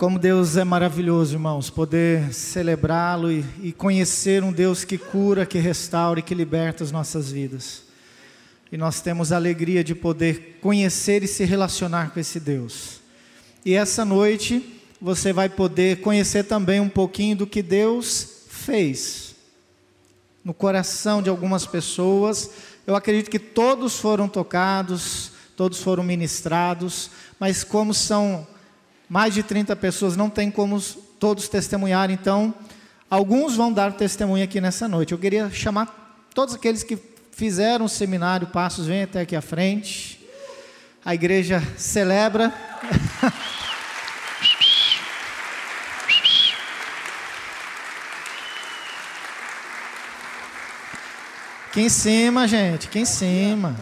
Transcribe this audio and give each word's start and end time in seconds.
Como 0.00 0.18
Deus 0.18 0.56
é 0.56 0.64
maravilhoso, 0.64 1.34
irmãos, 1.34 1.68
poder 1.68 2.32
celebrá-lo 2.32 3.30
e, 3.30 3.44
e, 3.62 3.70
conhecer 3.70 4.42
um 4.42 4.50
Deus 4.50 4.82
que 4.82 4.96
cura, 4.96 5.44
que 5.44 5.58
restaura 5.58 6.20
e 6.20 6.22
que 6.22 6.34
liberta 6.34 6.82
as 6.82 6.90
nossas 6.90 7.30
vidas. 7.30 7.82
E 8.72 8.78
nós 8.78 9.02
temos 9.02 9.30
a 9.30 9.36
alegria 9.36 9.84
de 9.84 9.94
poder 9.94 10.58
conhecer 10.62 11.22
e 11.22 11.28
se 11.28 11.44
relacionar 11.44 12.14
com 12.14 12.18
esse 12.18 12.40
Deus. 12.40 13.02
E 13.62 13.74
essa 13.74 14.02
noite 14.02 14.80
você 14.98 15.34
vai 15.34 15.50
poder 15.50 16.00
conhecer 16.00 16.44
também 16.44 16.80
um 16.80 16.88
pouquinho 16.88 17.36
do 17.36 17.46
que 17.46 17.60
Deus 17.60 18.44
fez 18.48 19.34
no 20.42 20.54
coração 20.54 21.20
de 21.20 21.28
algumas 21.28 21.66
pessoas. 21.66 22.52
Eu 22.86 22.96
acredito 22.96 23.30
que 23.30 23.38
todos 23.38 23.98
foram 23.98 24.30
tocados, 24.30 25.32
todos 25.54 25.82
foram 25.82 26.02
ministrados, 26.02 27.10
mas 27.38 27.62
como 27.62 27.92
são 27.92 28.48
mais 29.10 29.34
de 29.34 29.42
30 29.42 29.74
pessoas, 29.74 30.16
não 30.16 30.30
tem 30.30 30.52
como 30.52 30.80
todos 31.18 31.48
testemunhar, 31.48 32.12
então 32.12 32.54
alguns 33.10 33.56
vão 33.56 33.72
dar 33.72 33.92
testemunho 33.92 34.44
aqui 34.44 34.60
nessa 34.60 34.86
noite. 34.86 35.10
Eu 35.10 35.18
queria 35.18 35.50
chamar 35.50 36.28
todos 36.32 36.54
aqueles 36.54 36.84
que 36.84 36.96
fizeram 37.32 37.86
o 37.86 37.88
seminário 37.88 38.46
Passos, 38.46 38.86
vem 38.86 39.02
até 39.02 39.22
aqui 39.22 39.34
à 39.34 39.42
frente. 39.42 40.24
A 41.04 41.12
igreja 41.12 41.60
celebra. 41.76 42.54
Aqui 51.70 51.82
em 51.82 51.88
cima, 51.88 52.48
gente, 52.48 52.88
aqui 52.88 52.98
em 52.98 53.04
cima. 53.04 53.76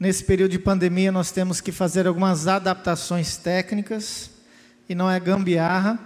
Nesse 0.00 0.24
período 0.24 0.52
de 0.52 0.58
pandemia, 0.58 1.12
nós 1.12 1.30
temos 1.30 1.60
que 1.60 1.70
fazer 1.70 2.06
algumas 2.06 2.48
adaptações 2.48 3.36
técnicas, 3.36 4.30
e 4.88 4.94
não 4.94 5.10
é 5.10 5.20
gambiarra, 5.20 6.00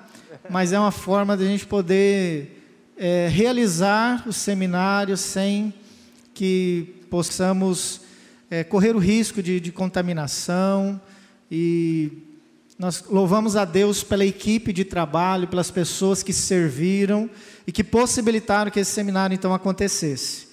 mas 0.51 0.73
é 0.73 0.81
uma 0.81 0.91
forma 0.91 1.37
de 1.37 1.45
a 1.45 1.47
gente 1.47 1.65
poder 1.65 2.61
é, 2.97 3.29
realizar 3.29 4.25
o 4.27 4.33
seminário 4.33 5.17
sem 5.17 5.73
que 6.35 7.07
possamos 7.09 8.01
é, 8.51 8.65
correr 8.65 8.97
o 8.97 8.99
risco 8.99 9.41
de, 9.41 9.61
de 9.61 9.71
contaminação. 9.71 11.01
E 11.49 12.11
nós 12.77 13.05
louvamos 13.09 13.55
a 13.55 13.65
Deus 13.65 14.03
pela 14.03 14.25
equipe 14.25 14.73
de 14.73 14.85
trabalho, 14.85 15.47
pelas 15.47 15.71
pessoas 15.71 16.21
que 16.21 16.33
serviram 16.33 17.31
e 17.65 17.71
que 17.71 17.85
possibilitaram 17.85 18.73
que 18.73 18.81
esse 18.81 18.91
seminário 18.91 19.37
então 19.37 19.55
acontecesse. 19.55 20.44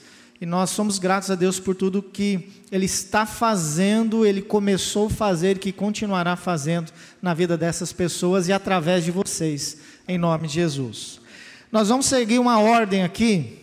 E 0.41 0.45
nós 0.45 0.71
somos 0.71 0.97
gratos 0.97 1.29
a 1.29 1.35
Deus 1.35 1.59
por 1.59 1.75
tudo 1.75 2.01
que 2.01 2.49
Ele 2.71 2.85
está 2.85 3.27
fazendo, 3.27 4.25
Ele 4.25 4.41
começou 4.41 5.05
a 5.05 5.11
fazer 5.11 5.57
e 5.57 5.59
que 5.59 5.71
continuará 5.71 6.35
fazendo 6.35 6.91
na 7.21 7.31
vida 7.35 7.55
dessas 7.55 7.93
pessoas 7.93 8.47
e 8.47 8.51
através 8.51 9.03
de 9.03 9.11
vocês, 9.11 9.77
em 10.07 10.17
nome 10.17 10.47
de 10.47 10.55
Jesus. 10.55 11.21
Nós 11.71 11.89
vamos 11.89 12.07
seguir 12.07 12.39
uma 12.39 12.59
ordem 12.59 13.03
aqui, 13.03 13.59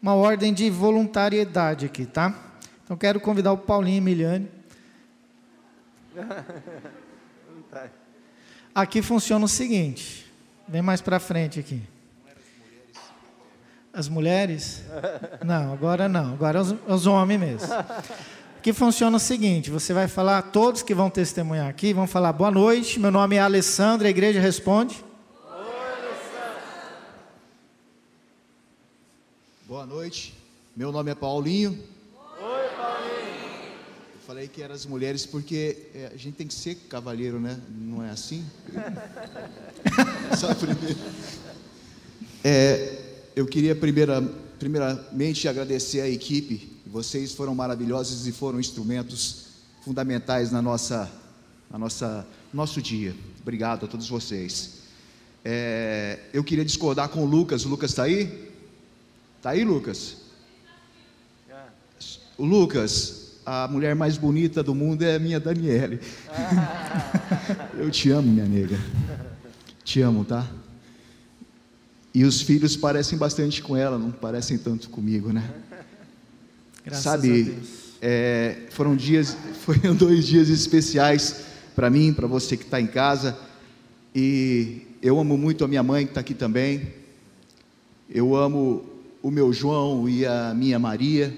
uma 0.00 0.14
ordem 0.14 0.54
de 0.54 0.70
voluntariedade 0.70 1.84
aqui, 1.86 2.06
tá? 2.06 2.32
Então 2.84 2.96
quero 2.96 3.18
convidar 3.18 3.50
o 3.52 3.58
Paulinho 3.58 3.96
e 3.96 3.98
Emiliane. 3.98 4.48
Aqui 8.74 9.02
funciona 9.02 9.44
o 9.44 9.48
seguinte, 9.48 10.30
vem 10.68 10.80
mais 10.80 11.00
para 11.00 11.18
frente 11.18 11.58
aqui. 11.58 11.82
As 13.98 14.08
mulheres? 14.08 14.84
Não, 15.44 15.72
agora 15.72 16.08
não, 16.08 16.32
agora 16.32 16.60
é 16.60 16.62
os, 16.62 16.72
os 16.86 17.06
homens 17.08 17.40
mesmo. 17.40 17.68
Que 18.62 18.72
funciona 18.72 19.16
o 19.16 19.18
seguinte: 19.18 19.72
você 19.72 19.92
vai 19.92 20.06
falar, 20.06 20.40
todos 20.40 20.82
que 20.82 20.94
vão 20.94 21.10
testemunhar 21.10 21.68
aqui 21.68 21.92
vão 21.92 22.06
falar 22.06 22.32
boa 22.32 22.48
noite, 22.48 23.00
meu 23.00 23.10
nome 23.10 23.34
é 23.34 23.40
Alessandra, 23.40 24.06
a 24.06 24.10
igreja 24.10 24.38
responde. 24.38 25.04
Boa 29.66 29.84
noite, 29.84 30.32
meu 30.76 30.92
nome 30.92 31.10
é 31.10 31.16
Paulinho. 31.16 31.72
Oi, 32.40 32.68
Paulinho. 32.76 33.72
Eu 34.14 34.20
falei 34.24 34.46
que 34.46 34.62
eram 34.62 34.76
as 34.76 34.86
mulheres 34.86 35.26
porque 35.26 35.88
é, 35.92 36.12
a 36.14 36.16
gente 36.16 36.36
tem 36.36 36.46
que 36.46 36.54
ser 36.54 36.76
cavalheiro, 36.88 37.40
né? 37.40 37.58
Não 37.68 38.04
é 38.04 38.10
assim? 38.10 38.46
Só 40.38 40.54
primeiro. 40.54 40.96
É, 42.44 43.07
eu 43.38 43.46
queria 43.46 43.72
primeira, 43.72 44.20
primeiramente 44.58 45.46
agradecer 45.46 46.00
a 46.00 46.08
equipe. 46.08 46.76
Vocês 46.84 47.32
foram 47.32 47.54
maravilhosos 47.54 48.26
e 48.26 48.32
foram 48.32 48.58
instrumentos 48.58 49.46
fundamentais 49.84 50.50
na 50.50 50.60
nossa, 50.60 51.08
na 51.70 51.78
nossa, 51.78 52.26
nosso 52.52 52.82
dia. 52.82 53.14
Obrigado 53.40 53.84
a 53.84 53.88
todos 53.88 54.08
vocês. 54.08 54.78
É, 55.44 56.18
eu 56.32 56.42
queria 56.42 56.64
discordar 56.64 57.10
com 57.10 57.22
o 57.22 57.26
Lucas. 57.26 57.64
O 57.64 57.68
Lucas 57.68 57.90
está 57.90 58.02
aí? 58.02 58.50
Está 59.36 59.50
aí, 59.50 59.64
Lucas? 59.64 60.16
O 62.36 62.44
Lucas, 62.44 63.34
a 63.46 63.68
mulher 63.68 63.94
mais 63.94 64.18
bonita 64.18 64.64
do 64.64 64.74
mundo 64.74 65.04
é 65.04 65.14
a 65.14 65.18
minha 65.20 65.38
Daniele. 65.38 66.00
eu 67.78 67.88
te 67.88 68.10
amo, 68.10 68.32
minha 68.32 68.46
nega. 68.46 68.80
Te 69.84 70.00
amo, 70.00 70.24
tá? 70.24 70.44
E 72.14 72.24
os 72.24 72.40
filhos 72.40 72.76
parecem 72.76 73.18
bastante 73.18 73.62
com 73.62 73.76
ela, 73.76 73.98
não 73.98 74.10
parecem 74.10 74.56
tanto 74.58 74.88
comigo, 74.88 75.32
né? 75.32 75.48
Graças 76.84 77.04
Sabe, 77.04 77.58
é, 78.00 78.56
foram 78.70 78.96
dias, 78.96 79.36
foram 79.64 79.94
dois 79.94 80.26
dias 80.26 80.48
especiais 80.48 81.44
para 81.74 81.90
mim, 81.90 82.12
para 82.12 82.26
você 82.26 82.56
que 82.56 82.64
está 82.64 82.80
em 82.80 82.86
casa. 82.86 83.38
E 84.14 84.82
eu 85.02 85.18
amo 85.20 85.36
muito 85.36 85.64
a 85.64 85.68
minha 85.68 85.82
mãe 85.82 86.04
que 86.04 86.10
está 86.12 86.20
aqui 86.20 86.34
também. 86.34 86.94
Eu 88.10 88.34
amo 88.34 88.84
o 89.22 89.30
meu 89.30 89.52
João 89.52 90.08
e 90.08 90.24
a 90.24 90.54
minha 90.54 90.78
Maria. 90.78 91.36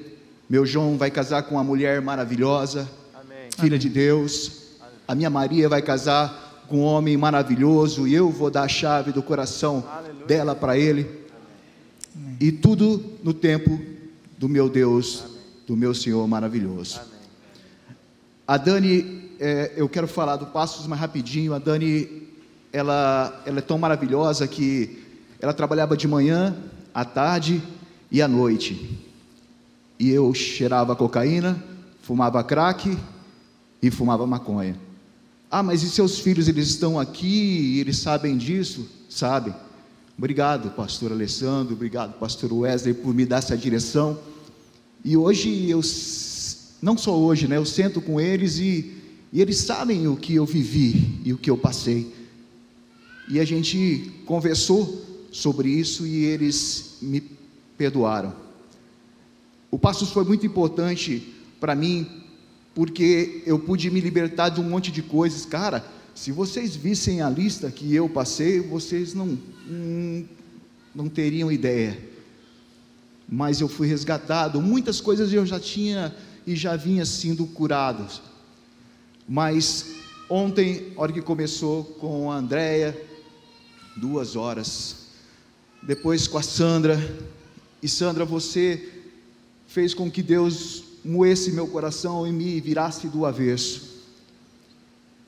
Meu 0.48 0.64
João 0.64 0.96
vai 0.96 1.10
casar 1.10 1.42
com 1.42 1.56
uma 1.56 1.64
mulher 1.64 2.00
maravilhosa, 2.00 2.88
Amém. 3.14 3.48
filha 3.58 3.78
de 3.78 3.88
Deus. 3.88 4.52
A 5.06 5.14
minha 5.14 5.30
Maria 5.30 5.68
vai 5.68 5.82
casar 5.82 6.49
com 6.70 6.78
um 6.78 6.84
homem 6.84 7.16
maravilhoso 7.16 8.06
e 8.06 8.14
eu 8.14 8.30
vou 8.30 8.48
dar 8.48 8.62
a 8.62 8.68
chave 8.68 9.10
do 9.10 9.20
coração 9.24 9.84
Aleluia. 9.90 10.24
dela 10.24 10.54
para 10.54 10.78
ele. 10.78 11.04
Amém. 12.14 12.36
E 12.40 12.52
tudo 12.52 13.04
no 13.24 13.34
tempo 13.34 13.80
do 14.38 14.48
meu 14.48 14.68
Deus, 14.68 15.24
Amém. 15.24 15.36
do 15.66 15.76
meu 15.76 15.92
Senhor 15.92 16.24
maravilhoso. 16.28 17.00
Amém. 17.00 17.10
A 18.46 18.56
Dani, 18.56 19.30
é, 19.40 19.72
eu 19.76 19.88
quero 19.88 20.06
falar 20.06 20.36
do 20.36 20.46
Passos 20.46 20.86
mais 20.86 21.00
rapidinho. 21.00 21.54
A 21.54 21.58
Dani, 21.58 22.28
ela, 22.72 23.42
ela 23.44 23.58
é 23.58 23.62
tão 23.62 23.76
maravilhosa 23.76 24.46
que 24.46 25.02
ela 25.40 25.52
trabalhava 25.52 25.96
de 25.96 26.06
manhã, 26.06 26.56
à 26.94 27.04
tarde 27.04 27.60
e 28.12 28.22
à 28.22 28.28
noite. 28.28 28.96
E 29.98 30.08
eu 30.08 30.32
cheirava 30.34 30.94
cocaína, 30.94 31.60
fumava 32.00 32.44
crack 32.44 32.96
e 33.82 33.90
fumava 33.90 34.24
maconha. 34.24 34.89
Ah, 35.50 35.64
mas 35.64 35.82
e 35.82 35.90
seus 35.90 36.20
filhos, 36.20 36.46
eles 36.46 36.68
estão 36.68 36.98
aqui, 36.98 37.80
eles 37.80 37.98
sabem 37.98 38.36
disso? 38.36 38.88
Sabem. 39.08 39.52
Obrigado, 40.16 40.70
pastor 40.76 41.10
Alessandro, 41.10 41.74
obrigado, 41.74 42.16
pastor 42.20 42.52
Wesley, 42.52 42.94
por 42.94 43.12
me 43.12 43.26
dar 43.26 43.38
essa 43.38 43.56
direção. 43.56 44.16
E 45.04 45.16
hoje 45.16 45.68
eu, 45.68 45.80
não 46.80 46.96
só 46.96 47.18
hoje, 47.18 47.48
né, 47.48 47.56
eu 47.56 47.66
sento 47.66 48.00
com 48.00 48.20
eles 48.20 48.58
e, 48.58 48.94
e 49.32 49.40
eles 49.40 49.56
sabem 49.56 50.06
o 50.06 50.16
que 50.16 50.36
eu 50.36 50.46
vivi 50.46 51.20
e 51.24 51.32
o 51.32 51.38
que 51.38 51.50
eu 51.50 51.56
passei. 51.56 52.14
E 53.28 53.40
a 53.40 53.44
gente 53.44 54.12
conversou 54.26 55.04
sobre 55.32 55.68
isso 55.68 56.06
e 56.06 56.26
eles 56.26 56.98
me 57.02 57.22
perdoaram. 57.76 58.34
O 59.68 59.78
Passos 59.78 60.10
foi 60.10 60.24
muito 60.24 60.46
importante 60.46 61.34
para 61.58 61.74
mim 61.74 62.06
porque 62.80 63.42
eu 63.44 63.58
pude 63.58 63.90
me 63.90 64.00
libertar 64.00 64.48
de 64.48 64.58
um 64.58 64.64
monte 64.64 64.90
de 64.90 65.02
coisas. 65.02 65.44
Cara, 65.44 65.84
se 66.14 66.32
vocês 66.32 66.74
vissem 66.74 67.20
a 67.20 67.28
lista 67.28 67.70
que 67.70 67.94
eu 67.94 68.08
passei, 68.08 68.58
vocês 68.58 69.12
não, 69.12 69.38
não, 69.66 70.24
não 70.94 71.06
teriam 71.06 71.52
ideia. 71.52 72.02
Mas 73.28 73.60
eu 73.60 73.68
fui 73.68 73.86
resgatado, 73.86 74.62
muitas 74.62 74.98
coisas 74.98 75.30
eu 75.30 75.44
já 75.44 75.60
tinha 75.60 76.16
e 76.46 76.56
já 76.56 76.74
vinha 76.74 77.04
sendo 77.04 77.44
curado. 77.44 78.06
Mas 79.28 79.96
ontem, 80.26 80.94
hora 80.96 81.12
que 81.12 81.20
começou 81.20 81.84
com 81.84 82.32
a 82.32 82.36
Andréia, 82.36 82.98
duas 83.94 84.36
horas. 84.36 85.08
Depois 85.82 86.26
com 86.26 86.38
a 86.38 86.42
Sandra. 86.42 86.98
E 87.82 87.86
Sandra, 87.86 88.24
você 88.24 88.88
fez 89.66 89.92
com 89.92 90.10
que 90.10 90.22
Deus 90.22 90.88
moesse 91.04 91.52
meu 91.52 91.66
coração 91.66 92.26
e 92.26 92.32
me 92.32 92.60
virasse 92.60 93.08
do 93.08 93.24
avesso. 93.24 93.90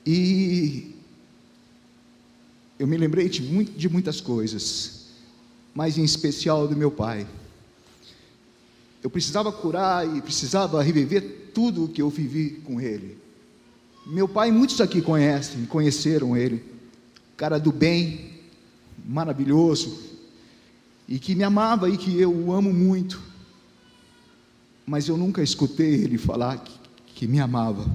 E 0.05 0.95
eu 2.77 2.87
me 2.87 2.97
lembrei 2.97 3.29
de, 3.29 3.41
muito, 3.41 3.71
de 3.71 3.87
muitas 3.87 4.19
coisas, 4.19 5.07
mas 5.73 5.97
em 5.97 6.03
especial 6.03 6.67
do 6.67 6.75
meu 6.75 6.91
pai. 6.91 7.25
Eu 9.01 9.09
precisava 9.09 9.51
curar 9.51 10.07
e 10.15 10.21
precisava 10.21 10.81
reviver 10.81 11.51
tudo 11.53 11.85
o 11.85 11.87
que 11.89 12.01
eu 12.01 12.09
vivi 12.09 12.61
com 12.63 12.79
ele. 12.79 13.17
Meu 14.05 14.27
pai, 14.27 14.51
muitos 14.51 14.81
aqui 14.81 15.01
conhecem, 15.01 15.65
conheceram 15.65 16.35
ele. 16.35 16.63
Cara 17.37 17.57
do 17.57 17.71
bem, 17.71 18.31
maravilhoso, 19.05 19.97
e 21.07 21.19
que 21.19 21.35
me 21.35 21.43
amava 21.43 21.89
e 21.89 21.97
que 21.97 22.19
eu 22.19 22.33
o 22.33 22.53
amo 22.53 22.73
muito. 22.73 23.21
Mas 24.85 25.07
eu 25.07 25.17
nunca 25.17 25.41
escutei 25.41 25.93
ele 25.93 26.17
falar 26.17 26.57
que, 26.57 26.73
que 27.15 27.27
me 27.27 27.39
amava. 27.39 27.85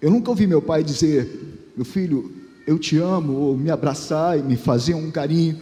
Eu 0.00 0.10
nunca 0.10 0.30
ouvi 0.30 0.46
meu 0.46 0.60
pai 0.60 0.82
dizer: 0.84 1.72
Meu 1.76 1.84
filho, 1.84 2.32
eu 2.66 2.78
te 2.78 2.98
amo, 2.98 3.32
ou 3.32 3.56
me 3.56 3.70
abraçar 3.70 4.38
e 4.38 4.42
me 4.42 4.56
fazer 4.56 4.94
um 4.94 5.10
carinho. 5.10 5.58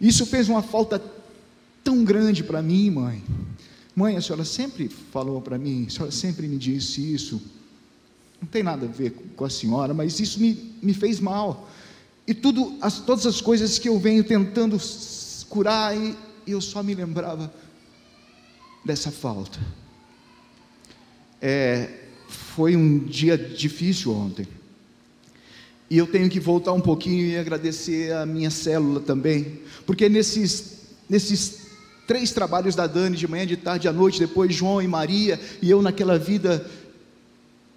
Isso 0.00 0.26
fez 0.26 0.48
uma 0.48 0.62
falta 0.62 1.02
tão 1.82 2.04
grande 2.04 2.44
para 2.44 2.60
mim, 2.60 2.90
mãe. 2.90 3.22
Mãe, 3.94 4.16
a 4.16 4.20
senhora 4.20 4.44
sempre 4.44 4.88
falou 4.88 5.40
para 5.40 5.56
mim, 5.56 5.86
a 5.86 5.90
senhora 5.90 6.12
sempre 6.12 6.46
me 6.46 6.58
disse 6.58 7.14
isso. 7.14 7.40
Não 8.40 8.46
tem 8.46 8.62
nada 8.62 8.84
a 8.84 8.88
ver 8.88 9.12
com 9.34 9.44
a 9.44 9.50
senhora, 9.50 9.94
mas 9.94 10.20
isso 10.20 10.38
me, 10.38 10.74
me 10.82 10.92
fez 10.92 11.18
mal. 11.18 11.66
E 12.26 12.34
tudo, 12.34 12.74
as, 12.82 12.98
todas 12.98 13.24
as 13.24 13.40
coisas 13.40 13.78
que 13.78 13.88
eu 13.88 13.98
venho 13.98 14.22
tentando 14.22 14.76
curar, 15.48 15.96
e, 15.96 16.14
e 16.46 16.50
eu 16.50 16.60
só 16.60 16.82
me 16.82 16.94
lembrava 16.94 17.50
dessa 18.86 19.10
falta. 19.10 19.58
É, 21.42 21.90
foi 22.28 22.76
um 22.76 22.98
dia 23.00 23.36
difícil 23.36 24.12
ontem. 24.12 24.46
E 25.90 25.98
eu 25.98 26.06
tenho 26.06 26.30
que 26.30 26.40
voltar 26.40 26.72
um 26.72 26.80
pouquinho 26.80 27.26
e 27.26 27.36
agradecer 27.36 28.12
a 28.12 28.24
minha 28.24 28.50
célula 28.50 29.00
também, 29.00 29.60
porque 29.84 30.08
nesses, 30.08 30.78
nesses 31.08 31.66
três 32.06 32.32
trabalhos 32.32 32.74
da 32.74 32.86
Dani, 32.86 33.16
de 33.16 33.28
manhã, 33.28 33.46
de 33.46 33.56
tarde, 33.56 33.86
à 33.86 33.92
noite, 33.92 34.18
depois 34.18 34.54
João 34.54 34.80
e 34.82 34.88
Maria, 34.88 35.38
e 35.60 35.70
eu 35.70 35.82
naquela 35.82 36.18
vida 36.18 36.68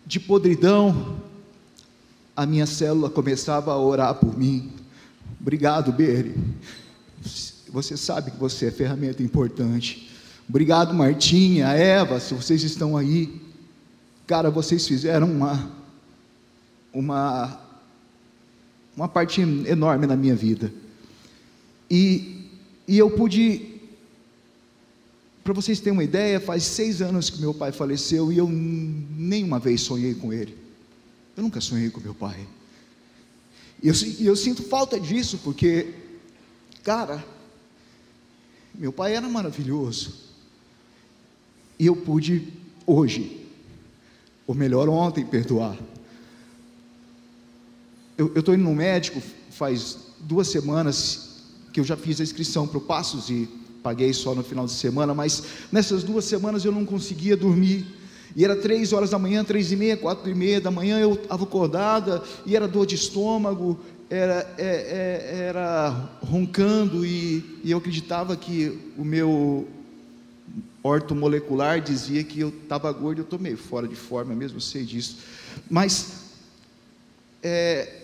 de 0.05 0.19
podridão, 0.19 1.19
a 2.35 2.45
minha 2.45 2.65
célula 2.65 3.09
começava 3.09 3.71
a 3.71 3.77
orar 3.77 4.15
por 4.15 4.35
mim. 4.35 4.71
Obrigado, 5.39 5.91
Beri. 5.91 6.35
Você 7.67 7.95
sabe 7.95 8.31
que 8.31 8.37
você 8.37 8.67
é 8.67 8.71
ferramenta 8.71 9.21
importante. 9.21 10.08
Obrigado, 10.49 10.95
Martinha, 10.95 11.67
Eva, 11.67 12.19
se 12.19 12.33
vocês 12.33 12.63
estão 12.63 12.97
aí. 12.97 13.39
Cara, 14.25 14.49
vocês 14.49 14.87
fizeram 14.87 15.31
uma 15.31 15.77
uma 16.91 17.61
uma 18.97 19.07
parte 19.07 19.41
enorme 19.41 20.07
na 20.07 20.15
minha 20.15 20.35
vida. 20.35 20.73
E, 21.89 22.49
e 22.87 22.97
eu 22.97 23.11
pude 23.11 23.79
para 25.43 25.53
vocês 25.53 25.79
terem 25.79 25.93
uma 25.93 26.03
ideia, 26.03 26.39
faz 26.39 26.63
seis 26.63 27.01
anos 27.01 27.29
que 27.29 27.39
meu 27.39 27.53
pai 27.53 27.71
faleceu 27.71 28.31
e 28.31 28.37
eu 28.37 28.49
nenhuma 28.49 29.59
vez 29.59 29.81
sonhei 29.81 30.13
com 30.13 30.33
ele. 30.33 30.57
Eu 31.37 31.43
nunca 31.43 31.61
sonhei 31.61 31.89
com 31.89 32.01
meu 32.01 32.13
pai. 32.13 32.47
E 33.81 33.87
eu, 33.87 33.93
eu 34.19 34.35
sinto 34.35 34.61
falta 34.63 34.99
disso, 34.99 35.39
porque, 35.43 35.93
cara, 36.83 37.23
meu 38.75 38.91
pai 38.91 39.15
era 39.15 39.27
maravilhoso. 39.29 40.28
E 41.79 41.85
eu 41.85 41.95
pude 41.95 42.47
hoje, 42.85 43.47
ou 44.45 44.53
melhor, 44.53 44.89
ontem, 44.89 45.25
perdoar. 45.25 45.77
Eu 48.17 48.33
estou 48.35 48.53
indo 48.53 48.65
no 48.65 48.75
médico 48.75 49.21
faz 49.59 49.97
duas 50.19 50.47
semanas 50.47 51.43
que 51.73 51.79
eu 51.79 51.83
já 51.83 51.97
fiz 51.97 52.19
a 52.19 52.23
inscrição 52.23 52.67
para 52.67 52.77
o 52.77 52.81
Passos 52.81 53.29
e 53.29 53.47
paguei 53.83 54.13
só 54.13 54.33
no 54.33 54.43
final 54.43 54.65
de 54.65 54.71
semana, 54.71 55.13
mas 55.13 55.43
nessas 55.71 56.03
duas 56.03 56.25
semanas 56.25 56.63
eu 56.63 56.71
não 56.71 56.85
conseguia 56.85 57.35
dormir. 57.35 57.85
E 58.35 58.45
era 58.45 58.55
três 58.55 58.93
horas 58.93 59.09
da 59.09 59.19
manhã, 59.19 59.43
três 59.43 59.71
e 59.71 59.75
meia, 59.75 59.97
quatro 59.97 60.29
e 60.29 60.35
meia 60.35 60.61
da 60.61 60.71
manhã, 60.71 60.99
eu 60.99 61.13
estava 61.13 61.43
acordada, 61.43 62.23
e 62.45 62.55
era 62.55 62.67
dor 62.67 62.85
de 62.85 62.95
estômago, 62.95 63.79
era, 64.09 64.55
é, 64.57 64.65
é, 64.65 65.39
era 65.47 66.09
roncando, 66.21 67.05
e, 67.05 67.59
e 67.63 67.71
eu 67.71 67.77
acreditava 67.77 68.35
que 68.35 68.77
o 68.97 69.03
meu 69.03 69.67
ortomolecular 70.81 71.81
dizia 71.81 72.23
que 72.23 72.39
eu 72.39 72.49
estava 72.49 72.91
gordo, 72.91 73.19
eu 73.19 73.23
estou 73.23 73.39
meio 73.39 73.57
fora 73.57 73.87
de 73.87 73.95
forma 73.95 74.33
mesmo, 74.33 74.61
sei 74.61 74.83
disso. 74.83 75.17
Mas 75.69 76.29
é, 77.43 78.01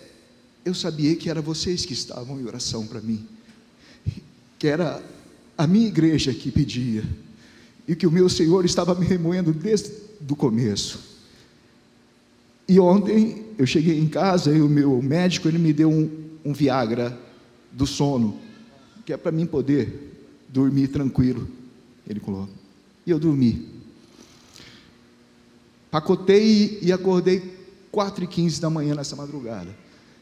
eu 0.64 0.74
sabia 0.74 1.16
que 1.16 1.30
era 1.30 1.40
vocês 1.40 1.84
que 1.84 1.92
estavam 1.92 2.40
em 2.40 2.44
oração 2.44 2.86
para 2.86 3.00
mim, 3.00 3.26
que 4.58 4.66
era 4.66 5.02
a 5.56 5.66
minha 5.66 5.86
igreja 5.86 6.34
que 6.34 6.50
pedia, 6.50 7.04
e 7.88 7.94
que 7.94 8.06
o 8.06 8.10
meu 8.10 8.28
Senhor 8.28 8.64
estava 8.64 8.94
me 8.94 9.06
remoendo 9.06 9.52
desde 9.52 9.92
o 10.28 10.36
começo. 10.36 11.16
E 12.68 12.80
ontem 12.80 13.46
eu 13.56 13.64
cheguei 13.64 13.98
em 13.98 14.08
casa 14.08 14.50
e 14.50 14.60
o 14.60 14.68
meu 14.68 15.00
médico 15.00 15.46
ele 15.46 15.58
me 15.58 15.72
deu 15.72 15.88
um, 15.88 16.10
um 16.44 16.52
Viagra 16.52 17.16
do 17.70 17.86
sono, 17.86 18.40
que 19.04 19.12
é 19.12 19.16
para 19.16 19.30
mim 19.30 19.46
poder 19.46 20.16
dormir 20.48 20.88
tranquilo. 20.88 21.48
Ele 22.08 22.20
colocou. 22.20 22.48
E 23.06 23.10
eu 23.10 23.18
dormi. 23.18 23.68
Pacotei 25.90 26.78
e 26.82 26.92
acordei 26.92 27.56
4 27.90 28.24
e 28.24 28.26
15 28.26 28.60
da 28.60 28.68
manhã 28.68 28.94
nessa 28.94 29.16
madrugada. 29.16 29.74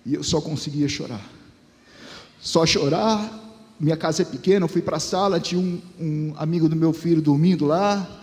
E 0.04 0.14
eu 0.14 0.22
só 0.22 0.40
conseguia 0.40 0.88
chorar. 0.88 1.24
Só 2.40 2.64
chorar 2.66 3.42
minha 3.78 3.96
casa 3.96 4.22
é 4.22 4.24
pequena, 4.24 4.64
eu 4.64 4.68
fui 4.68 4.80
para 4.80 4.96
a 4.96 5.00
sala, 5.00 5.40
tinha 5.40 5.60
um, 5.60 5.80
um, 6.00 6.34
amigo 6.36 6.68
do 6.68 6.76
meu 6.76 6.92
filho 6.92 7.20
dormindo 7.20 7.66
lá. 7.66 8.20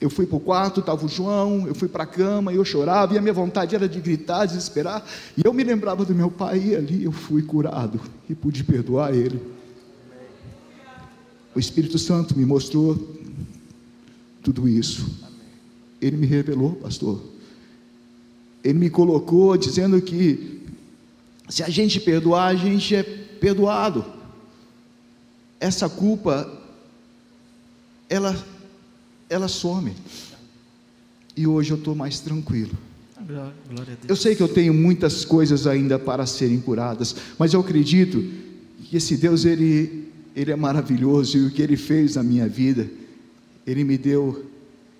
Eu 0.00 0.10
fui 0.10 0.26
para 0.26 0.36
o 0.36 0.40
quarto, 0.40 0.80
estava 0.80 1.04
o 1.04 1.08
João, 1.08 1.66
eu 1.66 1.74
fui 1.74 1.88
para 1.88 2.02
a 2.02 2.06
cama 2.06 2.52
eu 2.52 2.64
chorava, 2.64 3.14
e 3.14 3.18
a 3.18 3.20
minha 3.20 3.32
vontade 3.32 3.74
era 3.74 3.88
de 3.88 4.00
gritar, 4.00 4.46
desesperar. 4.46 5.04
E 5.36 5.42
eu 5.44 5.52
me 5.52 5.62
lembrava 5.62 6.04
do 6.04 6.14
meu 6.14 6.30
pai, 6.30 6.58
e 6.58 6.76
ali 6.76 7.04
eu 7.04 7.12
fui 7.12 7.42
curado 7.42 8.00
e 8.28 8.34
pude 8.34 8.64
perdoar 8.64 9.14
ele. 9.14 9.40
O 11.54 11.58
Espírito 11.58 11.98
Santo 11.98 12.36
me 12.36 12.44
mostrou 12.44 12.96
tudo 14.42 14.68
isso. 14.68 15.06
Ele 16.00 16.16
me 16.16 16.26
revelou, 16.26 16.74
pastor. 16.76 17.22
Ele 18.64 18.78
me 18.78 18.90
colocou 18.90 19.56
dizendo 19.56 20.00
que 20.00 20.62
se 21.48 21.62
a 21.62 21.68
gente 21.68 22.00
perdoar, 22.00 22.46
a 22.48 22.54
gente 22.54 22.94
é 22.94 23.02
perdoado 23.02 24.04
essa 25.60 25.88
culpa 25.88 26.60
ela 28.08 28.36
ela 29.30 29.48
some. 29.48 29.94
E 31.36 31.46
hoje 31.46 31.70
eu 31.70 31.78
estou 31.78 31.94
mais 31.94 32.20
tranquilo. 32.20 32.76
Eu 34.06 34.16
sei 34.16 34.34
que 34.34 34.42
eu 34.42 34.48
tenho 34.48 34.74
muitas 34.74 35.24
coisas 35.24 35.66
ainda 35.66 35.98
para 35.98 36.26
serem 36.26 36.60
curadas, 36.60 37.14
mas 37.38 37.54
eu 37.54 37.60
acredito 37.60 38.22
que 38.82 38.96
esse 38.96 39.16
Deus 39.16 39.44
ele 39.44 40.11
ele 40.34 40.50
é 40.50 40.56
maravilhoso 40.56 41.36
e 41.36 41.46
o 41.46 41.50
que 41.50 41.62
ele 41.62 41.76
fez 41.76 42.16
na 42.16 42.22
minha 42.22 42.48
vida, 42.48 42.90
ele 43.66 43.84
me 43.84 43.98
deu 43.98 44.46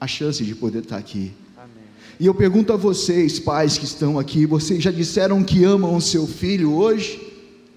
a 0.00 0.06
chance 0.06 0.44
de 0.44 0.54
poder 0.54 0.80
estar 0.80 0.96
aqui. 0.96 1.32
Amém. 1.56 1.84
E 2.20 2.26
eu 2.26 2.34
pergunto 2.34 2.72
a 2.72 2.76
vocês, 2.76 3.38
pais 3.38 3.78
que 3.78 3.84
estão 3.84 4.18
aqui, 4.18 4.46
vocês 4.46 4.82
já 4.82 4.90
disseram 4.90 5.42
que 5.42 5.64
amam 5.64 5.96
o 5.96 6.00
seu 6.00 6.26
filho 6.26 6.72
hoje? 6.72 7.20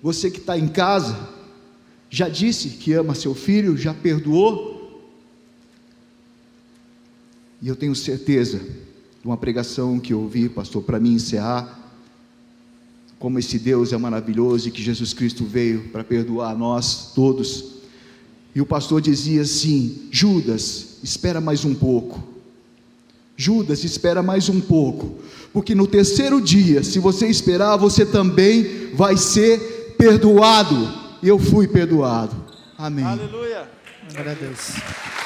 Você 0.01 0.29
que 0.29 0.39
está 0.39 0.57
em 0.57 0.67
casa, 0.67 1.17
já 2.09 2.29
disse 2.29 2.69
que 2.69 2.93
ama 2.93 3.15
seu 3.15 3.33
filho, 3.33 3.77
já 3.77 3.93
perdoou. 3.93 4.75
E 7.62 7.67
eu 7.67 7.75
tenho 7.75 7.95
certeza, 7.95 8.59
de 8.59 9.25
uma 9.25 9.38
pregação 9.38 10.00
que 10.00 10.13
eu 10.13 10.21
ouvi, 10.21 10.47
pastor, 10.50 10.83
para 10.83 11.00
mim 11.00 11.13
encerrar, 11.13 11.85
como 13.19 13.39
esse 13.39 13.57
Deus 13.57 13.93
é 13.93 13.98
maravilhoso 13.98 14.67
e 14.67 14.72
que 14.72 14.81
Jesus 14.81 15.13
Cristo 15.13 15.45
veio 15.45 15.89
para 15.89 16.03
perdoar 16.03 16.57
nós 16.57 17.12
todos. 17.13 17.75
E 18.53 18.62
o 18.62 18.65
pastor 18.65 19.01
dizia 19.01 19.41
assim: 19.41 20.07
Judas, 20.12 20.98
espera 21.03 21.41
mais 21.41 21.65
um 21.65 21.74
pouco. 21.74 22.24
Judas, 23.38 23.84
espera 23.84 24.24
mais 24.24 24.48
um 24.48 24.62
pouco, 24.62 25.19
porque 25.51 25.75
no 25.75 25.88
terceiro 25.88 26.39
dia, 26.39 26.84
se 26.84 27.00
você 27.00 27.27
esperar, 27.27 27.75
você 27.75 28.05
também 28.05 28.91
vai 28.93 29.17
ser 29.17 29.95
perdoado 29.98 31.05
eu 31.27 31.39
fui 31.39 31.67
perdoado. 31.67 32.36
Amém. 32.77 33.03
Aleluia. 33.03 33.67
Glória 34.13 34.31
a 34.31 34.36
Deus. 34.36 35.25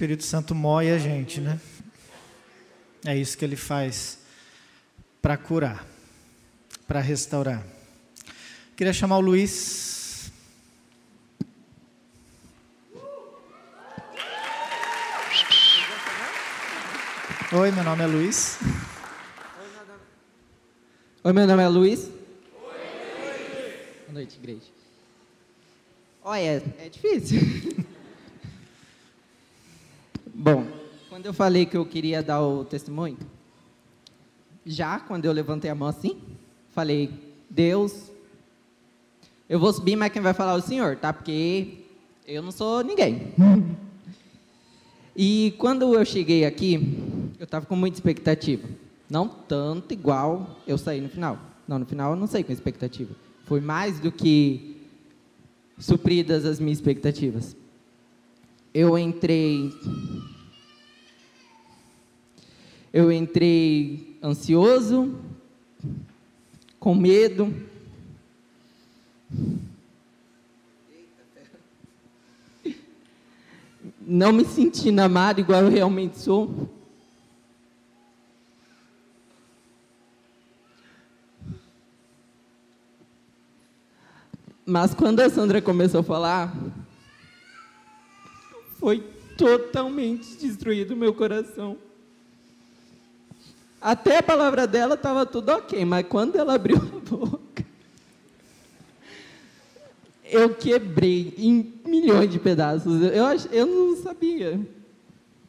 Espírito 0.00 0.24
Santo 0.24 0.54
moe 0.54 0.90
a 0.90 0.96
gente, 0.96 1.42
né? 1.42 1.60
É 3.04 3.14
isso 3.14 3.36
que 3.36 3.44
ele 3.44 3.54
faz 3.54 4.16
para 5.20 5.36
curar, 5.36 5.86
para 6.88 7.00
restaurar. 7.00 7.62
Queria 8.74 8.94
chamar 8.94 9.18
o 9.18 9.20
Luiz. 9.20 10.32
Oi, 17.52 17.70
meu 17.70 17.84
nome 17.84 18.02
é 18.02 18.06
Luiz. 18.06 18.58
Oi, 21.22 21.32
meu 21.34 21.46
nome 21.46 21.62
é 21.62 21.68
Luiz. 21.68 22.04
Oi. 22.04 22.10
Boa 24.06 24.12
noite, 24.14 24.38
igreja. 24.38 24.62
Olha, 26.24 26.40
é, 26.40 26.62
é 26.86 26.88
difícil. 26.88 27.38
Bom, 30.42 30.66
quando 31.10 31.26
eu 31.26 31.34
falei 31.34 31.66
que 31.66 31.76
eu 31.76 31.84
queria 31.84 32.22
dar 32.22 32.40
o 32.40 32.64
testemunho, 32.64 33.18
já 34.64 34.98
quando 34.98 35.26
eu 35.26 35.32
levantei 35.32 35.70
a 35.70 35.74
mão 35.74 35.86
assim, 35.86 36.18
falei, 36.70 37.10
Deus, 37.50 38.10
eu 39.46 39.60
vou 39.60 39.70
subir, 39.70 39.96
mas 39.96 40.10
quem 40.10 40.22
vai 40.22 40.32
falar 40.32 40.52
é 40.52 40.56
o 40.56 40.62
Senhor, 40.62 40.96
tá? 40.96 41.12
Porque 41.12 41.80
eu 42.26 42.42
não 42.42 42.50
sou 42.50 42.82
ninguém. 42.82 43.34
e 45.14 45.54
quando 45.58 45.94
eu 45.94 46.06
cheguei 46.06 46.46
aqui, 46.46 46.98
eu 47.38 47.44
estava 47.44 47.66
com 47.66 47.76
muita 47.76 47.98
expectativa. 47.98 48.66
Não 49.10 49.28
tanto 49.28 49.92
igual 49.92 50.58
eu 50.66 50.78
saí 50.78 51.02
no 51.02 51.10
final. 51.10 51.38
Não, 51.68 51.78
no 51.78 51.84
final 51.84 52.12
eu 52.12 52.16
não 52.16 52.26
saí 52.26 52.42
com 52.42 52.50
expectativa. 52.50 53.14
Foi 53.44 53.60
mais 53.60 54.00
do 54.00 54.10
que 54.10 54.78
supridas 55.78 56.46
as 56.46 56.58
minhas 56.58 56.78
expectativas. 56.78 57.54
Eu 58.72 58.96
entrei. 58.96 59.72
Eu 62.92 63.12
entrei 63.12 64.18
ansioso, 64.20 65.14
com 66.80 66.92
medo. 66.94 67.54
Não 74.00 74.32
me 74.32 74.44
sentindo 74.44 74.98
amado 74.98 75.38
igual 75.38 75.62
eu 75.62 75.70
realmente 75.70 76.18
sou. 76.18 76.68
Mas 84.66 84.94
quando 84.94 85.20
a 85.20 85.30
Sandra 85.30 85.62
começou 85.62 86.00
a 86.00 86.04
falar, 86.04 86.56
foi 88.80 89.00
totalmente 89.36 90.36
destruído 90.36 90.92
o 90.92 90.96
meu 90.96 91.14
coração. 91.14 91.76
Até 93.80 94.18
a 94.18 94.22
palavra 94.22 94.66
dela 94.66 94.94
estava 94.94 95.24
tudo 95.24 95.50
ok, 95.50 95.84
mas 95.84 96.06
quando 96.06 96.36
ela 96.36 96.54
abriu 96.54 96.76
a 96.76 97.10
boca, 97.10 97.64
eu 100.24 100.54
quebrei 100.54 101.34
em 101.38 101.72
milhões 101.84 102.30
de 102.30 102.38
pedaços. 102.38 103.00
Eu, 103.02 103.24
eu 103.50 103.66
não 103.66 103.96
sabia 104.02 104.60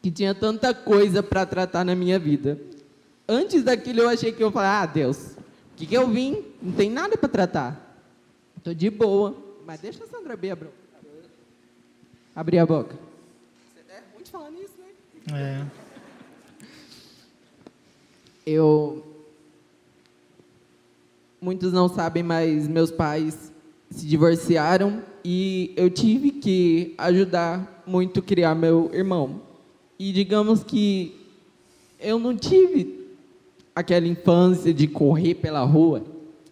que 0.02 0.10
tinha 0.10 0.34
tanta 0.34 0.74
coisa 0.74 1.22
para 1.22 1.46
tratar 1.46 1.84
na 1.84 1.94
minha 1.94 2.18
vida. 2.18 2.58
Antes 3.28 3.64
daquilo, 3.64 4.02
eu 4.02 4.10
achei 4.10 4.32
que 4.32 4.42
eu 4.42 4.52
falar, 4.52 4.82
ah, 4.82 4.86
Deus, 4.86 5.36
o 5.74 5.76
que, 5.76 5.86
que 5.86 5.96
eu 5.96 6.08
vim? 6.08 6.44
Não 6.62 6.72
tem 6.74 6.90
nada 6.90 7.18
para 7.18 7.30
tratar. 7.30 7.98
Estou 8.58 8.74
de 8.74 8.90
boa. 8.90 9.36
Mas 9.66 9.80
deixa 9.82 10.04
a 10.04 10.08
Sandra 10.08 10.34
abrir 10.34 10.52
a 10.52 10.56
boca. 10.56 10.72
Abrir 12.36 12.60
a 12.60 12.66
boca. 12.66 12.96
É 13.90 14.02
ruim 14.14 14.24
de 14.24 14.32
falar 14.32 14.52
nisso, 14.52 14.74
né? 14.80 15.38
É. 15.38 15.81
Eu. 18.45 19.03
Muitos 21.41 21.74
não 21.74 21.88
sabem, 21.88 22.21
mas 22.24 22.67
meus 22.67 22.91
pais 22.91 23.51
se 23.89 24.05
divorciaram 24.05 25.01
e 25.25 25.74
eu 25.75 25.89
tive 25.89 26.31
que 26.31 26.93
ajudar 26.98 27.83
muito 27.86 28.19
a 28.19 28.24
criar 28.24 28.53
meu 28.55 28.89
irmão. 28.93 29.41
E 29.98 30.12
digamos 30.12 30.63
que 30.63 31.15
eu 32.00 32.19
não 32.19 32.36
tive 32.36 33.07
aquela 33.75 34.07
infância 34.07 34.74
de 34.74 34.88
correr 34.88 35.36
pela 35.36 35.63
rua 35.63 36.03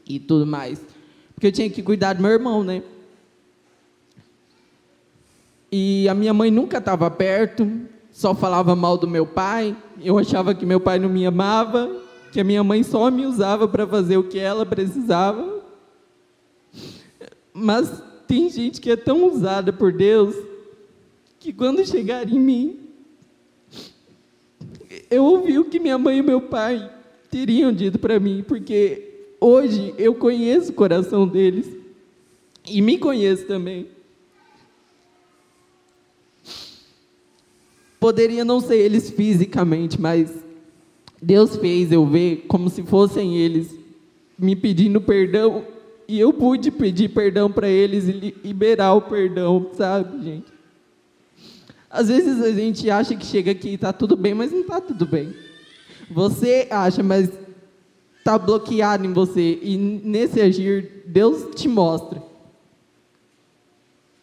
e 0.08 0.20
tudo 0.20 0.46
mais 0.46 0.82
porque 1.40 1.48
eu 1.48 1.52
tinha 1.54 1.70
que 1.70 1.82
cuidar 1.82 2.12
do 2.12 2.22
meu 2.22 2.32
irmão, 2.32 2.66
né? 2.66 2.84
E 5.72 6.06
a 6.10 6.14
minha 6.14 6.34
mãe 6.34 6.52
nunca 6.52 6.80
estava 6.80 7.10
perto, 7.10 7.66
só 8.20 8.36
falava 8.36 8.76
mal 8.76 8.98
do 8.98 9.08
meu 9.08 9.26
pai. 9.26 9.74
Eu 10.04 10.20
achava 10.20 10.54
que 10.54 10.66
meu 10.66 10.82
pai 10.82 11.00
não 11.00 11.08
me 11.08 11.26
amava, 11.26 11.90
que 12.34 12.42
a 12.42 12.44
minha 12.44 12.62
mãe 12.62 12.84
só 12.84 13.10
me 13.10 13.26
usava 13.26 13.66
para 13.66 13.88
fazer 13.88 14.18
o 14.18 14.26
que 14.26 14.38
ela 14.38 14.66
precisava. 14.66 15.64
Mas 17.54 18.04
tem 18.28 18.50
gente 18.50 18.82
que 18.82 18.92
é 18.92 18.98
tão 18.98 19.26
usada 19.26 19.72
por 19.72 19.94
Deus 19.94 20.36
que 21.40 21.54
quando 21.54 21.88
chegar 21.88 22.30
em 22.30 22.38
mim, 22.38 22.80
eu 25.10 25.24
ouvi 25.24 25.58
o 25.58 25.64
que 25.64 25.80
minha 25.80 25.98
mãe 25.98 26.18
e 26.18 26.22
meu 26.22 26.42
pai 26.42 26.92
teriam 27.32 27.72
dito 27.72 27.98
para 27.98 28.20
mim, 28.20 28.44
porque 28.46 29.30
hoje 29.40 29.96
eu 29.98 30.14
conheço 30.14 30.72
o 30.72 30.76
coração 30.76 31.26
deles 31.26 31.68
e 32.70 32.82
me 32.82 32.98
conheço 32.98 33.46
também. 33.46 33.88
Poderia 38.00 38.46
não 38.46 38.62
ser 38.62 38.78
eles 38.78 39.10
fisicamente, 39.10 40.00
mas 40.00 40.32
Deus 41.22 41.56
fez 41.58 41.92
eu 41.92 42.06
ver 42.06 42.46
como 42.48 42.70
se 42.70 42.84
fossem 42.84 43.38
eles 43.38 43.76
me 44.38 44.56
pedindo 44.56 45.02
perdão 45.02 45.66
e 46.08 46.20
eu 46.20 46.34
pude 46.34 46.72
pedir 46.72 47.10
perdão 47.10 47.52
para 47.52 47.68
eles 47.68 48.08
e 48.08 48.34
liberar 48.44 48.94
o 48.94 49.02
perdão, 49.02 49.70
sabe, 49.74 50.24
gente? 50.24 50.48
Às 51.90 52.08
vezes 52.08 52.42
a 52.42 52.52
gente 52.52 52.90
acha 52.90 53.16
que 53.16 53.26
chega 53.26 53.52
aqui 53.52 53.70
e 53.70 53.74
está 53.76 53.92
tudo 53.92 54.16
bem, 54.16 54.34
mas 54.34 54.52
não 54.52 54.62
está 54.62 54.80
tudo 54.80 55.06
bem. 55.06 55.34
Você 56.10 56.68
acha, 56.72 57.04
mas 57.04 57.30
está 58.18 58.38
bloqueado 58.38 59.06
em 59.06 59.14
você. 59.14 59.60
E 59.62 59.78
nesse 59.78 60.40
agir, 60.40 61.04
Deus 61.06 61.56
te 61.56 61.68
mostra 61.68 62.24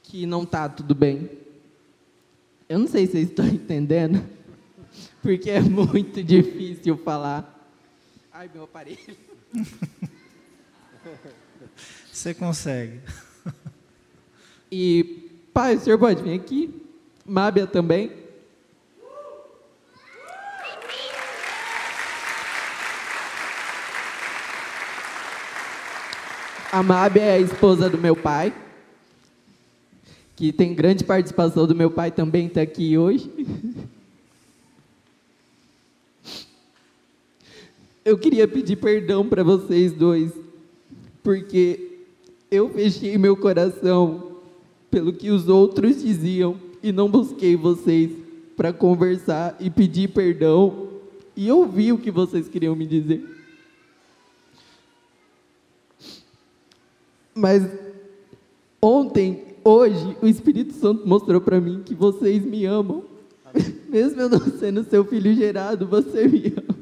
que 0.02 0.26
não 0.26 0.44
está 0.44 0.68
tudo 0.68 0.94
bem. 0.94 1.28
Eu 2.68 2.80
não 2.80 2.88
sei 2.88 3.06
se 3.06 3.12
vocês 3.12 3.28
estão 3.28 3.46
entendendo, 3.48 4.24
porque 5.22 5.50
é 5.50 5.60
muito 5.60 6.22
difícil 6.22 6.96
falar. 6.98 7.70
Ai, 8.32 8.50
meu 8.52 8.64
aparelho. 8.64 9.16
Você 12.12 12.34
consegue. 12.34 13.00
E, 14.72 15.30
pai, 15.54 15.76
o 15.76 15.80
senhor 15.80 15.98
pode 15.98 16.22
vir 16.22 16.34
aqui? 16.34 16.82
Mábia 17.24 17.66
também. 17.66 18.10
A 26.72 26.82
Mábia 26.82 27.22
é 27.22 27.32
a 27.32 27.38
esposa 27.38 27.88
do 27.88 27.96
meu 27.96 28.16
pai, 28.16 28.52
que 30.36 30.52
tem 30.52 30.74
grande 30.74 31.02
participação 31.02 31.66
do 31.66 31.74
meu 31.74 31.90
pai 31.90 32.10
também 32.10 32.46
está 32.46 32.60
aqui 32.60 32.98
hoje. 32.98 33.30
Eu 38.04 38.18
queria 38.18 38.46
pedir 38.46 38.76
perdão 38.76 39.26
para 39.26 39.42
vocês 39.42 39.94
dois, 39.94 40.30
porque 41.22 42.04
eu 42.50 42.68
fechei 42.68 43.16
meu 43.16 43.34
coração 43.36 44.36
pelo 44.90 45.12
que 45.12 45.30
os 45.30 45.48
outros 45.48 46.02
diziam 46.02 46.60
e 46.82 46.92
não 46.92 47.08
busquei 47.08 47.56
vocês 47.56 48.12
para 48.56 48.72
conversar 48.72 49.56
e 49.58 49.70
pedir 49.70 50.08
perdão 50.08 50.88
e 51.34 51.50
ouvir 51.50 51.92
o 51.92 51.98
que 51.98 52.10
vocês 52.10 52.46
queriam 52.46 52.76
me 52.76 52.86
dizer. 52.86 53.24
Mas 57.34 57.68
ontem, 58.80 59.45
hoje, 59.66 60.16
o 60.22 60.26
Espírito 60.28 60.72
Santo 60.74 61.06
mostrou 61.06 61.40
para 61.40 61.60
mim 61.60 61.82
que 61.84 61.94
vocês 61.94 62.44
me 62.44 62.64
amam. 62.64 63.04
Mesmo 63.88 64.20
eu 64.20 64.28
não 64.28 64.40
sendo 64.58 64.84
seu 64.84 65.04
filho 65.04 65.34
gerado, 65.34 65.86
você 65.86 66.28
me 66.28 66.54
ama. 66.56 66.76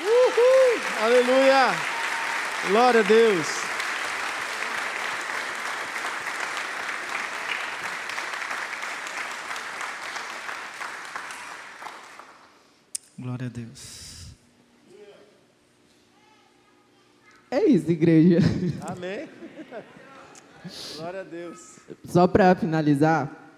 Uhul! 0.00 0.80
Aleluia! 1.02 1.74
Glória 2.68 3.00
a 3.00 3.02
Deus! 3.02 3.46
Glória 13.18 13.46
a 13.46 13.50
Deus. 13.50 14.05
É 17.50 17.64
isso, 17.64 17.90
igreja. 17.90 18.38
Amém. 18.80 19.28
Glória 20.96 21.20
a 21.20 21.24
Deus. 21.24 21.76
Só 22.04 22.26
para 22.26 22.54
finalizar, 22.56 23.54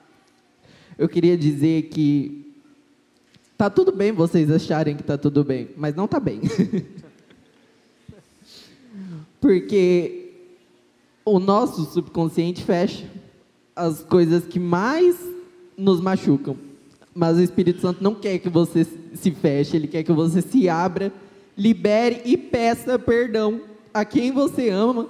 eu 0.99 1.09
queria 1.09 1.38
dizer 1.38 1.85
que 1.85 2.52
tá 3.57 3.71
tudo 3.71 3.90
bem 3.90 4.12
vocês 4.12 4.50
acharem 4.50 4.95
que 4.95 5.02
tá 5.02 5.16
tudo 5.16 5.42
bem, 5.42 5.71
mas 5.76 5.95
não 5.95 6.07
tá 6.07 6.21
bem. 6.21 6.42
Porque 9.40 10.33
o 11.25 11.38
nosso 11.38 11.87
subconsciente 11.87 12.62
fecha 12.62 13.07
as 13.75 14.02
coisas 14.02 14.45
que 14.45 14.59
mais 14.59 15.16
nos 15.76 16.00
machucam, 16.00 16.57
Mas 17.14 17.38
o 17.38 17.42
Espírito 17.42 17.80
Santo 17.80 18.02
não 18.02 18.14
quer 18.14 18.38
que 18.38 18.50
você 18.50 18.87
se 19.14 19.30
feche, 19.30 19.76
ele 19.76 19.87
quer 19.87 20.02
que 20.02 20.12
você 20.12 20.42
se 20.42 20.68
abra, 20.68 21.12
libere 21.57 22.21
e 22.25 22.37
peça 22.37 22.99
perdão 22.99 23.62
a 23.92 24.04
quem 24.04 24.33
você 24.33 24.68
ama. 24.68 25.09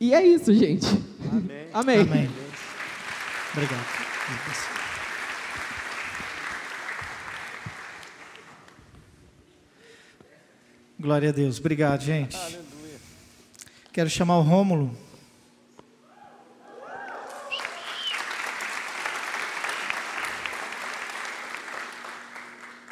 E 0.00 0.12
é 0.14 0.26
isso, 0.26 0.52
gente. 0.52 0.86
Amém. 1.30 1.68
Amém. 1.72 2.00
Amém. 2.00 2.30
Obrigado. 3.52 4.02
Glória 10.98 11.30
a 11.30 11.32
Deus. 11.32 11.58
Obrigado, 11.58 12.00
gente. 12.02 12.36
Aleluia. 12.36 12.62
Quero 13.92 14.08
chamar 14.08 14.38
o 14.38 14.42
Rômulo. 14.42 14.96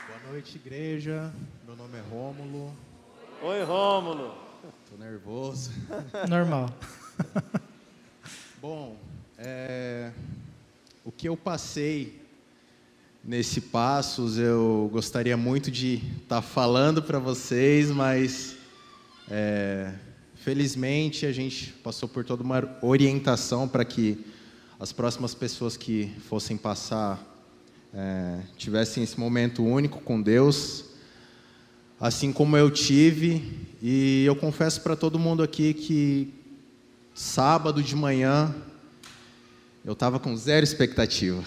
Boa 0.09 0.33
noite, 0.33 0.57
igreja. 0.57 1.33
Meu 1.65 1.77
nome 1.77 1.99
é 1.99 2.03
Rômulo. 2.03 2.90
Oi, 3.43 3.65
Rômulo. 3.65 4.35
Tô 4.91 5.03
nervoso. 5.03 5.71
Normal. 6.29 6.69
Bom, 8.61 8.99
é, 9.39 10.11
o 11.03 11.11
que 11.11 11.27
eu 11.27 11.39
passei 11.39 12.21
nesse 13.25 13.63
Passos, 13.63 14.37
eu 14.37 14.91
gostaria 14.93 15.39
muito 15.39 15.71
de 15.71 16.03
estar 16.23 16.43
falando 16.43 17.03
para 17.03 17.19
vocês, 17.19 17.91
mas 17.91 18.57
é, 19.31 19.91
felizmente 20.35 21.25
a 21.25 21.33
gente 21.33 21.73
passou 21.83 22.11
por 22.11 22.27
toda 22.27 22.43
uma 22.43 22.79
orientação 22.83 23.67
para 23.67 23.87
que 23.87 24.23
as 24.79 24.93
próximas 24.93 25.35
pessoas 25.35 25.79
que 25.79 26.13
fossem 26.29 26.59
passar 26.59 27.19
é, 27.95 28.41
tivessem 28.59 29.03
esse 29.03 29.19
momento 29.19 29.65
único 29.65 29.99
com 30.03 30.21
Deus, 30.21 30.90
assim 32.01 32.33
como 32.33 32.57
eu 32.57 32.71
tive, 32.71 33.69
e 33.83 34.25
eu 34.25 34.35
confesso 34.35 34.81
para 34.81 34.97
todo 34.97 35.19
mundo 35.19 35.43
aqui 35.43 35.75
que 35.75 36.33
sábado 37.15 37.83
de 37.83 37.95
manhã 37.95 38.55
eu 39.85 39.93
estava 39.93 40.19
com 40.19 40.35
zero 40.35 40.65
expectativa. 40.65 41.45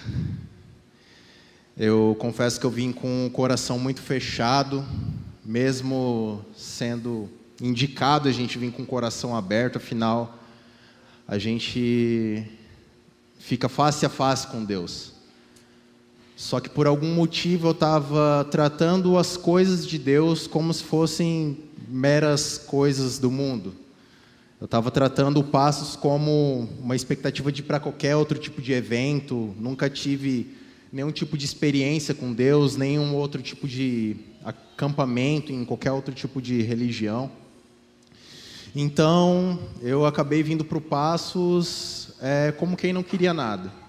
Eu 1.76 2.16
confesso 2.20 2.60
que 2.60 2.66
eu 2.68 2.70
vim 2.70 2.92
com 2.92 3.26
o 3.26 3.32
coração 3.32 3.80
muito 3.80 4.00
fechado, 4.00 4.86
mesmo 5.44 6.46
sendo 6.56 7.28
indicado 7.60 8.30
a 8.30 8.32
gente 8.32 8.60
vir 8.60 8.72
com 8.72 8.84
o 8.84 8.86
coração 8.86 9.36
aberto, 9.36 9.78
afinal, 9.78 10.38
a 11.28 11.40
gente 11.40 12.46
fica 13.40 13.68
face 13.68 14.06
a 14.06 14.10
face 14.10 14.46
com 14.48 14.64
Deus. 14.64 15.13
Só 16.36 16.60
que 16.60 16.70
por 16.70 16.88
algum 16.88 17.14
motivo 17.14 17.68
eu 17.68 17.72
estava 17.72 18.48
tratando 18.50 19.18
as 19.18 19.38
coisas 19.38 19.86
de 19.86 19.98
Deus 19.98 20.48
como 20.48 20.74
se 20.74 20.84
fossem 20.84 21.58
meras 21.88 22.58
coisas 22.58 23.20
do 23.20 23.30
mundo. 23.30 23.74
Eu 24.60 24.66
estava 24.66 24.90
tratando 24.90 25.44
Passos 25.44 25.96
como 25.96 26.70
uma 26.80 26.96
expectativa 26.96 27.52
de 27.52 27.62
para 27.62 27.80
qualquer 27.80 28.16
outro 28.16 28.40
tipo 28.40 28.62
de 28.62 28.72
evento, 28.72 29.54
nunca 29.60 29.90
tive 29.90 30.56
nenhum 30.92 31.12
tipo 31.12 31.38
de 31.38 31.46
experiência 31.46 32.14
com 32.14 32.32
Deus, 32.32 32.78
nenhum 32.78 33.14
outro 33.16 33.42
tipo 33.42 33.68
de 33.68 34.16
acampamento 34.44 35.52
em 35.52 35.66
qualquer 35.66 35.92
outro 35.92 36.14
tipo 36.14 36.42
de 36.42 36.62
religião. 36.62 37.30
Então, 38.76 39.60
eu 39.82 40.06
acabei 40.06 40.42
vindo 40.42 40.66
para 40.66 40.78
o 40.78 40.82
Passos 40.82 42.10
é, 42.22 42.52
como 42.58 42.78
quem 42.78 42.94
não 42.94 43.04
queria 43.04 43.34
nada. 43.34 43.83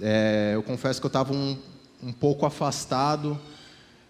É, 0.00 0.52
eu 0.54 0.62
confesso 0.62 1.00
que 1.00 1.06
eu 1.06 1.08
estava 1.08 1.32
um, 1.32 1.58
um 2.00 2.12
pouco 2.12 2.46
afastado, 2.46 3.36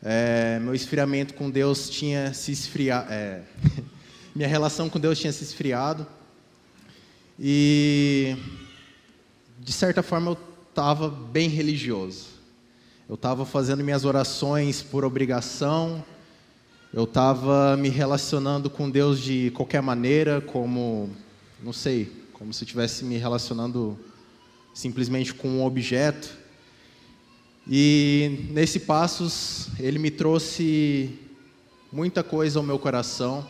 é, 0.03 0.59
meu 0.61 0.74
esfriamento 0.74 1.33
com 1.33 1.48
Deus 1.48 1.88
tinha 1.88 2.35
se 2.35 2.53
esfriado, 2.53 3.11
é, 3.11 3.40
minha 4.37 4.46
relação 4.46 4.90
com 4.90 5.01
Deus 5.01 5.18
tinha 5.18 5.33
se 5.33 5.42
esfriado, 5.42 6.07
e 7.40 8.37
de 9.59 9.72
certa 9.72 10.03
forma 10.03 10.33
eu 10.33 10.38
estava 10.68 11.09
bem 11.09 11.48
religioso. 11.48 12.27
Eu 13.09 13.14
estava 13.14 13.46
fazendo 13.46 13.83
minhas 13.83 14.05
orações 14.05 14.83
por 14.83 15.07
obrigação, 15.07 16.05
eu 16.92 17.05
estava 17.05 17.79
me 17.79 17.88
relacionando 17.88 18.68
com 18.68 18.90
Deus 18.90 19.20
de 19.20 19.51
qualquer 19.53 19.81
maneira, 19.81 20.42
como, 20.42 21.09
não 21.62 21.72
sei, 21.72 22.12
como 22.35 22.53
se 22.53 22.64
estivesse 22.64 23.07
me 23.07 23.16
relacionando 23.16 23.98
simplesmente 24.79 25.35
com 25.35 25.49
um 25.49 25.64
objeto. 25.64 26.31
E 27.69 28.47
nesse 28.51 28.79
passos, 28.79 29.67
ele 29.81 29.99
me 29.99 30.09
trouxe 30.09 31.19
muita 31.93 32.23
coisa 32.23 32.61
ao 32.61 32.62
meu 32.64 32.79
coração. 32.79 33.45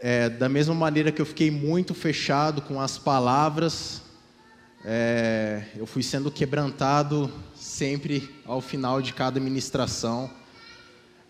É, 0.00 0.28
da 0.28 0.48
mesma 0.48 0.74
maneira 0.74 1.12
que 1.12 1.22
eu 1.22 1.24
fiquei 1.24 1.52
muito 1.52 1.94
fechado 1.94 2.60
com 2.62 2.80
as 2.80 2.98
palavras, 2.98 4.02
é, 4.84 5.62
eu 5.76 5.86
fui 5.86 6.02
sendo 6.02 6.32
quebrantado 6.32 7.32
sempre 7.54 8.28
ao 8.44 8.60
final 8.60 9.00
de 9.00 9.12
cada 9.12 9.38
ministração. 9.38 10.28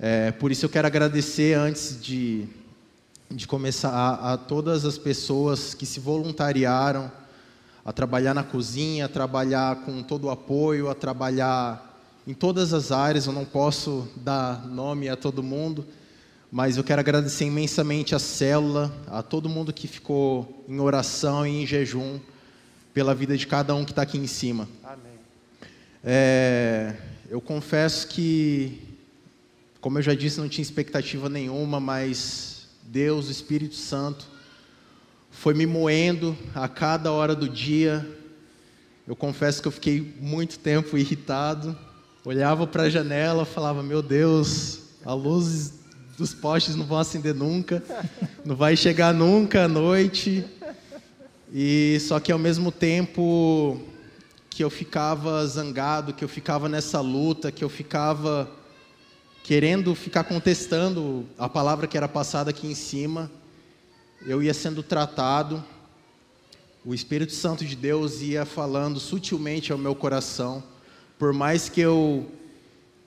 É, 0.00 0.30
por 0.30 0.50
isso 0.50 0.64
eu 0.64 0.70
quero 0.70 0.86
agradecer 0.86 1.52
antes 1.58 2.00
de, 2.00 2.48
de 3.30 3.46
começar 3.46 3.90
a, 3.90 4.32
a 4.32 4.36
todas 4.38 4.86
as 4.86 4.96
pessoas 4.96 5.74
que 5.74 5.84
se 5.84 6.00
voluntariaram 6.00 7.12
a 7.86 7.92
trabalhar 7.92 8.34
na 8.34 8.42
cozinha, 8.42 9.04
a 9.04 9.08
trabalhar 9.08 9.76
com 9.84 10.02
todo 10.02 10.24
o 10.24 10.30
apoio, 10.30 10.90
a 10.90 10.94
trabalhar 10.94 12.02
em 12.26 12.34
todas 12.34 12.74
as 12.74 12.90
áreas. 12.90 13.26
Eu 13.26 13.32
não 13.32 13.44
posso 13.44 14.08
dar 14.16 14.66
nome 14.66 15.08
a 15.08 15.14
todo 15.14 15.40
mundo, 15.40 15.86
mas 16.50 16.76
eu 16.76 16.82
quero 16.82 16.98
agradecer 16.98 17.44
imensamente 17.44 18.12
a 18.12 18.18
célula, 18.18 18.92
a 19.06 19.22
todo 19.22 19.48
mundo 19.48 19.72
que 19.72 19.86
ficou 19.86 20.64
em 20.68 20.80
oração 20.80 21.46
e 21.46 21.62
em 21.62 21.66
jejum 21.66 22.18
pela 22.92 23.14
vida 23.14 23.36
de 23.36 23.46
cada 23.46 23.72
um 23.72 23.84
que 23.84 23.92
está 23.92 24.02
aqui 24.02 24.18
em 24.18 24.26
cima. 24.26 24.68
Amém. 24.82 25.12
É, 26.02 26.92
eu 27.30 27.40
confesso 27.40 28.08
que, 28.08 28.82
como 29.80 29.98
eu 29.98 30.02
já 30.02 30.12
disse, 30.12 30.40
não 30.40 30.48
tinha 30.48 30.62
expectativa 30.64 31.28
nenhuma, 31.28 31.78
mas 31.78 32.66
Deus, 32.82 33.28
o 33.28 33.30
Espírito 33.30 33.76
Santo, 33.76 34.34
foi 35.36 35.52
me 35.52 35.66
moendo 35.66 36.36
a 36.54 36.66
cada 36.66 37.12
hora 37.12 37.34
do 37.34 37.46
dia. 37.48 38.04
Eu 39.06 39.14
confesso 39.14 39.60
que 39.60 39.68
eu 39.68 39.72
fiquei 39.72 40.14
muito 40.18 40.58
tempo 40.58 40.96
irritado. 40.96 41.76
Olhava 42.24 42.66
para 42.66 42.84
a 42.84 42.90
janela, 42.90 43.44
falava: 43.44 43.82
Meu 43.82 44.02
Deus, 44.02 44.80
a 45.04 45.12
luz 45.12 45.74
dos 46.16 46.32
postes 46.32 46.74
não 46.74 46.86
vão 46.86 46.98
acender 46.98 47.34
nunca, 47.34 47.82
não 48.44 48.56
vai 48.56 48.76
chegar 48.76 49.12
nunca 49.12 49.64
à 49.64 49.68
noite. 49.68 50.42
E 51.52 51.98
só 52.00 52.18
que 52.18 52.32
ao 52.32 52.38
mesmo 52.38 52.72
tempo 52.72 53.80
que 54.48 54.64
eu 54.64 54.70
ficava 54.70 55.46
zangado, 55.46 56.14
que 56.14 56.24
eu 56.24 56.28
ficava 56.28 56.66
nessa 56.66 57.00
luta, 57.00 57.52
que 57.52 57.62
eu 57.62 57.68
ficava 57.68 58.50
querendo 59.44 59.94
ficar 59.94 60.24
contestando 60.24 61.26
a 61.38 61.46
palavra 61.46 61.86
que 61.86 61.96
era 61.96 62.08
passada 62.08 62.50
aqui 62.50 62.66
em 62.66 62.74
cima, 62.74 63.30
eu 64.24 64.42
ia 64.42 64.54
sendo 64.54 64.82
tratado, 64.82 65.62
o 66.84 66.94
Espírito 66.94 67.32
Santo 67.32 67.64
de 67.64 67.74
Deus 67.74 68.20
ia 68.20 68.44
falando 68.44 69.00
sutilmente 69.00 69.72
ao 69.72 69.78
meu 69.78 69.94
coração, 69.94 70.62
por 71.18 71.32
mais 71.32 71.68
que 71.68 71.80
eu 71.80 72.30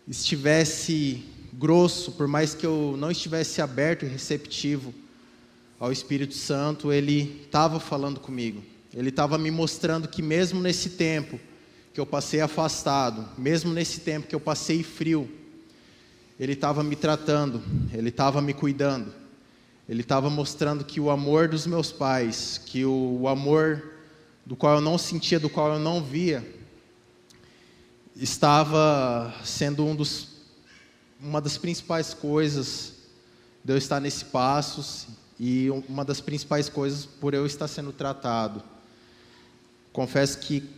estivesse 0.08 1.24
grosso, 1.54 2.12
por 2.12 2.28
mais 2.28 2.54
que 2.54 2.66
eu 2.66 2.96
não 2.98 3.10
estivesse 3.10 3.62
aberto 3.62 4.06
e 4.06 4.10
receptivo 4.10 4.94
ao 5.80 5.92
Espírito 5.92 6.34
Santo, 6.34 6.92
ele 6.92 7.42
estava 7.46 7.80
falando 7.80 8.20
comigo. 8.20 8.62
Ele 8.94 9.10
estava 9.10 9.38
me 9.38 9.52
mostrando 9.52 10.08
que 10.08 10.22
mesmo 10.22 10.60
nesse 10.60 10.92
tempo 10.92 11.40
que 11.94 12.00
eu 12.00 12.06
passei 12.06 12.42
afastado, 12.42 13.30
mesmo 13.38 13.72
nesse 13.72 14.02
tempo 14.02 14.28
que 14.28 14.36
eu 14.36 14.40
passei 14.40 14.84
frio, 14.84 15.30
ele 16.40 16.54
estava 16.54 16.84
me 16.84 16.96
tratando, 16.96 17.62
ele 17.94 18.10
estava 18.10 18.42
me 18.42 18.54
cuidando. 18.54 19.14
Ele 19.90 20.02
estava 20.02 20.30
mostrando 20.30 20.86
que 20.86 21.00
o 21.00 21.10
amor 21.10 21.48
dos 21.48 21.66
meus 21.66 21.92
pais, 21.92 22.62
que 22.64 22.86
o, 22.86 23.22
o 23.22 23.28
amor 23.28 23.94
do 24.46 24.56
qual 24.56 24.76
eu 24.76 24.82
não 24.82 25.00
sentia, 25.00 25.40
do 25.40 25.50
qual 25.50 25.74
eu 25.74 25.80
não 25.80 26.04
via, 26.04 26.48
estava 28.16 29.34
sendo 29.44 29.84
um 29.84 29.96
dos, 29.96 30.28
uma 31.20 31.42
das 31.42 31.58
principais 31.58 32.14
coisas 32.14 32.94
de 33.64 33.74
eu 33.74 33.78
estar 33.78 34.00
nesse 34.00 34.26
passos 34.26 35.08
e 35.40 35.72
uma 35.90 36.06
das 36.06 36.22
principais 36.22 36.70
coisas 36.70 37.08
por 37.08 37.34
eu 37.34 37.48
estar 37.48 37.68
sendo 37.68 37.92
tratado. 37.92 38.62
Confesso 39.92 40.38
que 40.38 40.70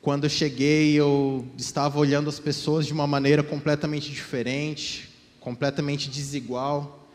quando 0.00 0.24
eu 0.24 0.30
cheguei, 0.30 0.94
eu 0.94 1.46
estava 1.58 1.98
olhando 1.98 2.30
as 2.30 2.40
pessoas 2.40 2.86
de 2.86 2.94
uma 2.94 3.06
maneira 3.06 3.42
completamente 3.42 4.10
diferente, 4.10 5.10
completamente 5.40 6.08
desigual. 6.08 7.05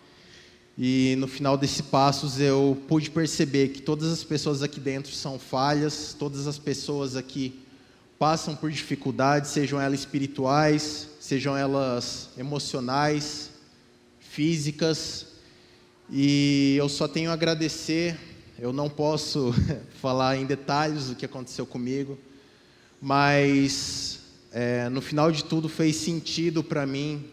E 0.83 1.15
no 1.19 1.27
final 1.27 1.55
desse 1.55 1.83
passos 1.83 2.39
eu 2.39 2.75
pude 2.87 3.11
perceber 3.11 3.67
que 3.67 3.83
todas 3.83 4.11
as 4.11 4.23
pessoas 4.23 4.63
aqui 4.63 4.79
dentro 4.79 5.13
são 5.13 5.37
falhas, 5.37 6.15
todas 6.17 6.47
as 6.47 6.57
pessoas 6.57 7.15
aqui 7.15 7.53
passam 8.17 8.55
por 8.55 8.71
dificuldades, 8.71 9.51
sejam 9.51 9.79
elas 9.79 9.99
espirituais, 9.99 11.07
sejam 11.19 11.55
elas 11.55 12.29
emocionais, 12.35 13.51
físicas, 14.19 15.27
e 16.09 16.77
eu 16.79 16.89
só 16.89 17.07
tenho 17.07 17.29
a 17.29 17.33
agradecer. 17.33 18.17
Eu 18.57 18.73
não 18.73 18.89
posso 18.89 19.53
falar 20.01 20.37
em 20.37 20.47
detalhes 20.47 21.11
o 21.11 21.15
que 21.15 21.27
aconteceu 21.27 21.67
comigo, 21.67 22.17
mas 22.99 24.21
é, 24.51 24.89
no 24.89 24.99
final 24.99 25.31
de 25.31 25.43
tudo 25.43 25.69
fez 25.69 25.95
sentido 25.97 26.63
para 26.63 26.87
mim, 26.87 27.23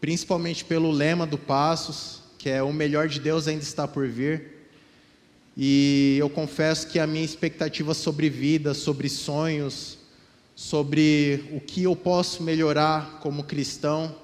principalmente 0.00 0.64
pelo 0.64 0.92
lema 0.92 1.26
do 1.26 1.36
Passos, 1.36 2.19
que 2.40 2.48
é 2.48 2.62
o 2.62 2.72
melhor 2.72 3.06
de 3.06 3.20
Deus 3.20 3.46
ainda 3.46 3.62
está 3.62 3.86
por 3.86 4.08
vir. 4.08 4.44
E 5.54 6.16
eu 6.18 6.30
confesso 6.30 6.86
que 6.86 6.98
a 6.98 7.06
minha 7.06 7.22
expectativa 7.22 7.92
sobre 7.92 8.30
vida, 8.30 8.72
sobre 8.72 9.10
sonhos, 9.10 9.98
sobre 10.56 11.44
o 11.52 11.60
que 11.60 11.82
eu 11.82 11.94
posso 11.94 12.42
melhorar 12.42 13.18
como 13.20 13.44
cristão, 13.44 14.16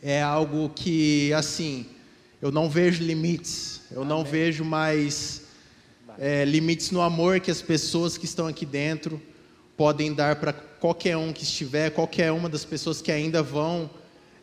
é 0.00 0.22
algo 0.22 0.68
que, 0.68 1.32
assim, 1.32 1.84
eu 2.40 2.52
não 2.52 2.70
vejo 2.70 3.02
limites, 3.02 3.80
eu 3.90 4.04
não 4.04 4.24
vejo 4.24 4.64
mais 4.64 5.42
é, 6.16 6.44
limites 6.44 6.92
no 6.92 7.00
amor 7.00 7.40
que 7.40 7.50
as 7.50 7.60
pessoas 7.60 8.16
que 8.16 8.24
estão 8.24 8.46
aqui 8.46 8.64
dentro 8.64 9.20
podem 9.76 10.14
dar 10.14 10.36
para 10.36 10.52
qualquer 10.52 11.16
um 11.16 11.32
que 11.32 11.42
estiver, 11.42 11.90
qualquer 11.90 12.30
uma 12.30 12.48
das 12.48 12.64
pessoas 12.64 13.02
que 13.02 13.10
ainda 13.10 13.42
vão 13.42 13.90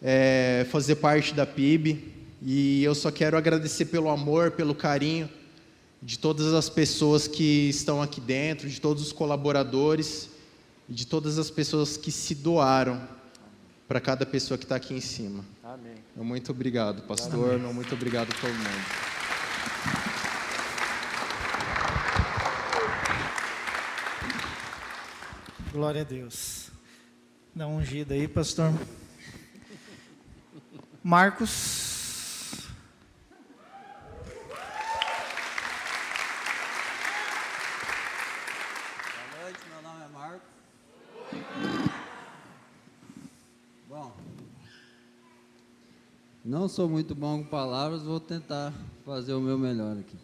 é, 0.01 0.67
fazer 0.69 0.95
parte 0.95 1.33
da 1.33 1.45
PIB. 1.45 2.16
E 2.41 2.83
eu 2.83 2.93
só 2.93 3.11
quero 3.11 3.37
agradecer 3.37 3.85
pelo 3.85 4.09
amor, 4.09 4.51
pelo 4.51 4.75
carinho 4.75 5.29
de 6.01 6.19
todas 6.19 6.53
as 6.53 6.69
pessoas 6.69 7.27
que 7.27 7.69
estão 7.69 8.01
aqui 8.01 8.21
dentro, 8.21 8.69
de 8.69 8.79
todos 8.79 9.01
os 9.03 9.11
colaboradores 9.11 10.29
e 10.87 10.93
de 10.93 11.07
todas 11.07 11.39
as 11.39 11.49
pessoas 11.49 11.97
que 11.97 12.11
se 12.11 12.35
doaram 12.35 13.01
para 13.87 13.99
cada 13.99 14.25
pessoa 14.25 14.57
que 14.57 14.65
está 14.65 14.75
aqui 14.75 14.93
em 14.93 15.01
cima. 15.01 15.43
Amém. 15.63 15.95
Muito 16.15 16.51
obrigado, 16.51 17.01
pastor. 17.03 17.55
Amém. 17.55 17.73
Muito 17.73 17.95
obrigado 17.95 18.29
a 18.31 18.41
todo 18.41 18.53
mundo. 18.53 19.07
Glória 25.71 26.01
a 26.01 26.05
Deus. 26.05 26.69
Dá 27.55 27.67
um 27.67 27.77
ungido 27.77 28.13
aí, 28.13 28.27
pastor. 28.27 28.71
Marcos 31.03 31.96
Não 46.47 46.69
sou 46.69 46.87
muito 46.87 47.13
bom 47.13 47.43
com 47.43 47.49
palavras, 47.49 48.03
vou 48.03 48.21
tentar 48.21 48.73
fazer 49.05 49.33
o 49.33 49.41
meu 49.41 49.59
melhor 49.59 49.97
aqui. 49.97 50.15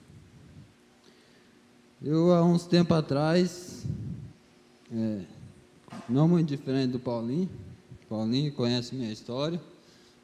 Eu, 2.01 2.31
há 2.31 2.41
uns 2.41 2.65
tempos 2.65 2.95
atrás, 2.95 3.85
é, 4.89 5.19
não 6.07 6.25
muito 6.29 6.47
diferente 6.47 6.91
do 6.91 6.99
Paulinho, 6.99 7.49
Paulinho 8.07 8.53
conhece 8.53 8.95
minha 8.95 9.11
história, 9.11 9.59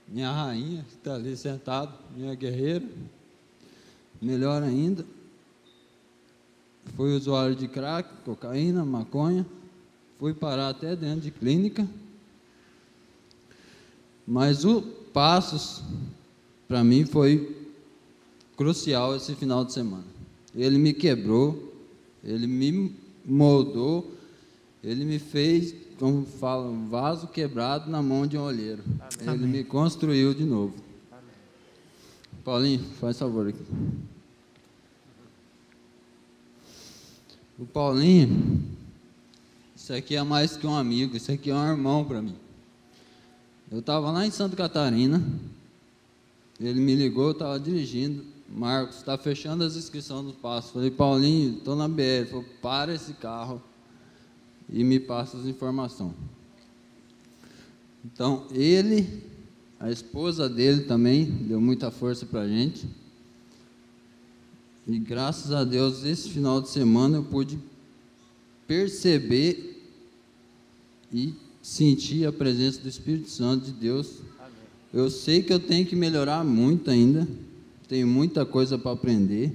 minha 0.07 0.31
rainha, 0.31 0.85
que 0.87 0.95
está 0.95 1.15
ali 1.15 1.35
sentado, 1.35 1.93
minha 2.15 2.33
guerreira, 2.33 2.85
melhor 4.21 4.63
ainda, 4.63 5.05
fui 6.95 7.13
usuário 7.13 7.57
de 7.57 7.67
crack, 7.67 8.09
cocaína, 8.23 8.85
maconha, 8.85 9.45
fui 10.17 10.33
parar 10.33 10.69
até 10.69 10.95
dentro 10.95 11.19
de 11.19 11.31
clínica, 11.31 11.85
mas 14.25 14.63
o 14.63 14.98
passos, 15.13 15.83
para 16.67 16.83
mim, 16.83 17.05
foi 17.05 17.55
crucial 18.55 19.15
esse 19.15 19.35
final 19.35 19.63
de 19.63 19.73
semana. 19.73 20.05
Ele 20.55 20.77
me 20.77 20.93
quebrou, 20.93 21.73
ele 22.23 22.47
me 22.47 22.95
moldou, 23.25 24.13
ele 24.83 25.05
me 25.05 25.19
fez, 25.19 25.73
como 25.97 26.25
fala, 26.25 26.69
um 26.69 26.87
vaso 26.87 27.27
quebrado 27.27 27.89
na 27.89 28.01
mão 28.01 28.27
de 28.27 28.37
um 28.37 28.41
olheiro. 28.41 28.83
Amém. 28.99 29.35
Ele 29.35 29.47
me 29.47 29.63
construiu 29.63 30.33
de 30.33 30.43
novo. 30.43 30.73
Amém. 31.11 31.23
Paulinho, 32.43 32.83
faz 32.99 33.17
favor 33.17 33.47
aqui. 33.47 33.63
O 37.57 37.65
Paulinho, 37.65 38.63
isso 39.75 39.91
aqui 39.91 40.15
é 40.15 40.23
mais 40.23 40.55
que 40.55 40.65
um 40.65 40.75
amigo, 40.75 41.17
isso 41.17 41.31
aqui 41.31 41.49
é 41.49 41.55
um 41.55 41.71
irmão 41.71 42.05
para 42.05 42.21
mim. 42.21 42.35
Eu 43.71 43.79
estava 43.79 44.09
lá 44.09 44.25
em 44.25 44.31
Santa 44.31 44.55
Catarina, 44.55 45.23
ele 46.59 46.79
me 46.79 46.95
ligou, 46.95 47.25
eu 47.25 47.31
estava 47.31 47.59
dirigindo. 47.59 48.23
Marcos, 48.49 48.97
está 48.97 49.15
fechando 49.15 49.63
as 49.63 49.75
inscrições 49.75 50.25
do 50.25 50.33
passo. 50.33 50.73
Falei, 50.73 50.89
Paulinho, 50.89 51.57
estou 51.59 51.75
na 51.75 51.87
BR. 51.87 52.01
Ele 52.01 52.25
falou, 52.25 52.45
para 52.61 52.95
esse 52.95 53.13
carro 53.13 53.61
e 54.67 54.83
me 54.83 54.99
passa 54.99 55.37
as 55.37 55.45
informações. 55.45 56.15
Então, 58.03 58.47
ele, 58.51 59.23
a 59.79 59.91
esposa 59.91 60.49
dele 60.49 60.85
também, 60.85 61.25
deu 61.25 61.61
muita 61.61 61.91
força 61.91 62.25
para 62.25 62.41
a 62.41 62.47
gente. 62.47 62.87
E 64.87 64.97
graças 64.97 65.51
a 65.51 65.63
Deus, 65.63 66.03
esse 66.03 66.29
final 66.29 66.59
de 66.59 66.69
semana 66.69 67.17
eu 67.17 67.23
pude 67.23 67.59
perceber 68.65 69.85
e 71.13 71.35
sentir 71.61 72.25
a 72.25 72.31
presença 72.31 72.81
do 72.81 72.89
Espírito 72.89 73.29
Santo 73.29 73.65
de 73.65 73.71
Deus. 73.71 74.19
Amém. 74.39 74.51
Eu 74.93 75.09
sei 75.09 75.41
que 75.43 75.53
eu 75.53 75.59
tenho 75.59 75.85
que 75.85 75.95
melhorar 75.95 76.43
muito 76.43 76.89
ainda, 76.89 77.27
tenho 77.87 78.07
muita 78.07 78.45
coisa 78.45 78.77
para 78.77 78.91
aprender, 78.91 79.51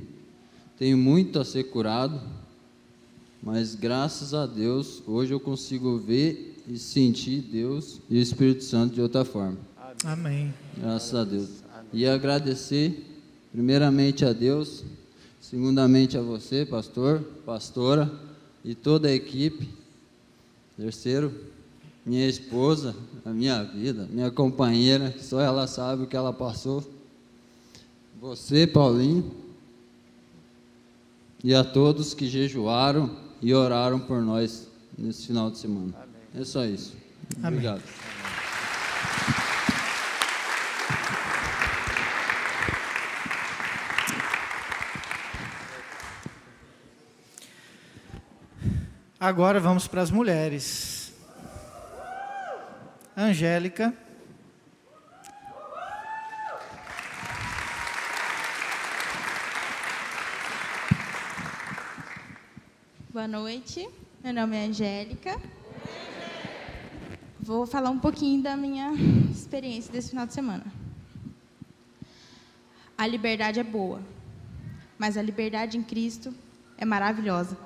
tenho 0.78 0.98
muito 0.98 1.38
a 1.38 1.44
ser 1.44 1.64
curado, 1.64 2.20
mas 3.42 3.74
graças 3.74 4.34
a 4.34 4.46
Deus, 4.46 5.02
hoje 5.06 5.32
eu 5.32 5.40
consigo 5.40 5.98
ver 5.98 6.62
e 6.66 6.78
sentir 6.78 7.40
Deus 7.40 8.00
e 8.08 8.18
o 8.18 8.20
Espírito 8.20 8.64
Santo 8.64 8.94
de 8.94 9.00
outra 9.00 9.24
forma. 9.24 9.58
Amém. 10.04 10.52
Graças 10.76 11.14
a 11.14 11.24
Deus. 11.24 11.48
Amém. 11.72 11.88
E 11.92 12.06
agradecer, 12.06 13.04
primeiramente 13.52 14.24
a 14.24 14.32
Deus, 14.32 14.84
segundamente 15.40 16.16
a 16.16 16.22
você, 16.22 16.64
pastor, 16.64 17.20
pastora 17.44 18.10
e 18.64 18.74
toda 18.74 19.08
a 19.08 19.12
equipe. 19.12 19.68
Terceiro, 20.76 21.32
minha 22.04 22.28
esposa, 22.28 22.94
a 23.24 23.30
minha 23.30 23.62
vida, 23.62 24.06
minha 24.10 24.30
companheira, 24.30 25.10
que 25.10 25.24
só 25.24 25.40
ela 25.40 25.66
sabe 25.66 26.02
o 26.02 26.06
que 26.06 26.16
ela 26.16 26.32
passou. 26.32 26.84
Você, 28.20 28.66
Paulinho, 28.66 29.32
e 31.42 31.54
a 31.54 31.64
todos 31.64 32.14
que 32.14 32.26
jejuaram 32.26 33.10
e 33.40 33.52
oraram 33.52 33.98
por 33.98 34.22
nós 34.22 34.68
nesse 34.96 35.26
final 35.26 35.50
de 35.50 35.58
semana. 35.58 35.94
Amém. 35.96 36.42
É 36.42 36.44
só 36.44 36.64
isso. 36.64 36.94
Amém. 37.42 37.58
Obrigado. 37.58 37.82
Agora 49.18 49.58
vamos 49.58 49.88
para 49.88 50.02
as 50.02 50.10
mulheres. 50.10 51.03
Angélica. 53.16 53.94
Boa 63.09 63.29
noite, 63.29 63.88
meu 64.22 64.35
nome 64.35 64.57
é 64.57 64.66
Angélica. 64.66 65.40
Vou 67.38 67.64
falar 67.64 67.90
um 67.90 68.00
pouquinho 68.00 68.42
da 68.42 68.57
minha 68.57 68.92
experiência 69.31 69.92
desse 69.92 70.11
final 70.11 70.27
de 70.27 70.35
semana. 70.35 70.64
A 72.98 73.07
liberdade 73.07 73.61
é 73.61 73.64
boa, 73.64 74.03
mas 74.98 75.16
a 75.16 75.22
liberdade 75.22 75.79
em 75.79 75.85
Cristo 75.85 76.35
é 76.77 76.85
maravilhosa. 76.85 77.57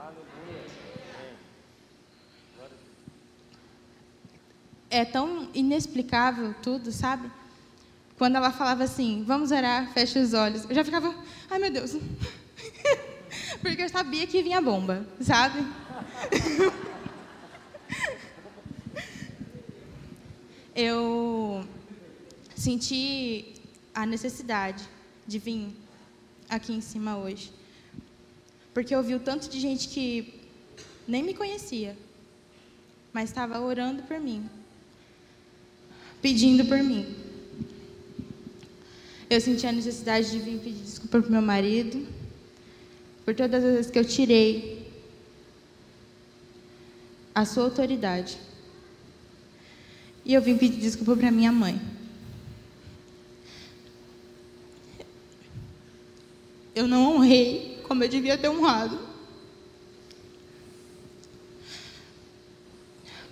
É 4.99 5.05
tão 5.05 5.49
inexplicável 5.55 6.55
tudo, 6.63 6.91
sabe? 6.93 7.31
Quando 8.17 8.37
ela 8.37 8.51
falava 8.51 8.85
assim, 8.85 9.25
vamos 9.27 9.51
orar, 9.51 9.93
fecha 9.93 10.21
os 10.21 10.35
olhos, 10.35 10.65
eu 10.69 10.75
já 10.75 10.85
ficava, 10.85 11.15
ai 11.51 11.59
meu 11.59 11.71
Deus. 11.71 11.97
Porque 13.63 13.83
eu 13.83 13.89
sabia 13.89 14.27
que 14.27 14.43
vinha 14.43 14.61
bomba, 14.61 15.07
sabe? 15.21 15.65
eu 20.75 21.65
senti 22.57 23.55
a 23.95 24.05
necessidade 24.05 24.89
de 25.27 25.39
vir 25.39 25.75
aqui 26.49 26.73
em 26.73 26.81
cima 26.81 27.17
hoje. 27.17 27.53
Porque 28.75 28.95
eu 28.95 29.03
vi 29.03 29.15
o 29.15 29.21
tanto 29.21 29.49
de 29.49 29.61
gente 29.61 29.89
que 29.89 30.41
nem 31.07 31.23
me 31.23 31.35
conhecia 31.35 31.97
mas 33.13 33.31
estava 33.31 33.61
orando 33.61 34.03
por 34.03 34.21
mim, 34.21 34.49
pedindo 36.21 36.65
por 36.65 36.79
mim. 36.83 37.07
Eu 39.31 39.41
senti 39.41 39.67
a 39.67 39.73
necessidade 39.73 40.31
de 40.31 40.39
vir 40.39 40.59
pedir 40.59 40.83
desculpa 40.83 41.21
para 41.21 41.31
meu 41.31 41.43
marido, 41.43 42.07
por 43.25 43.35
todas 43.35 43.63
as 43.63 43.73
vezes 43.73 43.91
que 43.91 43.99
eu 43.99 44.05
tirei 44.05 44.91
a 47.35 47.45
sua 47.45 47.65
autoridade. 47.65 48.39
E 50.25 50.35
eu 50.35 50.43
vim 50.43 50.57
pedir 50.57 50.81
desculpa 50.81 51.17
para 51.17 51.31
minha 51.31 51.53
mãe. 51.53 51.81
Eu 56.75 56.87
não 56.87 57.15
honrei 57.15 57.81
como 57.87 58.05
eu 58.05 58.09
devia 58.09 58.39
ter 58.39 58.49
honrado. 58.49 58.99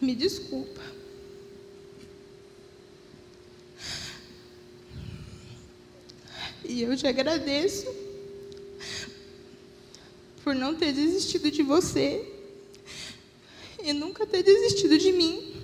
Me 0.00 0.14
desculpa. 0.14 0.95
E 6.68 6.82
eu 6.82 6.96
te 6.96 7.06
agradeço 7.06 7.86
por 10.42 10.54
não 10.54 10.74
ter 10.74 10.92
desistido 10.92 11.50
de 11.50 11.62
você 11.62 12.24
e 13.82 13.92
nunca 13.92 14.26
ter 14.26 14.42
desistido 14.42 14.98
de 14.98 15.12
mim. 15.12 15.54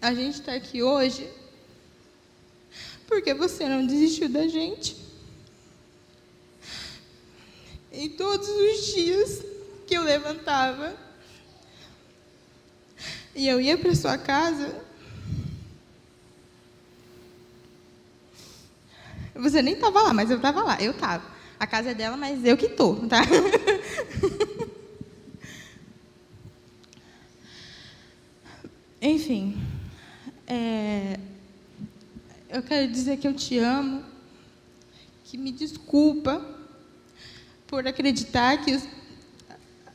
A 0.00 0.14
gente 0.14 0.40
está 0.40 0.54
aqui 0.54 0.82
hoje 0.82 1.28
porque 3.06 3.34
você 3.34 3.68
não 3.68 3.84
desistiu 3.84 4.28
da 4.28 4.46
gente. 4.46 4.96
Em 7.92 8.08
todos 8.10 8.48
os 8.48 8.94
dias 8.94 9.42
que 9.86 9.94
eu 9.94 10.02
levantava 10.02 10.96
e 13.34 13.46
eu 13.48 13.60
ia 13.60 13.76
para 13.76 13.94
sua 13.94 14.16
casa, 14.16 14.81
você 19.34 19.62
nem 19.62 19.74
estava 19.74 20.02
lá, 20.02 20.12
mas 20.12 20.30
eu 20.30 20.36
estava 20.36 20.62
lá, 20.62 20.80
eu 20.80 20.92
estava. 20.92 21.24
A 21.58 21.66
casa 21.66 21.90
é 21.90 21.94
dela, 21.94 22.16
mas 22.16 22.44
eu 22.44 22.56
que 22.56 22.68
tô, 22.68 22.94
tá? 23.06 23.22
Enfim, 29.00 29.60
é, 30.46 31.18
eu 32.48 32.62
quero 32.62 32.90
dizer 32.92 33.16
que 33.16 33.26
eu 33.26 33.34
te 33.34 33.58
amo, 33.58 34.04
que 35.24 35.36
me 35.38 35.50
desculpa 35.50 36.46
por 37.66 37.86
acreditar 37.86 38.58
que 38.62 38.76
os, 38.76 38.86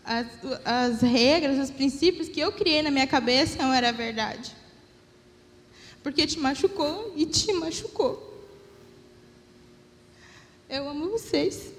as, 0.03 0.27
as 0.65 1.01
regras, 1.01 1.59
os 1.59 1.69
princípios 1.69 2.27
que 2.27 2.39
eu 2.39 2.51
criei 2.51 2.81
na 2.81 2.89
minha 2.89 3.05
cabeça 3.05 3.61
não 3.61 3.73
era 3.73 3.91
verdade. 3.93 4.51
Porque 6.01 6.25
te 6.25 6.39
machucou 6.39 7.13
e 7.15 7.25
te 7.25 7.53
machucou. 7.53 8.26
Eu 10.69 10.89
amo 10.89 11.09
vocês. 11.11 11.73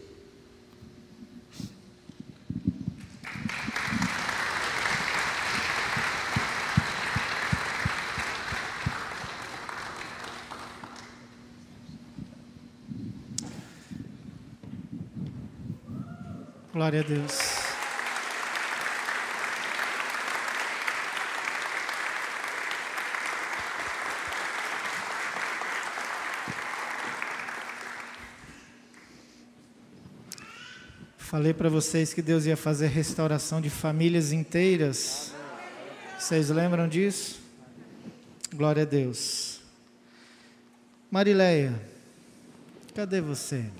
Glória 16.72 17.01
a 17.01 17.03
Deus. 17.03 17.58
Falei 31.29 31.53
para 31.53 31.69
vocês 31.69 32.14
que 32.14 32.23
Deus 32.23 32.47
ia 32.47 32.57
fazer 32.57 32.87
restauração 32.87 33.61
de 33.61 33.69
famílias 33.69 34.33
inteiras. 34.33 35.35
Vocês 36.19 36.49
lembram 36.49 36.88
disso? 36.88 37.38
Glória 38.51 38.85
a 38.85 38.87
Deus. 38.87 39.61
Marileia, 41.11 41.79
cadê 42.95 43.21
você? 43.21 43.71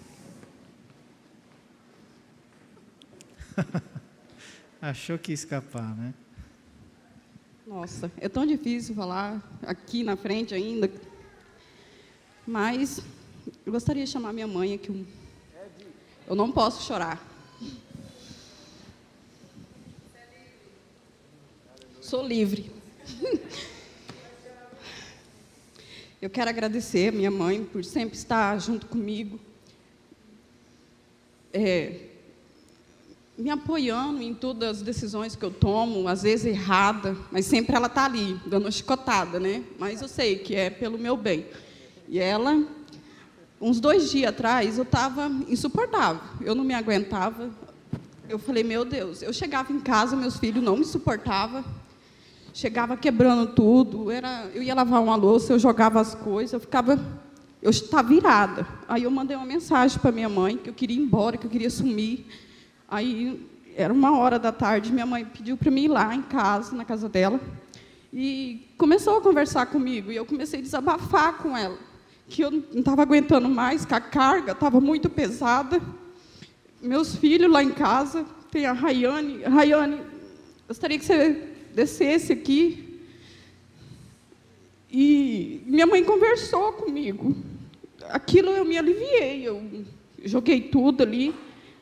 Achou 4.79 5.19
que 5.19 5.33
ia 5.33 5.35
escapar, 5.35 5.97
né? 5.97 6.13
Nossa, 7.67 8.13
é 8.19 8.29
tão 8.29 8.45
difícil 8.45 8.95
falar 8.95 9.43
aqui 9.63 10.05
na 10.05 10.19
frente 10.19 10.55
ainda. 10.55 10.91
Mas 12.47 13.01
eu 13.65 13.73
gostaria 13.73 14.05
de 14.05 14.11
chamar 14.11 14.35
minha 14.35 14.47
mãe 14.47 14.75
aqui. 14.75 15.07
Eu 16.27 16.37
não 16.37 16.53
posso 16.53 16.87
chorar. 16.87 17.38
Sou 22.09 22.27
livre. 22.27 22.71
Eu 26.23 26.31
quero 26.31 26.49
agradecer 26.49 27.11
a 27.11 27.12
minha 27.12 27.31
mãe 27.31 27.62
por 27.62 27.85
sempre 27.85 28.16
estar 28.16 28.59
junto 28.59 28.87
comigo. 28.87 29.38
É, 31.53 32.07
me 33.37 33.51
apoiando 33.51 34.23
em 34.23 34.33
todas 34.33 34.79
as 34.79 34.83
decisões 34.83 35.37
que 35.37 35.44
eu 35.44 35.51
tomo, 35.51 36.09
às 36.09 36.23
vezes 36.23 36.47
errada, 36.47 37.14
mas 37.31 37.44
sempre 37.44 37.77
ela 37.77 37.88
está 37.88 38.07
ali, 38.07 38.40
dando 38.47 38.64
uma 38.64 38.71
chicotada, 38.71 39.38
né? 39.38 39.62
Mas 39.79 40.01
eu 40.01 40.09
sei 40.09 40.38
que 40.38 40.55
é 40.55 40.71
pelo 40.71 40.97
meu 40.97 41.14
bem. 41.14 41.44
E 42.09 42.18
ela, 42.18 42.66
uns 43.61 43.81
dois 43.81 44.11
dias 44.11 44.31
atrás, 44.31 44.79
eu 44.79 44.85
estava 44.85 45.27
insuportável, 45.47 46.23
eu 46.40 46.55
não 46.55 46.64
me 46.64 46.73
aguentava. 46.73 47.51
Eu 48.27 48.38
falei, 48.38 48.64
meu 48.64 48.87
Deus, 48.87 49.21
eu 49.21 49.31
chegava 49.31 49.75
em 49.75 49.81
casa, 49.81 50.16
meus 50.16 50.38
filhos 50.38 50.64
não 50.64 50.79
me 50.79 50.87
suportavam, 50.87 51.62
chegava 52.59 52.97
quebrando 52.97 53.55
tudo, 53.55 54.11
era, 54.11 54.51
eu 54.53 54.61
ia 54.61 54.75
lavar 54.75 55.01
uma 55.01 55.14
louça, 55.14 55.53
eu 55.53 55.61
jogava 55.61 56.01
as 56.01 56.16
coisas, 56.16 56.53
eu 56.55 56.59
ficava, 56.59 56.99
eu 57.62 57.71
estava 57.71 58.09
virada. 58.09 58.66
Aí 58.88 59.05
eu 59.05 59.11
mandei 59.12 59.37
uma 59.37 59.47
mensagem 59.47 59.97
para 60.01 60.11
minha 60.11 60.29
mãe 60.29 60.57
que 60.57 60.68
eu 60.68 60.75
queria 60.75 60.97
ir 60.97 61.01
embora, 61.01 61.37
que 61.37 61.47
eu 61.47 61.51
queria 61.51 61.71
sumir. 61.71 62.27
Aí 62.88 63.47
era 63.77 63.92
uma 63.92 64.18
hora 64.18 64.40
da 64.40 64.51
tarde, 64.51 64.92
minha 64.92 65.07
mãe 65.07 65.25
pediu 65.25 65.57
para 65.57 65.71
mim 65.71 65.85
ir 65.85 65.88
lá 65.88 66.12
em 66.12 66.23
casa, 66.23 66.75
na 66.75 66.85
casa 66.85 67.09
dela, 67.09 67.40
e 68.12 68.66
começou 68.77 69.18
a 69.18 69.21
conversar 69.21 69.66
comigo. 69.66 70.11
E 70.11 70.16
eu 70.16 70.27
comecei 70.27 70.59
a 70.59 70.62
desabafar 70.62 71.35
com 71.35 71.57
ela, 71.57 71.79
que 72.29 72.42
eu 72.42 72.51
não 72.51 72.81
estava 72.81 73.03
aguentando 73.03 73.49
mais, 73.49 73.85
que 73.85 73.94
a 73.94 74.01
carga 74.01 74.51
estava 74.51 74.81
muito 74.81 75.09
pesada. 75.09 75.81
Meus 76.83 77.14
filhos 77.14 77.53
lá 77.53 77.62
em 77.62 77.71
casa, 77.71 78.27
tem 78.51 78.66
a 78.66 78.73
Rayane. 78.73 79.44
Rayane, 79.44 80.01
gostaria 80.66 80.99
que 80.99 81.05
você 81.05 81.55
descesse 81.79 82.33
aqui. 82.33 83.01
E 84.91 85.62
minha 85.67 85.87
mãe 85.87 86.03
conversou 86.03 86.73
comigo. 86.73 87.37
Aquilo 88.09 88.51
eu 88.51 88.64
me 88.64 88.77
aliviei, 88.77 89.47
eu 89.47 89.62
joguei 90.25 90.61
tudo 90.61 91.05
ali. 91.05 91.33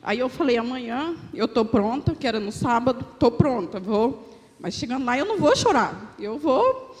Aí 0.03 0.19
eu 0.19 0.29
falei, 0.29 0.57
amanhã 0.57 1.15
eu 1.33 1.45
estou 1.45 1.65
pronta, 1.65 2.13
que 2.13 2.27
era 2.27 2.39
no 2.39 2.51
sábado, 2.51 3.05
estou 3.13 3.31
pronta, 3.31 3.79
vou. 3.79 4.29
Mas 4.59 4.75
chegando 4.75 5.05
lá 5.05 5.17
eu 5.17 5.25
não 5.25 5.37
vou 5.37 5.55
chorar, 5.55 6.15
eu 6.19 6.37
vou. 6.37 6.95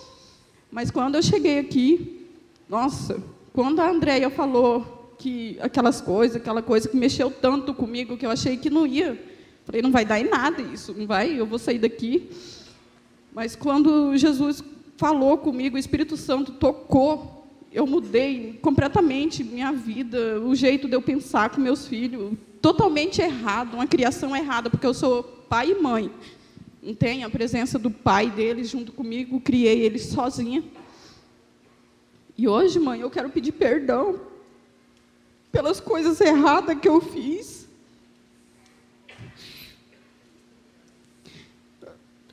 Mas 0.71 0.89
quando 0.89 1.15
eu 1.15 1.21
cheguei 1.21 1.59
aqui, 1.59 2.25
nossa, 2.67 3.21
quando 3.53 3.79
a 3.79 3.89
Andréia 3.89 4.29
falou 4.29 5.13
que 5.19 5.57
aquelas 5.61 6.01
coisas, 6.01 6.37
aquela 6.37 6.61
coisa 6.61 6.89
que 6.89 6.97
mexeu 6.97 7.29
tanto 7.29 7.73
comigo 7.73 8.17
que 8.17 8.25
eu 8.25 8.31
achei 8.31 8.57
que 8.57 8.69
não 8.69 8.87
ia, 8.87 9.17
falei, 9.65 9.81
não 9.81 9.91
vai 9.91 10.03
dar 10.03 10.19
em 10.19 10.29
nada 10.29 10.61
isso, 10.61 10.93
não 10.93 11.05
vai, 11.05 11.39
eu 11.39 11.45
vou 11.45 11.59
sair 11.59 11.79
daqui. 11.79 12.29
Mas 13.37 13.55
quando 13.55 14.17
Jesus 14.17 14.63
falou 14.95 15.37
comigo, 15.37 15.75
o 15.75 15.79
Espírito 15.79 16.17
Santo 16.17 16.53
tocou, 16.53 17.47
eu 17.71 17.85
mudei 17.85 18.57
completamente 18.63 19.43
minha 19.43 19.71
vida, 19.71 20.41
o 20.41 20.55
jeito 20.55 20.87
de 20.87 20.95
eu 20.95 21.03
pensar 21.03 21.51
com 21.51 21.61
meus 21.61 21.85
filhos, 21.85 22.33
totalmente 22.59 23.21
errado, 23.21 23.75
uma 23.75 23.85
criação 23.85 24.35
errada, 24.35 24.71
porque 24.71 24.87
eu 24.87 24.93
sou 24.95 25.21
pai 25.21 25.69
e 25.69 25.79
mãe. 25.79 26.09
Não 26.81 26.95
tem 26.95 27.23
a 27.23 27.29
presença 27.29 27.77
do 27.77 27.91
pai 27.91 28.31
deles 28.31 28.71
junto 28.71 28.91
comigo, 28.91 29.39
criei 29.39 29.81
eles 29.81 30.07
sozinha. 30.07 30.63
E 32.35 32.47
hoje, 32.47 32.79
mãe, 32.79 33.01
eu 33.01 33.11
quero 33.11 33.29
pedir 33.29 33.51
perdão 33.51 34.19
pelas 35.51 35.79
coisas 35.79 36.19
erradas 36.19 36.79
que 36.79 36.89
eu 36.89 36.99
fiz. 36.99 37.56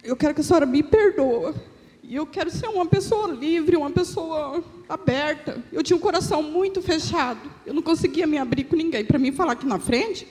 Eu 0.04 0.14
quero 0.14 0.34
que 0.34 0.42
a 0.42 0.44
senhora 0.44 0.66
me 0.66 0.82
perdoe. 0.82 1.54
E 2.02 2.14
eu 2.14 2.26
quero 2.26 2.50
ser 2.50 2.68
uma 2.68 2.84
pessoa 2.84 3.26
livre, 3.32 3.76
uma 3.76 3.90
pessoa 3.90 4.62
aberta. 4.86 5.62
Eu 5.72 5.82
tinha 5.82 5.96
um 5.96 6.00
coração 6.00 6.42
muito 6.42 6.82
fechado. 6.82 7.40
Eu 7.64 7.72
não 7.72 7.80
conseguia 7.80 8.26
me 8.26 8.36
abrir 8.36 8.64
com 8.64 8.76
ninguém. 8.76 9.02
Para 9.06 9.18
mim 9.18 9.32
falar 9.32 9.52
aqui 9.52 9.64
na 9.64 9.78
frente, 9.78 10.28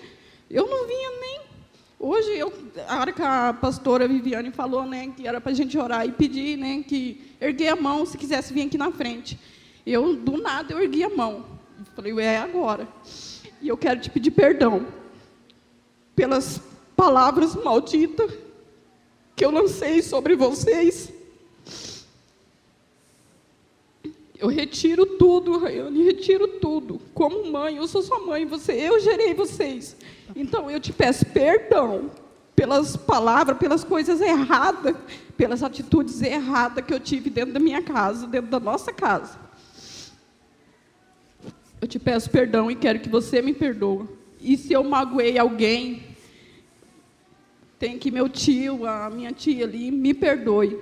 eu 0.47 0.67
não 0.67 0.85
vinha 0.87 1.09
nem. 1.19 1.41
Hoje, 1.99 2.29
eu, 2.37 2.53
a 2.87 2.99
hora 2.99 3.11
que 3.11 3.21
a 3.23 3.57
pastora 3.59 4.07
Viviane 4.07 4.51
falou, 4.51 4.85
né, 4.85 5.11
que 5.17 5.27
era 5.27 5.41
para 5.41 5.51
a 5.51 5.55
gente 5.55 5.75
orar 5.75 6.05
e 6.05 6.11
pedir, 6.11 6.57
né, 6.57 6.83
que 6.87 7.33
erguer 7.41 7.69
a 7.69 7.75
mão 7.75 8.05
se 8.05 8.17
quisesse 8.17 8.53
vir 8.53 8.67
aqui 8.67 8.77
na 8.77 8.91
frente. 8.91 9.39
Eu, 9.83 10.15
do 10.15 10.37
nada, 10.37 10.73
eu 10.73 10.79
ergui 10.79 11.03
a 11.03 11.09
mão. 11.09 11.43
Falei, 11.95 12.13
é 12.19 12.37
agora. 12.37 12.87
E 13.59 13.67
eu 13.67 13.77
quero 13.77 13.99
te 13.99 14.11
pedir 14.11 14.31
perdão 14.31 14.85
pelas 16.15 16.61
palavras 16.95 17.55
malditas 17.55 18.42
que 19.35 19.43
eu 19.43 19.51
lancei 19.51 20.01
sobre 20.01 20.35
vocês. 20.35 21.11
Eu 24.37 24.47
retiro 24.49 25.05
tudo, 25.05 25.57
Rayane, 25.57 26.03
retiro 26.03 26.47
tudo. 26.47 26.99
Como 27.13 27.49
mãe, 27.49 27.77
eu 27.77 27.87
sou 27.87 28.01
sua 28.01 28.19
mãe, 28.19 28.45
você, 28.45 28.73
eu 28.73 28.99
gerei 28.99 29.33
vocês. 29.33 29.95
Então 30.35 30.69
eu 30.69 30.79
te 30.79 30.91
peço 30.91 31.25
perdão 31.27 32.11
pelas 32.55 32.95
palavras, 32.95 33.57
pelas 33.57 33.83
coisas 33.83 34.21
erradas, 34.21 34.95
pelas 35.37 35.63
atitudes 35.63 36.21
erradas 36.21 36.85
que 36.85 36.93
eu 36.93 36.99
tive 36.99 37.29
dentro 37.29 37.53
da 37.53 37.59
minha 37.59 37.81
casa, 37.81 38.27
dentro 38.27 38.51
da 38.51 38.59
nossa 38.59 38.91
casa. 38.91 39.39
Eu 41.81 41.87
te 41.87 41.99
peço 41.99 42.29
perdão 42.29 42.69
e 42.69 42.75
quero 42.75 42.99
que 42.99 43.09
você 43.09 43.41
me 43.41 43.53
perdoe. 43.53 44.07
E 44.39 44.57
se 44.57 44.73
eu 44.73 44.83
magoei 44.83 45.37
alguém, 45.37 46.12
tem 47.83 47.99
que 47.99 48.09
meu 48.09 48.29
tio, 48.29 48.87
a 48.87 49.09
minha 49.09 49.33
tia 49.33 49.65
ali, 49.65 49.91
me 49.91 50.13
perdoe. 50.13 50.79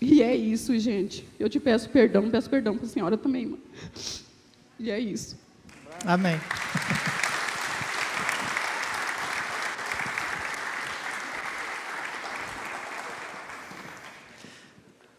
E 0.00 0.22
é 0.22 0.32
isso, 0.32 0.78
gente. 0.78 1.26
Eu 1.40 1.50
te 1.50 1.58
peço 1.58 1.90
perdão, 1.90 2.30
peço 2.30 2.48
perdão 2.48 2.76
para 2.76 2.86
a 2.86 2.88
senhora 2.88 3.16
também, 3.16 3.46
mãe. 3.46 3.60
E 4.78 4.92
é 4.92 5.00
isso. 5.00 5.36
Amém. 6.04 6.40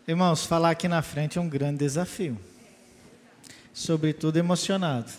Irmãos, 0.08 0.46
falar 0.46 0.70
aqui 0.70 0.88
na 0.88 1.02
frente 1.02 1.38
é 1.38 1.42
um 1.42 1.50
grande 1.50 1.80
desafio. 1.80 2.40
Sobretudo 3.74 4.38
emocionado. 4.38 5.12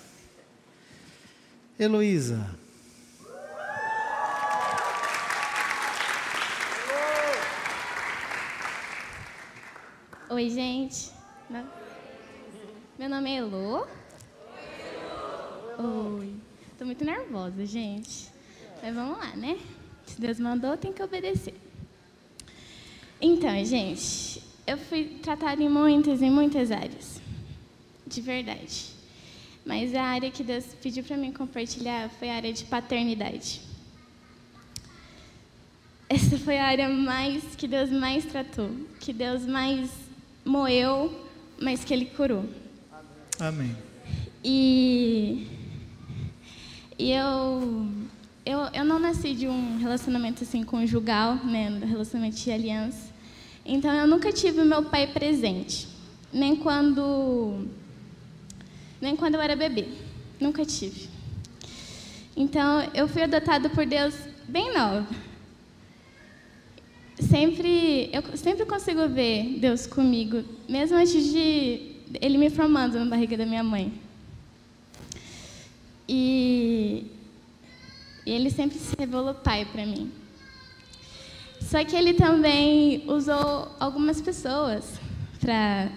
Heloísa, 1.79 2.64
Oi, 10.35 10.51
gente. 10.51 11.13
Meu 12.99 13.09
nome 13.09 13.31
é 13.31 13.37
Elo. 13.37 13.87
Oi. 15.79 16.35
Tô 16.77 16.85
muito 16.85 17.05
nervosa, 17.05 17.65
gente. 17.65 18.27
Mas 18.83 18.93
vamos 18.97 19.17
lá, 19.17 19.37
né? 19.37 19.57
Se 20.05 20.21
Deus 20.21 20.41
mandou, 20.41 20.77
tem 20.77 20.93
que 20.93 21.01
obedecer. 21.01 21.55
Então, 23.21 23.65
gente, 23.65 24.43
eu 24.67 24.77
fui 24.77 25.05
tratada 25.23 25.63
em 25.63 25.69
muitas 25.69 26.21
e 26.21 26.29
muitas 26.29 26.73
áreas. 26.73 27.21
De 28.05 28.21
verdade. 28.21 28.87
Mas 29.65 29.95
a 29.95 30.03
área 30.03 30.33
que 30.33 30.43
Deus 30.43 30.65
pediu 30.83 31.05
para 31.05 31.17
mim 31.17 31.31
compartilhar 31.31 32.11
foi 32.11 32.29
a 32.29 32.35
área 32.35 32.53
de 32.53 32.65
paternidade. 32.65 33.61
Essa 36.09 36.37
foi 36.39 36.59
a 36.59 36.67
área 36.67 36.89
mais 36.89 37.55
que 37.55 37.69
Deus 37.69 37.89
mais 37.89 38.25
tratou, 38.25 38.69
que 38.99 39.13
Deus 39.13 39.47
mais 39.47 40.04
moeu, 40.45 41.13
mas 41.61 41.85
que 41.85 41.95
ele 41.95 42.07
curou. 42.07 42.45
Amém. 43.41 43.75
E, 44.45 45.47
e 46.99 47.11
eu, 47.11 47.89
eu, 48.45 48.61
eu 48.73 48.85
não 48.85 48.99
nasci 48.99 49.35
de 49.35 49.49
um 49.49 49.79
relacionamento 49.79 50.45
assim 50.45 50.63
conjugal, 50.63 51.37
né, 51.37 51.81
relacionamento 51.87 52.37
de 52.37 52.51
aliança. 52.51 53.13
Então 53.65 53.93
eu 53.93 54.07
nunca 54.07 54.31
tive 54.31 54.63
meu 54.63 54.83
pai 54.83 55.07
presente, 55.07 55.89
nem 56.33 56.55
quando 56.55 57.67
nem 59.01 59.17
quando 59.17 59.35
eu 59.35 59.41
era 59.41 59.57
bebê, 59.57 59.89
nunca 60.39 60.65
tive. 60.65 61.09
Então 62.37 62.83
eu 62.95 63.09
fui 63.09 63.23
adotada 63.23 63.71
por 63.71 63.87
Deus 63.87 64.15
bem 64.47 64.75
nova 64.75 65.07
sempre 67.21 68.11
eu 68.13 68.37
sempre 68.37 68.65
consigo 68.67 69.09
ver 69.09 69.59
Deus 69.59 69.87
comigo, 69.87 70.45
mesmo 70.69 70.97
antes 70.97 71.33
de 71.33 71.95
ele 72.21 72.39
me 72.39 72.51
formando 72.51 72.99
na 72.99 73.07
barriga 73.07 73.37
da 73.37 73.47
minha 73.47 73.63
mãe. 73.63 73.93
E, 76.09 77.07
e 78.27 78.31
ele 78.31 78.51
sempre 78.51 78.79
se 78.79 78.95
revelou 78.99 79.35
pai 79.35 79.65
para 79.65 79.87
mim. 79.87 80.11
Só 81.61 81.83
que 81.85 81.97
ele 81.97 82.15
também 82.15 83.05
usou 83.07 83.75
algumas 83.81 84.21
pessoas 84.21 85.01
para 85.41 85.91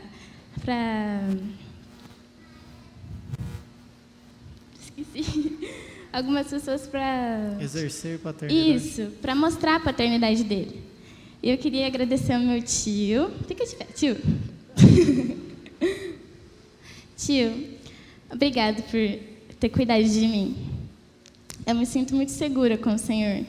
para 0.62 1.22
esqueci 4.80 5.58
algumas 6.12 6.48
pessoas 6.48 6.88
para 6.88 7.58
exercer 7.60 8.20
paternidade. 8.20 8.76
Isso, 8.76 9.12
para 9.22 9.36
mostrar 9.36 9.76
a 9.76 9.80
paternidade 9.80 10.44
dele. 10.44 10.87
Eu 11.50 11.58
queria 11.58 11.88
agradecer 11.88 12.34
ao 12.34 12.42
meu 12.42 12.62
tio. 12.62 13.32
Fica 13.48 13.66
de 13.66 13.74
pé, 13.74 13.86
tio. 13.96 14.18
tio, 17.16 17.70
obrigado 18.30 18.84
por 18.84 19.00
ter 19.58 19.70
cuidado 19.70 20.04
de 20.04 20.28
mim. 20.28 20.58
Eu 21.66 21.74
me 21.74 21.86
sinto 21.86 22.14
muito 22.14 22.34
segura 22.34 22.78
com 22.78 22.94
o 22.94 22.98
Senhor. 22.98 23.46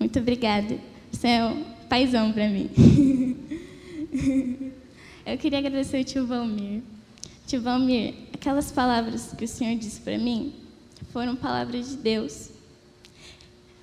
Muito 0.00 0.18
obrigada. 0.18 0.78
Você 1.12 1.28
é 1.28 1.44
um 1.44 1.64
paizão 1.86 2.32
para 2.32 2.48
mim. 2.48 2.70
Eu 5.26 5.36
queria 5.36 5.58
agradecer 5.58 5.98
ao 5.98 6.04
tio 6.04 6.26
Valmir. 6.26 6.80
Tio 7.46 7.60
Valmir, 7.60 8.14
aquelas 8.32 8.72
palavras 8.72 9.34
que 9.36 9.44
o 9.44 9.48
Senhor 9.48 9.76
disse 9.76 10.00
para 10.00 10.16
mim 10.16 10.54
foram 11.12 11.36
palavras 11.36 11.90
de 11.90 11.96
Deus 11.98 12.48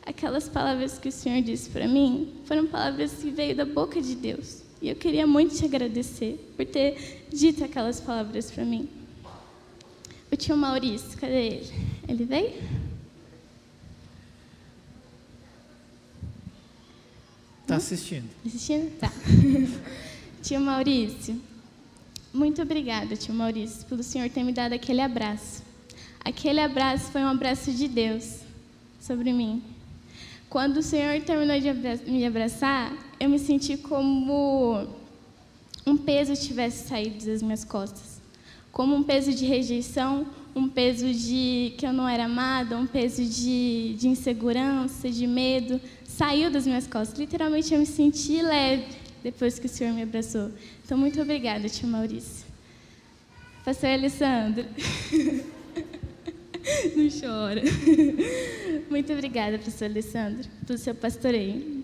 aquelas 0.06 0.48
palavras 0.48 0.98
que 0.98 1.10
o 1.10 1.12
Senhor 1.12 1.42
disse 1.42 1.70
para 1.70 1.88
mim 1.88 2.34
foram 2.46 2.68
palavras 2.68 3.14
que 3.14 3.32
veio 3.32 3.56
da 3.56 3.66
boca 3.66 4.02
de 4.02 4.16
Deus. 4.16 4.62
E 4.82 4.90
eu 4.90 4.96
queria 4.96 5.26
muito 5.26 5.56
te 5.56 5.66
agradecer 5.66 6.54
por 6.56 6.66
ter 6.66 7.26
dito 7.34 7.64
aquelas 7.64 8.00
palavras 8.00 8.52
para 8.52 8.64
mim. 8.64 8.88
O 10.32 10.36
tio 10.36 10.56
Maurício, 10.56 11.18
cadê 11.18 11.48
ele? 11.48 11.74
Ele 12.08 12.26
veio? 12.26 12.54
Está 17.62 17.78
assistindo. 17.78 18.30
Assistindo? 18.46 18.96
Tá. 19.00 19.12
tio 20.44 20.60
Maurício, 20.60 21.42
muito 22.32 22.62
obrigada, 22.62 23.16
tio 23.16 23.34
Maurício, 23.34 23.86
pelo 23.86 24.04
Senhor 24.04 24.30
ter 24.30 24.44
me 24.44 24.52
dado 24.52 24.74
aquele 24.74 25.02
abraço. 25.02 25.64
Aquele 26.24 26.60
abraço 26.60 27.12
foi 27.12 27.22
um 27.22 27.28
abraço 27.28 27.72
de 27.72 27.88
Deus 27.88 28.40
sobre 29.00 29.32
mim. 29.32 29.64
Quando 30.50 30.78
o 30.78 30.84
Senhor 30.84 31.20
terminou 31.22 31.60
de 31.60 32.10
me 32.10 32.26
abraçar, 32.26 32.94
eu 33.20 33.30
me 33.30 33.40
senti 33.40 33.78
como 33.78 34.88
um 35.86 35.98
peso 35.98 36.36
tivesse 36.36 36.88
saído 36.88 37.26
das 37.26 37.42
minhas 37.42 37.64
costas. 37.64 38.22
Como 38.72 38.96
um 38.96 39.04
peso 39.04 39.34
de 39.34 39.46
rejeição, 39.46 40.26
um 40.56 40.68
peso 40.68 41.12
de 41.14 41.74
que 41.78 41.86
eu 41.86 41.94
não 41.94 42.08
era 42.08 42.26
amada, 42.26 42.78
um 42.78 42.88
peso 42.88 43.24
de, 43.24 43.96
de 43.98 44.08
insegurança, 44.08 45.10
de 45.10 45.28
medo, 45.28 45.80
saiu 46.06 46.50
das 46.50 46.66
minhas 46.66 46.88
costas. 46.88 47.20
Literalmente 47.20 47.74
eu 47.74 47.80
me 47.80 47.86
senti 47.86 48.42
leve 48.42 48.86
depois 49.24 49.60
que 49.60 49.66
o 49.66 49.70
Senhor 49.70 49.94
me 49.94 50.04
abraçou. 50.04 50.52
Então, 50.84 50.98
muito 50.98 51.22
obrigada, 51.22 51.68
tio 51.68 51.88
Maurício. 51.88 52.46
Pastor 53.64 53.90
Alessandro. 53.90 54.66
Não 56.96 57.10
chora. 57.10 57.62
Muito 58.90 59.14
obrigada, 59.14 59.58
professor 59.58 59.86
Alessandro, 59.86 60.48
pelo 60.66 60.80
seu 60.80 60.96
pastoreio. 60.96 61.84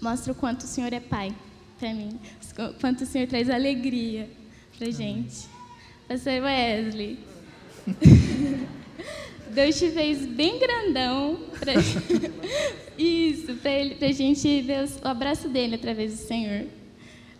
Mostra 0.00 0.32
o 0.32 0.36
quanto 0.36 0.62
o 0.62 0.66
Senhor 0.66 0.92
é 0.92 1.00
pai 1.00 1.34
para 1.78 1.92
mim, 1.94 2.18
o 2.58 2.80
quanto 2.80 3.02
o 3.02 3.06
Senhor 3.06 3.26
traz 3.28 3.48
alegria 3.50 4.28
para 4.76 4.90
gente. 4.90 5.46
Pastor 6.06 6.42
Wesley. 6.42 7.18
Deus 9.50 9.78
te 9.78 9.90
fez 9.90 10.26
bem 10.26 10.58
grandão 10.58 11.40
para 11.58 11.72
isso, 12.98 13.54
para 13.54 13.70
ele, 13.72 13.94
para 13.94 14.08
a 14.08 14.12
gente 14.12 14.60
ver 14.62 14.84
o 14.84 15.08
abraço 15.08 15.48
dele 15.48 15.76
através 15.76 16.12
do 16.12 16.18
Senhor. 16.18 16.66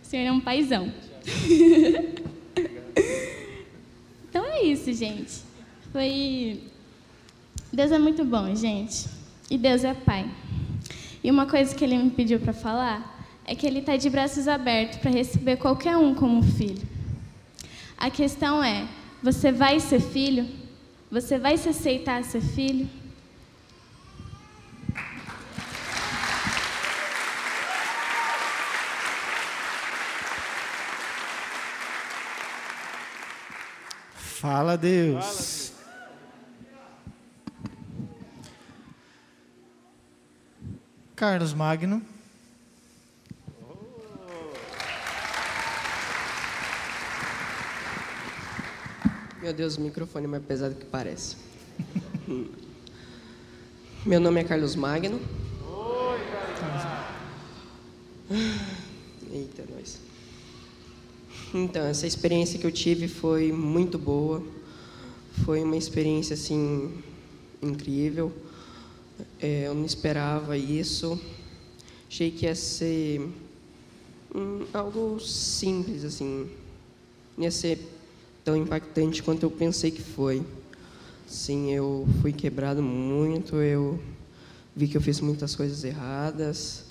O 0.01 0.05
Senhor 0.05 0.25
é 0.25 0.31
um 0.31 0.39
paizão. 0.39 0.91
então 4.29 4.45
é 4.45 4.63
isso, 4.63 4.91
gente. 4.93 5.48
Foi. 5.91 6.63
Deus 7.73 7.91
é 7.91 7.97
muito 7.97 8.23
bom, 8.23 8.53
gente. 8.55 9.07
E 9.49 9.57
Deus 9.57 9.83
é 9.83 9.93
Pai. 9.93 10.29
E 11.23 11.31
uma 11.31 11.45
coisa 11.47 11.73
que 11.73 11.83
ele 11.83 11.97
me 11.97 12.09
pediu 12.11 12.39
para 12.39 12.53
falar 12.53 13.25
é 13.45 13.55
que 13.55 13.65
ele 13.65 13.79
está 13.79 13.97
de 13.97 14.09
braços 14.09 14.47
abertos 14.47 14.99
para 14.99 15.09
receber 15.09 15.57
qualquer 15.57 15.97
um 15.97 16.13
como 16.13 16.43
filho. 16.43 16.87
A 17.97 18.09
questão 18.09 18.63
é: 18.63 18.87
você 19.21 19.51
vai 19.51 19.79
ser 19.79 19.99
filho? 19.99 20.47
Você 21.11 21.39
vai 21.39 21.57
se 21.57 21.69
aceitar 21.69 22.23
ser 22.23 22.41
filho? 22.41 22.87
Fala, 34.15 34.77
Deus. 34.77 35.25
Fala, 35.25 35.33
Deus. 35.35 35.58
Carlos 41.19 41.53
Magno. 41.53 42.01
Meu 49.41 49.51
Deus, 49.51 49.75
o 49.75 49.81
microfone 49.81 50.23
é 50.23 50.27
mais 50.29 50.43
pesado 50.45 50.75
que 50.75 50.85
parece. 50.85 51.35
Meu 54.05 54.21
nome 54.21 54.39
é 54.39 54.45
Carlos 54.45 54.77
Magno. 54.77 55.19
Eita, 59.29 59.65
nós. 59.75 59.99
Então, 61.53 61.85
essa 61.85 62.07
experiência 62.07 62.57
que 62.57 62.65
eu 62.65 62.71
tive 62.71 63.09
foi 63.09 63.51
muito 63.51 63.99
boa. 63.99 64.41
Foi 65.43 65.61
uma 65.63 65.75
experiência 65.75 66.35
assim 66.35 67.03
incrível. 67.61 68.31
É, 69.41 69.67
eu 69.67 69.73
não 69.73 69.85
esperava 69.85 70.57
isso. 70.57 71.19
Achei 72.09 72.31
que 72.31 72.45
ia 72.45 72.55
ser 72.55 73.21
hum, 74.33 74.65
algo 74.73 75.19
simples 75.19 76.03
assim. 76.03 76.49
Não 77.37 77.43
ia 77.43 77.51
ser 77.51 77.79
tão 78.43 78.55
impactante 78.55 79.21
quanto 79.23 79.43
eu 79.43 79.51
pensei 79.51 79.91
que 79.91 80.01
foi. 80.01 80.43
Sim, 81.27 81.71
eu 81.71 82.07
fui 82.21 82.33
quebrado 82.33 82.81
muito. 82.81 83.57
Eu 83.57 83.99
vi 84.75 84.87
que 84.87 84.97
eu 84.97 85.01
fiz 85.01 85.19
muitas 85.19 85.55
coisas 85.55 85.83
erradas 85.83 86.85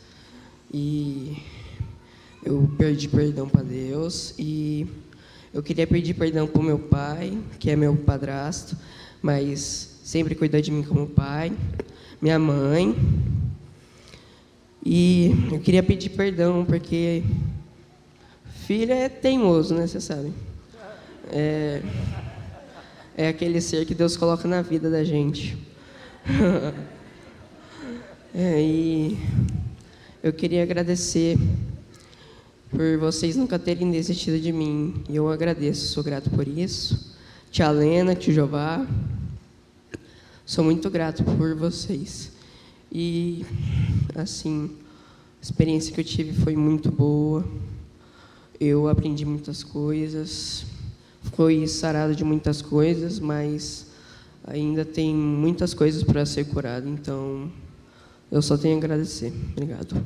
e 0.72 1.42
eu 2.44 2.70
perdi 2.76 3.08
perdão 3.08 3.48
para 3.48 3.62
Deus 3.62 4.34
e 4.38 4.86
eu 5.52 5.62
queria 5.62 5.86
pedir 5.86 6.14
perdão 6.14 6.46
para 6.46 6.60
o 6.60 6.64
meu 6.64 6.78
pai, 6.78 7.38
que 7.58 7.70
é 7.70 7.76
meu 7.76 7.96
padrasto, 7.96 8.76
mas 9.22 9.98
sempre 10.04 10.34
cuidou 10.34 10.60
de 10.60 10.70
mim 10.70 10.82
como 10.82 11.06
pai, 11.06 11.52
minha 12.20 12.38
mãe. 12.38 12.94
E 14.84 15.32
eu 15.52 15.60
queria 15.60 15.82
pedir 15.82 16.10
perdão 16.10 16.64
porque 16.64 17.22
filho 18.66 18.92
é 18.92 19.08
teimoso, 19.08 19.74
né? 19.74 19.86
Você 19.86 20.00
sabe. 20.00 20.32
É, 21.30 21.82
é 23.16 23.28
aquele 23.28 23.60
ser 23.60 23.84
que 23.84 23.94
Deus 23.94 24.16
coloca 24.16 24.48
na 24.48 24.62
vida 24.62 24.90
da 24.90 25.04
gente. 25.04 25.56
é, 28.34 28.60
e 28.60 29.18
eu 30.22 30.32
queria 30.32 30.62
agradecer 30.62 31.38
por 32.70 32.98
vocês 32.98 33.36
nunca 33.36 33.58
terem 33.58 33.90
desistido 33.90 34.40
de 34.40 34.52
mim. 34.52 35.02
E 35.08 35.16
eu 35.16 35.30
agradeço, 35.30 35.86
sou 35.88 36.02
grato 36.02 36.30
por 36.30 36.46
isso. 36.46 37.16
Tia 37.50 37.70
Lena, 37.70 38.14
tio 38.14 38.32
Jová. 38.32 38.86
Sou 40.48 40.64
muito 40.64 40.88
grato 40.88 41.22
por 41.22 41.54
vocês. 41.54 42.32
E, 42.90 43.44
assim, 44.14 44.74
a 45.38 45.42
experiência 45.42 45.92
que 45.92 46.00
eu 46.00 46.04
tive 46.04 46.32
foi 46.42 46.56
muito 46.56 46.90
boa. 46.90 47.46
Eu 48.58 48.88
aprendi 48.88 49.26
muitas 49.26 49.62
coisas. 49.62 50.64
Fui 51.36 51.68
sarado 51.68 52.16
de 52.16 52.24
muitas 52.24 52.62
coisas, 52.62 53.20
mas 53.20 53.88
ainda 54.42 54.86
tem 54.86 55.14
muitas 55.14 55.74
coisas 55.74 56.02
para 56.02 56.24
ser 56.24 56.46
curado. 56.46 56.88
Então, 56.88 57.52
eu 58.32 58.40
só 58.40 58.56
tenho 58.56 58.76
a 58.76 58.78
agradecer. 58.78 59.30
Obrigado. 59.52 60.02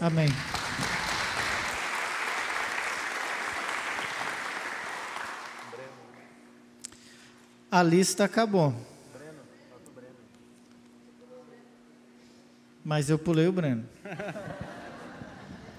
Amém. 0.00 0.28
A 7.70 7.82
lista 7.82 8.24
acabou. 8.24 8.74
Mas 12.88 13.10
eu 13.10 13.18
pulei 13.18 13.46
o 13.46 13.52
Breno. 13.52 13.84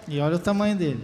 E 0.07 0.20
olha 0.20 0.36
o 0.36 0.39
tamanho 0.39 0.78
dele. 0.78 1.03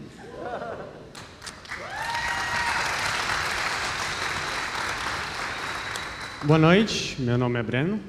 Boa 6.44 6.60
noite, 6.60 7.20
meu 7.20 7.40
nome 7.40 7.60
é 7.60 7.64
Breno. 7.64 8.00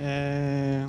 É... 0.00 0.84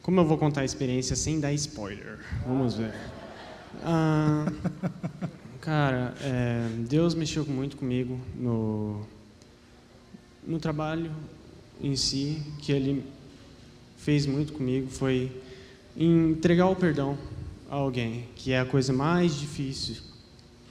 Como 0.00 0.18
eu 0.20 0.24
vou 0.24 0.38
contar 0.38 0.62
a 0.62 0.64
experiência 0.64 1.14
sem 1.14 1.38
dar 1.38 1.52
spoiler? 1.52 2.18
Vamos 2.46 2.76
ver. 2.76 2.94
Ah, 3.82 4.46
cara, 5.60 6.14
é... 6.22 6.66
Deus 6.88 7.14
mexeu 7.14 7.44
muito 7.44 7.76
comigo 7.76 8.18
no, 8.34 9.06
no 10.46 10.58
trabalho 10.58 11.12
em 11.78 11.94
si, 11.94 12.42
que 12.60 12.72
Ele 12.72 13.04
fez 13.96 14.26
muito 14.26 14.52
comigo, 14.52 14.88
foi 14.90 15.30
entregar 15.96 16.68
o 16.68 16.76
perdão 16.76 17.16
a 17.70 17.76
alguém, 17.76 18.28
que 18.34 18.52
é 18.52 18.60
a 18.60 18.64
coisa 18.64 18.92
mais 18.92 19.34
difícil 19.34 19.96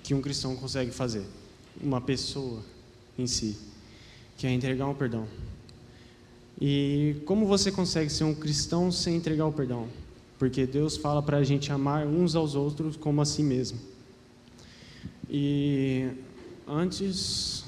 que 0.03 0.13
um 0.13 0.21
cristão 0.21 0.55
consegue 0.55 0.91
fazer. 0.91 1.24
Uma 1.82 2.01
pessoa 2.01 2.61
em 3.17 3.26
si 3.26 3.57
que 4.38 4.47
é 4.47 4.51
entregar 4.51 4.88
o 4.88 4.95
perdão. 4.95 5.26
E 6.59 7.15
como 7.26 7.45
você 7.45 7.71
consegue 7.71 8.09
ser 8.09 8.24
um 8.24 8.34
cristão 8.34 8.91
sem 8.91 9.15
entregar 9.15 9.45
o 9.45 9.51
perdão? 9.51 9.88
Porque 10.38 10.65
Deus 10.65 10.97
fala 10.97 11.21
para 11.21 11.38
a 11.38 11.43
gente 11.43 11.71
amar 11.71 12.05
uns 12.05 12.36
aos 12.36 12.55
outros 12.55 12.95
como 12.95 13.21
a 13.21 13.26
si 13.26 13.43
mesmo. 13.43 13.80
E 15.30 16.09
antes, 16.67 17.63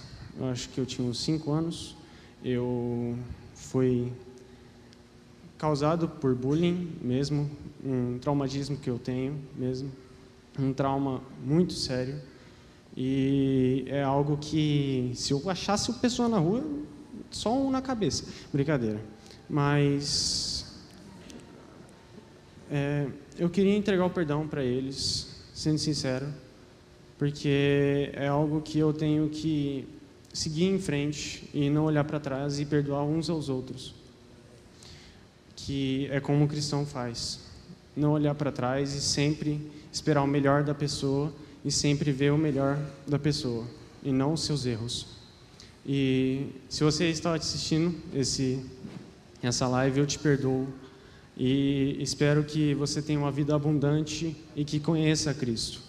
acho 0.52 0.70
que 0.70 0.80
eu 0.80 0.86
tinha 0.86 1.08
uns 1.08 1.20
cinco 1.20 1.52
anos, 1.52 1.96
eu 2.44 3.18
fui 3.56 4.12
causado 5.58 6.08
por 6.08 6.36
bullying 6.36 6.92
mesmo, 7.02 7.50
um 7.84 8.18
traumatismo 8.20 8.78
que 8.78 8.90
eu 8.90 9.00
tenho 9.00 9.40
mesmo, 9.56 9.92
um 10.60 10.74
trauma 10.74 11.22
muito 11.44 11.74
sério. 11.74 12.20
E 12.96 13.86
é 13.88 14.02
algo 14.04 14.38
que, 14.38 15.12
se 15.16 15.34
eu 15.34 15.42
achasse 15.50 15.90
uma 15.90 16.00
pessoa 16.00 16.30
na 16.30 16.38
rua, 16.38 16.64
só 17.30 17.54
um 17.54 17.70
na 17.70 17.82
cabeça. 17.82 18.26
Brincadeira. 18.54 19.02
Mas. 19.50 20.66
É, 22.72 23.08
eu 23.38 23.50
queria 23.50 23.76
entregar 23.76 24.06
o 24.06 24.10
perdão 24.10 24.48
para 24.48 24.64
eles, 24.64 25.28
sendo 25.54 25.78
sincero, 25.78 26.26
porque 27.18 28.10
é 28.14 28.28
algo 28.28 28.62
que 28.62 28.80
eu 28.80 28.92
tenho 28.92 29.30
que 29.30 29.88
seguir 30.34 30.66
em 30.66 30.80
frente 30.80 31.48
e 31.54 31.70
não 31.70 31.86
olhar 31.86 32.04
para 32.06 32.20
trás 32.20 32.60
e 32.60 32.66
perdoar 32.66 33.04
uns 33.04 33.30
aos 33.30 33.50
outros. 33.50 33.94
Que 35.66 36.08
é 36.12 36.20
como 36.20 36.46
o 36.46 36.48
cristão 36.48 36.86
faz. 36.86 37.40
Não 37.96 38.12
olhar 38.12 38.36
para 38.36 38.52
trás 38.52 38.94
e 38.94 39.02
sempre 39.02 39.72
esperar 39.92 40.22
o 40.22 40.28
melhor 40.28 40.64
da 40.64 40.76
pessoa 40.76 41.34
e 41.64 41.72
sempre 41.72 42.12
ver 42.12 42.32
o 42.32 42.38
melhor 42.38 42.78
da 43.08 43.18
pessoa 43.18 43.66
e 44.04 44.12
não 44.12 44.34
os 44.34 44.44
seus 44.44 44.66
erros. 44.66 45.08
E 45.86 46.48
se 46.70 46.84
você 46.84 47.10
está 47.10 47.34
assistindo 47.34 47.96
esse, 48.14 48.64
essa 49.42 49.68
live, 49.68 50.00
eu 50.00 50.06
te 50.06 50.20
perdoo 50.20 50.68
e 51.38 51.98
espero 52.00 52.44
que 52.44 52.74
você 52.76 53.02
tenha 53.02 53.20
uma 53.20 53.32
vida 53.32 53.56
abundante 53.56 54.36
e 54.56 54.64
que 54.64 54.80
conheça 54.80 55.34
Cristo. 55.34 55.82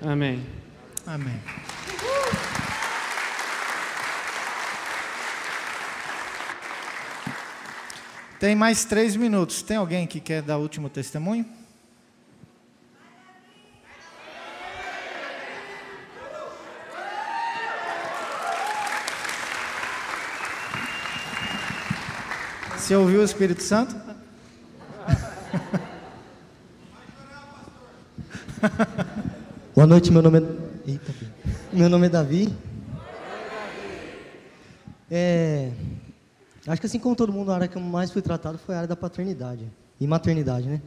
Amém. 0.00 0.42
Amém. 1.06 1.40
Tem 8.38 8.54
mais 8.54 8.84
três 8.84 9.16
minutos. 9.16 9.62
Tem 9.62 9.76
alguém 9.76 10.06
que 10.06 10.20
quer 10.20 10.42
dar 10.42 10.58
último 10.58 10.88
testemunho? 10.88 11.44
Você 22.76 22.94
ouviu 22.94 23.20
o 23.20 23.24
Espírito 23.24 23.62
Santo? 23.62 23.94
Boa 29.74 29.86
noite, 29.86 30.12
meu 30.12 30.22
nome 30.22 30.38
é. 30.38 30.42
Eita, 30.90 31.12
meu 31.72 31.88
nome 31.88 32.06
é 32.06 32.08
Davi. 32.08 32.56
É, 35.10 35.47
acho 36.72 36.80
que 36.80 36.86
assim 36.86 36.98
como 36.98 37.16
todo 37.16 37.32
mundo, 37.32 37.50
a 37.50 37.54
área 37.54 37.68
que 37.68 37.76
eu 37.76 37.82
mais 37.82 38.10
fui 38.10 38.22
tratado 38.22 38.58
foi 38.58 38.74
a 38.74 38.78
área 38.78 38.88
da 38.88 38.96
paternidade 38.96 39.64
e 40.00 40.06
maternidade, 40.06 40.68
né? 40.68 40.80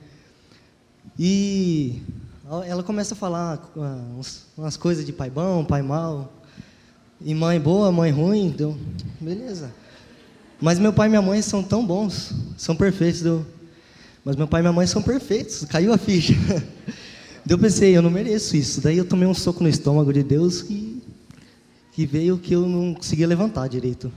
E 1.18 2.02
ela 2.68 2.84
começa 2.84 3.14
a 3.14 3.18
falar 3.18 3.72
uh, 3.76 4.22
umas 4.58 4.78
coisas 4.78 5.06
de 5.06 5.14
pai 5.14 5.30
bom, 5.30 5.64
pai 5.64 5.82
mal, 5.82 6.32
e 7.20 7.34
mãe 7.34 7.60
boa, 7.60 7.92
mãe 7.92 8.12
ruim, 8.12 8.48
então, 8.48 8.78
beleza. 9.20 9.72
Mas 10.60 10.78
meu 10.78 10.94
pai 10.94 11.08
e 11.08 11.10
minha 11.10 11.22
mãe 11.22 11.42
são 11.42 11.64
tão 11.64 11.86
bons, 11.86 12.34
são 12.58 12.76
perfeitos. 12.76 13.22
Deu. 13.22 13.46
Mas 14.24 14.36
meu 14.36 14.48
pai 14.48 14.62
e 14.62 14.64
minha 14.64 14.74
mãe 14.74 14.86
são 14.86 15.02
perfeitos, 15.02 15.66
caiu 15.66 15.92
a 15.92 15.98
ficha. 15.98 16.34
Daí 17.44 17.56
eu 17.56 17.58
pensei, 17.58 17.98
eu 17.98 18.02
não 18.02 18.12
mereço 18.12 18.56
isso. 18.56 18.80
Daí 18.82 18.98
eu 18.98 19.06
tomei 19.06 19.28
um 19.28 19.34
soco 19.34 19.64
no 19.64 19.70
estômago 19.70 20.14
de 20.14 20.22
Deus 20.22 20.62
e, 20.70 21.02
que 21.92 22.06
veio 22.06 22.38
que 22.38 22.54
eu 22.54 22.68
não 22.68 22.94
conseguia 22.94 23.26
levantar 23.26 23.68
direito. 23.68 24.12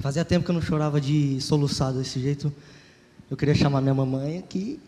Fazia 0.00 0.24
tempo 0.24 0.44
que 0.44 0.50
eu 0.50 0.54
não 0.54 0.62
chorava 0.62 1.00
de 1.00 1.40
soluçado 1.40 1.98
desse 1.98 2.20
jeito. 2.20 2.52
Eu 3.28 3.36
queria 3.36 3.54
chamar 3.54 3.80
minha 3.80 3.94
mamãe 3.94 4.38
aqui. 4.38 4.78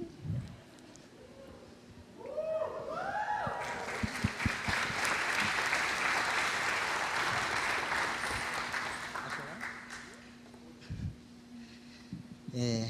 É, 12.54 12.88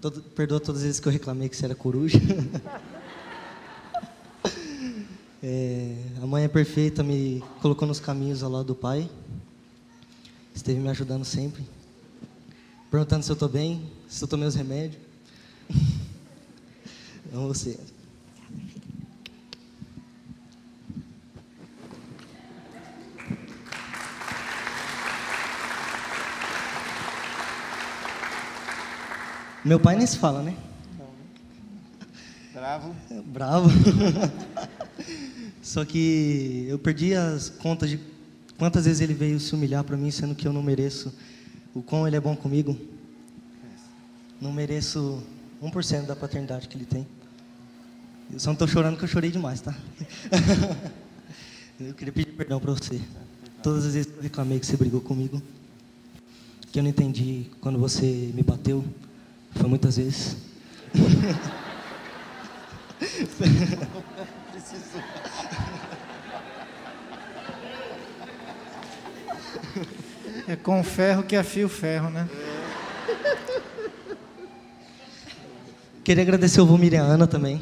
todo, 0.00 0.22
perdoa 0.22 0.58
todas 0.58 0.80
as 0.80 0.86
vezes 0.86 1.00
que 1.00 1.06
eu 1.06 1.12
reclamei 1.12 1.48
que 1.48 1.56
você 1.56 1.64
era 1.66 1.74
coruja. 1.74 2.18
É, 5.44 5.96
a 6.22 6.26
mãe 6.26 6.44
é 6.44 6.48
perfeita, 6.48 7.02
me 7.02 7.42
colocou 7.60 7.88
nos 7.88 7.98
caminhos 7.98 8.44
ao 8.44 8.50
lado 8.52 8.66
do 8.66 8.74
pai. 8.76 9.10
Esteve 10.54 10.78
me 10.78 10.88
ajudando 10.88 11.24
sempre. 11.24 11.64
Perguntando 12.90 13.24
se 13.24 13.30
eu 13.30 13.34
estou 13.34 13.48
bem, 13.48 13.90
se 14.08 14.22
eu 14.22 14.28
tomei 14.28 14.46
os 14.46 14.54
remédios. 14.54 15.00
Amo 17.32 17.48
você. 17.48 17.78
Meu 29.64 29.78
pai 29.78 29.96
nem 29.96 30.06
se 30.06 30.18
fala, 30.18 30.42
né? 30.42 30.56
Bravo. 32.52 32.94
Bravo. 33.26 33.68
Só 35.62 35.84
que 35.84 36.66
eu 36.68 36.78
perdi 36.78 37.14
as 37.14 37.48
contas 37.48 37.88
de 37.88 37.96
quantas 38.62 38.84
vezes 38.84 39.00
ele 39.00 39.12
veio 39.12 39.40
se 39.40 39.52
humilhar 39.56 39.82
para 39.82 39.96
mim, 39.96 40.08
sendo 40.12 40.36
que 40.36 40.46
eu 40.46 40.52
não 40.52 40.62
mereço. 40.62 41.12
O 41.74 41.82
quão 41.82 42.06
ele 42.06 42.14
é 42.14 42.20
bom 42.20 42.36
comigo. 42.36 42.78
Não 44.40 44.52
mereço 44.52 45.20
1% 45.60 46.06
da 46.06 46.14
paternidade 46.14 46.68
que 46.68 46.76
ele 46.76 46.84
tem. 46.84 47.04
Eu 48.32 48.38
só 48.38 48.50
não 48.50 48.52
estou 48.52 48.68
chorando 48.68 48.96
que 48.96 49.02
eu 49.02 49.08
chorei 49.08 49.32
demais, 49.32 49.60
tá? 49.60 49.76
eu 51.80 51.92
queria 51.94 52.12
pedir 52.12 52.34
perdão 52.34 52.60
para 52.60 52.70
você. 52.70 53.00
Todas 53.64 53.84
as 53.84 53.94
vezes 53.94 54.12
que 54.12 54.18
eu 54.18 54.22
reclamei 54.22 54.60
que 54.60 54.66
você 54.66 54.76
brigou 54.76 55.00
comigo, 55.00 55.42
que 56.70 56.78
eu 56.78 56.84
não 56.84 56.90
entendi 56.90 57.46
quando 57.60 57.80
você 57.80 58.30
me 58.32 58.44
bateu, 58.44 58.84
foi 59.56 59.68
muitas 59.68 59.96
vezes. 59.96 60.36
É 70.48 70.56
com 70.56 70.82
ferro 70.82 71.22
que 71.22 71.36
afia 71.36 71.64
o 71.64 71.68
ferro, 71.68 72.10
né? 72.10 72.28
Queria 76.04 76.22
agradecer 76.22 76.60
o 76.60 76.66
Vomir 76.66 76.92
e 76.92 76.96
a 76.96 77.02
Ana 77.02 77.26
também, 77.28 77.60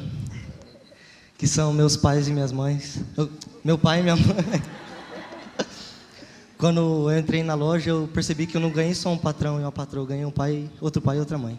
que 1.36 1.46
são 1.46 1.72
meus 1.74 1.96
pais 1.96 2.26
e 2.26 2.32
minhas 2.32 2.52
mães. 2.52 3.00
Eu- 3.16 3.30
meu 3.62 3.76
pai 3.76 4.00
e 4.00 4.02
minha 4.02 4.16
mãe. 4.16 4.62
Quando 6.56 7.10
eu 7.10 7.18
entrei 7.18 7.42
na 7.42 7.54
loja, 7.54 7.90
eu 7.90 8.08
percebi 8.12 8.46
que 8.46 8.56
eu 8.56 8.60
não 8.60 8.70
ganhei 8.70 8.94
só 8.94 9.10
um 9.12 9.18
patrão 9.18 9.58
e 9.58 9.62
uma 9.62 9.72
patroa, 9.72 10.02
eu 10.02 10.06
ganhei 10.06 10.24
um 10.24 10.30
pai, 10.30 10.70
outro 10.80 11.02
pai 11.02 11.16
e 11.16 11.20
outra 11.20 11.36
mãe. 11.36 11.58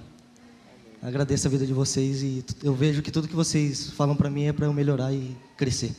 Agradeço 1.04 1.48
a 1.48 1.52
vida 1.52 1.66
de 1.66 1.74
vocês 1.74 2.22
e 2.22 2.46
eu 2.64 2.74
vejo 2.76 3.02
que 3.02 3.12
tudo 3.12 3.28
que 3.28 3.36
vocês 3.36 3.90
falam 3.92 4.16
para 4.16 4.30
mim 4.30 4.46
é 4.46 4.54
para 4.54 4.66
eu 4.66 4.74
melhorar 4.74 5.12
e 5.12 5.36
crescer. 5.58 5.92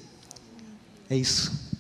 É 1.11 1.17
isso. 1.17 1.72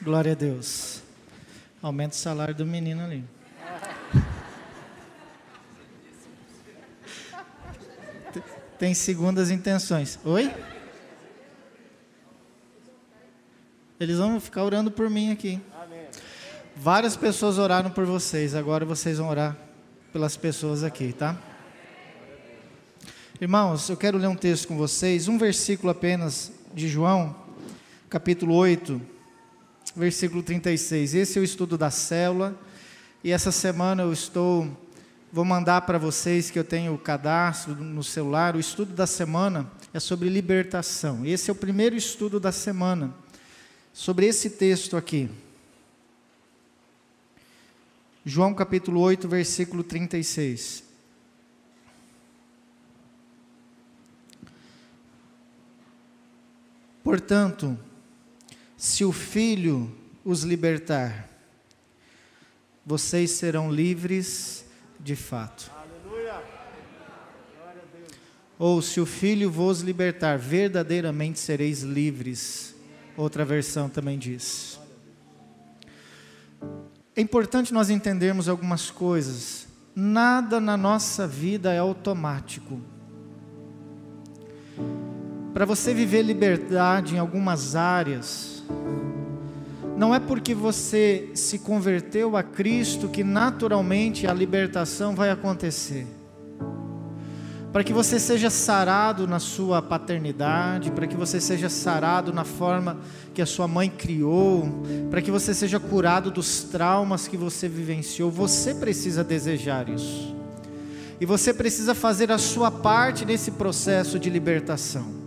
Glória 0.00 0.32
a 0.32 0.34
Deus. 0.34 1.02
Aumenta 1.82 2.14
o 2.14 2.18
salário 2.18 2.54
do 2.54 2.64
menino 2.64 3.02
ali. 3.02 3.24
Tem 8.78 8.94
segundas 8.94 9.50
intenções. 9.50 10.16
Oi? 10.24 10.54
Eles 13.98 14.18
vão 14.18 14.40
ficar 14.40 14.62
orando 14.62 14.88
por 14.88 15.10
mim 15.10 15.32
aqui. 15.32 15.60
Várias 16.76 17.16
pessoas 17.16 17.58
oraram 17.58 17.90
por 17.90 18.06
vocês, 18.06 18.54
agora 18.54 18.84
vocês 18.84 19.18
vão 19.18 19.28
orar 19.28 19.56
pelas 20.12 20.36
pessoas 20.36 20.84
aqui, 20.84 21.12
tá? 21.12 21.36
Irmãos, 23.40 23.88
eu 23.88 23.96
quero 23.96 24.16
ler 24.16 24.28
um 24.28 24.36
texto 24.36 24.68
com 24.68 24.76
vocês, 24.76 25.26
um 25.26 25.36
versículo 25.36 25.90
apenas 25.90 26.52
de 26.72 26.88
João, 26.88 27.34
capítulo 28.08 28.54
8, 28.54 29.17
versículo 29.94 30.42
36. 30.42 31.14
Esse 31.14 31.38
é 31.38 31.40
o 31.40 31.44
estudo 31.44 31.76
da 31.76 31.90
célula. 31.90 32.58
E 33.22 33.30
essa 33.30 33.50
semana 33.50 34.02
eu 34.02 34.12
estou 34.12 34.68
vou 35.32 35.44
mandar 35.44 35.82
para 35.82 35.98
vocês 35.98 36.50
que 36.50 36.58
eu 36.58 36.64
tenho 36.64 36.94
o 36.94 36.98
cadastro 36.98 37.74
no 37.74 38.02
celular. 38.02 38.56
O 38.56 38.60
estudo 38.60 38.94
da 38.94 39.06
semana 39.06 39.70
é 39.92 40.00
sobre 40.00 40.28
libertação. 40.28 41.24
Esse 41.24 41.50
é 41.50 41.52
o 41.52 41.56
primeiro 41.56 41.96
estudo 41.96 42.40
da 42.40 42.52
semana. 42.52 43.14
Sobre 43.92 44.26
esse 44.26 44.50
texto 44.50 44.96
aqui. 44.96 45.28
João 48.24 48.54
capítulo 48.54 49.00
8, 49.00 49.28
versículo 49.28 49.82
36. 49.82 50.84
Portanto, 57.02 57.78
se 58.78 59.04
o 59.04 59.10
Filho 59.10 59.92
os 60.24 60.44
libertar, 60.44 61.28
vocês 62.86 63.32
serão 63.32 63.72
livres 63.72 64.64
de 65.00 65.16
fato. 65.16 65.68
Ou 68.56 68.80
se 68.80 69.00
o 69.00 69.06
Filho 69.06 69.50
vos 69.50 69.80
libertar, 69.80 70.38
verdadeiramente 70.38 71.40
sereis 71.40 71.82
livres. 71.82 72.74
Outra 73.16 73.44
versão 73.44 73.88
também 73.88 74.16
diz. 74.16 74.78
É 77.16 77.20
importante 77.20 77.74
nós 77.74 77.90
entendermos 77.90 78.48
algumas 78.48 78.92
coisas. 78.92 79.66
Nada 79.94 80.60
na 80.60 80.76
nossa 80.76 81.26
vida 81.26 81.72
é 81.72 81.78
automático. 81.78 82.80
Para 85.52 85.64
você 85.64 85.92
viver 85.92 86.22
liberdade 86.22 87.16
em 87.16 87.18
algumas 87.18 87.74
áreas, 87.74 88.57
não 89.98 90.14
é 90.14 90.20
porque 90.20 90.54
você 90.54 91.30
se 91.34 91.58
converteu 91.58 92.36
a 92.36 92.42
Cristo 92.44 93.08
que 93.08 93.24
naturalmente 93.24 94.28
a 94.28 94.32
libertação 94.32 95.12
vai 95.12 95.28
acontecer. 95.28 96.06
Para 97.72 97.82
que 97.82 97.92
você 97.92 98.20
seja 98.20 98.48
sarado 98.48 99.26
na 99.26 99.40
sua 99.40 99.82
paternidade, 99.82 100.92
para 100.92 101.04
que 101.04 101.16
você 101.16 101.40
seja 101.40 101.68
sarado 101.68 102.32
na 102.32 102.44
forma 102.44 103.00
que 103.34 103.42
a 103.42 103.46
sua 103.46 103.66
mãe 103.66 103.90
criou, 103.90 104.84
para 105.10 105.20
que 105.20 105.32
você 105.32 105.52
seja 105.52 105.80
curado 105.80 106.30
dos 106.30 106.62
traumas 106.62 107.26
que 107.26 107.36
você 107.36 107.68
vivenciou, 107.68 108.30
você 108.30 108.74
precisa 108.74 109.24
desejar 109.24 109.88
isso. 109.88 110.32
E 111.20 111.26
você 111.26 111.52
precisa 111.52 111.92
fazer 111.92 112.30
a 112.30 112.38
sua 112.38 112.70
parte 112.70 113.24
nesse 113.24 113.50
processo 113.50 114.16
de 114.16 114.30
libertação. 114.30 115.17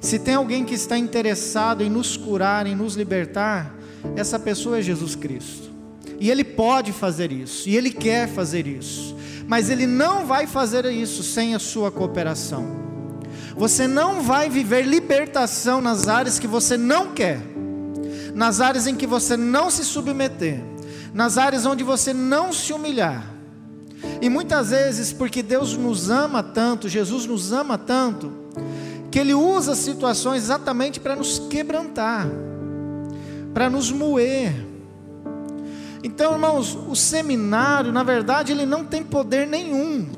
Se 0.00 0.18
tem 0.18 0.34
alguém 0.34 0.64
que 0.64 0.74
está 0.74 0.96
interessado 0.96 1.82
em 1.82 1.90
nos 1.90 2.16
curar, 2.16 2.66
em 2.66 2.74
nos 2.74 2.94
libertar, 2.94 3.74
essa 4.16 4.38
pessoa 4.38 4.78
é 4.78 4.82
Jesus 4.82 5.14
Cristo. 5.14 5.70
E 6.18 6.30
Ele 6.30 6.42
pode 6.42 6.92
fazer 6.92 7.30
isso, 7.30 7.68
e 7.68 7.76
Ele 7.76 7.90
quer 7.90 8.28
fazer 8.28 8.66
isso, 8.66 9.16
mas 9.46 9.70
Ele 9.70 9.86
não 9.86 10.26
vai 10.26 10.46
fazer 10.46 10.84
isso 10.86 11.22
sem 11.22 11.54
a 11.54 11.58
sua 11.58 11.90
cooperação. 11.90 12.80
Você 13.56 13.86
não 13.86 14.22
vai 14.22 14.48
viver 14.48 14.86
libertação 14.86 15.80
nas 15.80 16.08
áreas 16.08 16.38
que 16.38 16.46
você 16.46 16.76
não 16.76 17.12
quer, 17.12 17.40
nas 18.34 18.60
áreas 18.60 18.86
em 18.86 18.94
que 18.94 19.06
você 19.06 19.36
não 19.36 19.70
se 19.70 19.84
submeter, 19.84 20.62
nas 21.12 21.36
áreas 21.36 21.66
onde 21.66 21.84
você 21.84 22.14
não 22.14 22.52
se 22.52 22.72
humilhar. 22.72 23.26
E 24.22 24.30
muitas 24.30 24.70
vezes, 24.70 25.12
porque 25.12 25.42
Deus 25.42 25.76
nos 25.76 26.08
ama 26.10 26.42
tanto, 26.42 26.88
Jesus 26.88 27.26
nos 27.26 27.52
ama 27.52 27.76
tanto, 27.76 28.32
que 29.10 29.18
Ele 29.18 29.34
usa 29.34 29.74
situações 29.74 30.44
exatamente 30.44 31.00
para 31.00 31.16
nos 31.16 31.38
quebrantar, 31.38 32.28
para 33.52 33.68
nos 33.68 33.90
moer. 33.90 34.70
Então, 36.02 36.32
irmãos, 36.32 36.78
o 36.88 36.96
seminário, 36.96 37.92
na 37.92 38.02
verdade, 38.02 38.52
ele 38.52 38.64
não 38.64 38.84
tem 38.84 39.02
poder 39.02 39.46
nenhum. 39.46 40.08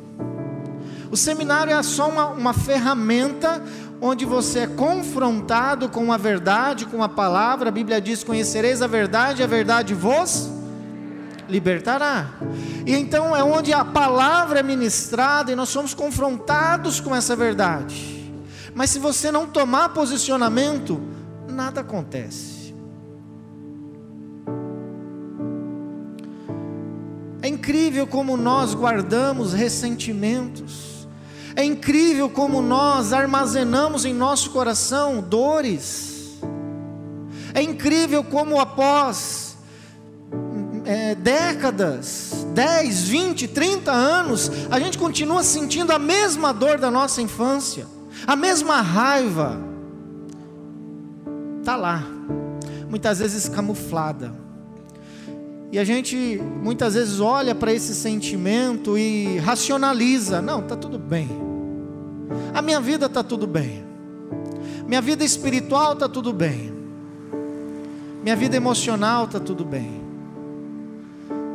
O 1.11 1.17
seminário 1.17 1.73
é 1.73 1.83
só 1.83 2.09
uma, 2.09 2.27
uma 2.29 2.53
ferramenta 2.53 3.63
onde 4.01 4.25
você 4.25 4.61
é 4.61 4.67
confrontado 4.67 5.89
com 5.89 6.13
a 6.13 6.17
verdade, 6.17 6.87
com 6.87 7.03
a 7.03 7.09
palavra. 7.09 7.69
A 7.69 7.73
Bíblia 7.73 8.01
diz: 8.01 8.23
Conhecereis 8.23 8.81
a 8.81 8.87
verdade, 8.87 9.43
a 9.43 9.47
verdade 9.47 9.93
vos 9.93 10.49
libertará. 11.49 12.31
E 12.87 12.95
então 12.95 13.37
é 13.37 13.43
onde 13.43 13.73
a 13.73 13.85
palavra 13.85 14.61
é 14.61 14.63
ministrada 14.63 15.51
e 15.51 15.57
nós 15.57 15.69
somos 15.69 15.95
confrontados 15.95 17.01
com 17.01 17.15
essa 17.15 17.35
verdade. 17.35 18.22
Mas 18.75 18.91
se 18.91 18.99
você 18.99 19.31
não 19.31 19.47
tomar 19.47 19.91
posicionamento, 19.91 21.01
nada 21.49 21.81
acontece. 21.81 22.75
É 27.43 27.49
incrível 27.49 28.07
como 28.07 28.37
nós 28.37 28.75
guardamos 28.75 29.53
ressentimentos. 29.53 31.09
É 31.55 31.65
incrível 31.65 32.31
como 32.31 32.63
nós 32.63 33.13
armazenamos 33.13 34.05
em 34.05 34.15
nosso 34.15 34.51
coração 34.51 35.21
dores. 35.21 36.39
É 37.53 37.61
incrível 37.61 38.25
como 38.25 38.59
após 38.59 39.57
é, 40.85 41.15
décadas, 41.15 42.47
10, 42.55 43.03
20, 43.09 43.49
30 43.49 43.93
anos, 43.93 44.51
a 44.71 44.79
gente 44.79 44.97
continua 44.99 45.43
sentindo 45.43 45.93
a 45.93 45.99
mesma 45.99 46.53
dor 46.53 46.79
da 46.79 46.91
nossa 46.91 47.21
infância, 47.21 47.87
a 48.27 48.37
mesma 48.37 48.81
raiva. 48.81 49.59
Está 51.61 51.77
lá, 51.77 52.03
muitas 52.89 53.21
vezes 53.21 53.49
camuflada. 53.49 54.33
E 55.71 55.79
a 55.79 55.85
gente 55.85 56.39
muitas 56.63 56.95
vezes 56.95 57.19
olha 57.19 57.55
para 57.55 57.73
esse 57.73 57.95
sentimento 57.95 58.99
e 58.99 59.39
racionaliza: 59.39 60.43
não, 60.43 60.61
está 60.61 60.77
tudo 60.77 60.99
bem. 60.99 61.29
A 62.53 62.61
minha 62.61 62.81
vida 62.81 63.07
está 63.07 63.23
tudo 63.23 63.47
bem. 63.47 63.83
Minha 64.87 65.01
vida 65.01 65.25
espiritual 65.25 65.95
está 65.95 66.09
tudo 66.09 66.33
bem. 66.33 66.73
Minha 68.23 68.37
vida 68.37 68.57
emocional 68.57 69.25
está 69.25 69.41
tudo 69.41 69.65
bem. 69.65 70.02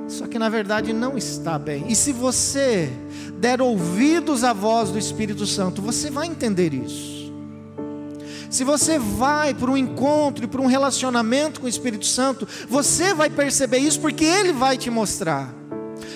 Só 0.08 0.26
que 0.26 0.39
na 0.39 0.47
verdade 0.47 0.93
não 0.93 1.18
está 1.18 1.60
bem. 1.60 1.86
E 1.89 1.95
se 1.95 2.14
você 2.14 2.89
der 3.39 3.62
ouvidos 3.62 4.43
à 4.43 4.53
voz 4.53 4.89
do 4.89 4.97
Espírito 4.97 5.45
Santo, 5.45 5.82
você 5.82 6.10
vai 6.10 6.28
entender 6.28 6.74
isso. 6.74 7.18
Se 8.49 8.64
você 8.64 8.97
vai 8.97 9.53
para 9.53 9.70
um 9.70 9.76
encontro 9.76 10.45
e 10.45 10.47
para 10.47 10.62
um 10.62 10.68
relacionamento 10.68 11.60
com 11.60 11.66
o 11.66 11.70
Espírito 11.70 12.05
Santo, 12.05 12.47
você 12.70 13.14
vai 13.14 13.30
perceber 13.30 13.80
isso 13.80 13.99
porque 13.99 14.24
Ele 14.24 14.53
vai 14.53 14.78
te 14.78 14.89
mostrar. 14.89 15.53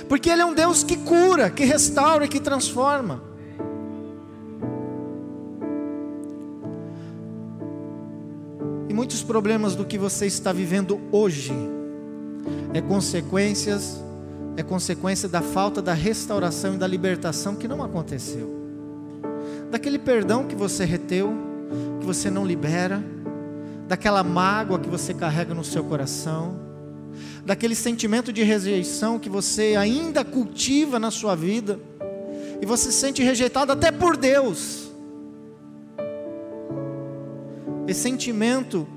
Porque 0.07 0.29
Ele 0.29 0.41
é 0.41 0.45
um 0.45 0.53
Deus 0.53 0.83
que 0.83 0.95
cura, 0.95 1.49
que 1.49 1.65
restaura, 1.65 2.27
que 2.27 2.39
transforma. 2.39 3.21
E 8.87 8.93
muitos 8.93 9.21
problemas 9.21 9.75
do 9.75 9.83
que 9.83 9.97
você 9.97 10.25
está 10.25 10.53
vivendo 10.53 10.99
hoje 11.11 11.53
é 12.73 12.81
consequências 12.81 14.01
é 14.57 14.63
consequência 14.63 15.29
da 15.29 15.41
falta 15.41 15.81
da 15.81 15.93
restauração 15.93 16.75
e 16.75 16.77
da 16.77 16.87
libertação 16.87 17.55
que 17.55 17.67
não 17.67 17.81
aconteceu. 17.81 18.49
Daquele 19.69 19.97
perdão 19.97 20.45
que 20.45 20.55
você 20.55 20.83
reteu, 20.83 21.33
que 21.99 22.05
você 22.05 22.29
não 22.29 22.45
libera, 22.45 23.01
daquela 23.87 24.23
mágoa 24.23 24.79
que 24.79 24.89
você 24.89 25.13
carrega 25.13 25.53
no 25.53 25.63
seu 25.63 25.83
coração, 25.83 26.59
daquele 27.45 27.75
sentimento 27.75 28.31
de 28.31 28.43
rejeição 28.43 29.17
que 29.17 29.29
você 29.29 29.75
ainda 29.77 30.23
cultiva 30.23 30.99
na 30.99 31.11
sua 31.11 31.35
vida, 31.35 31.79
e 32.61 32.65
você 32.65 32.91
se 32.91 32.97
sente 32.97 33.23
rejeitado 33.23 33.71
até 33.71 33.91
por 33.91 34.17
Deus. 34.17 34.91
Esse 37.87 38.01
sentimento 38.01 38.87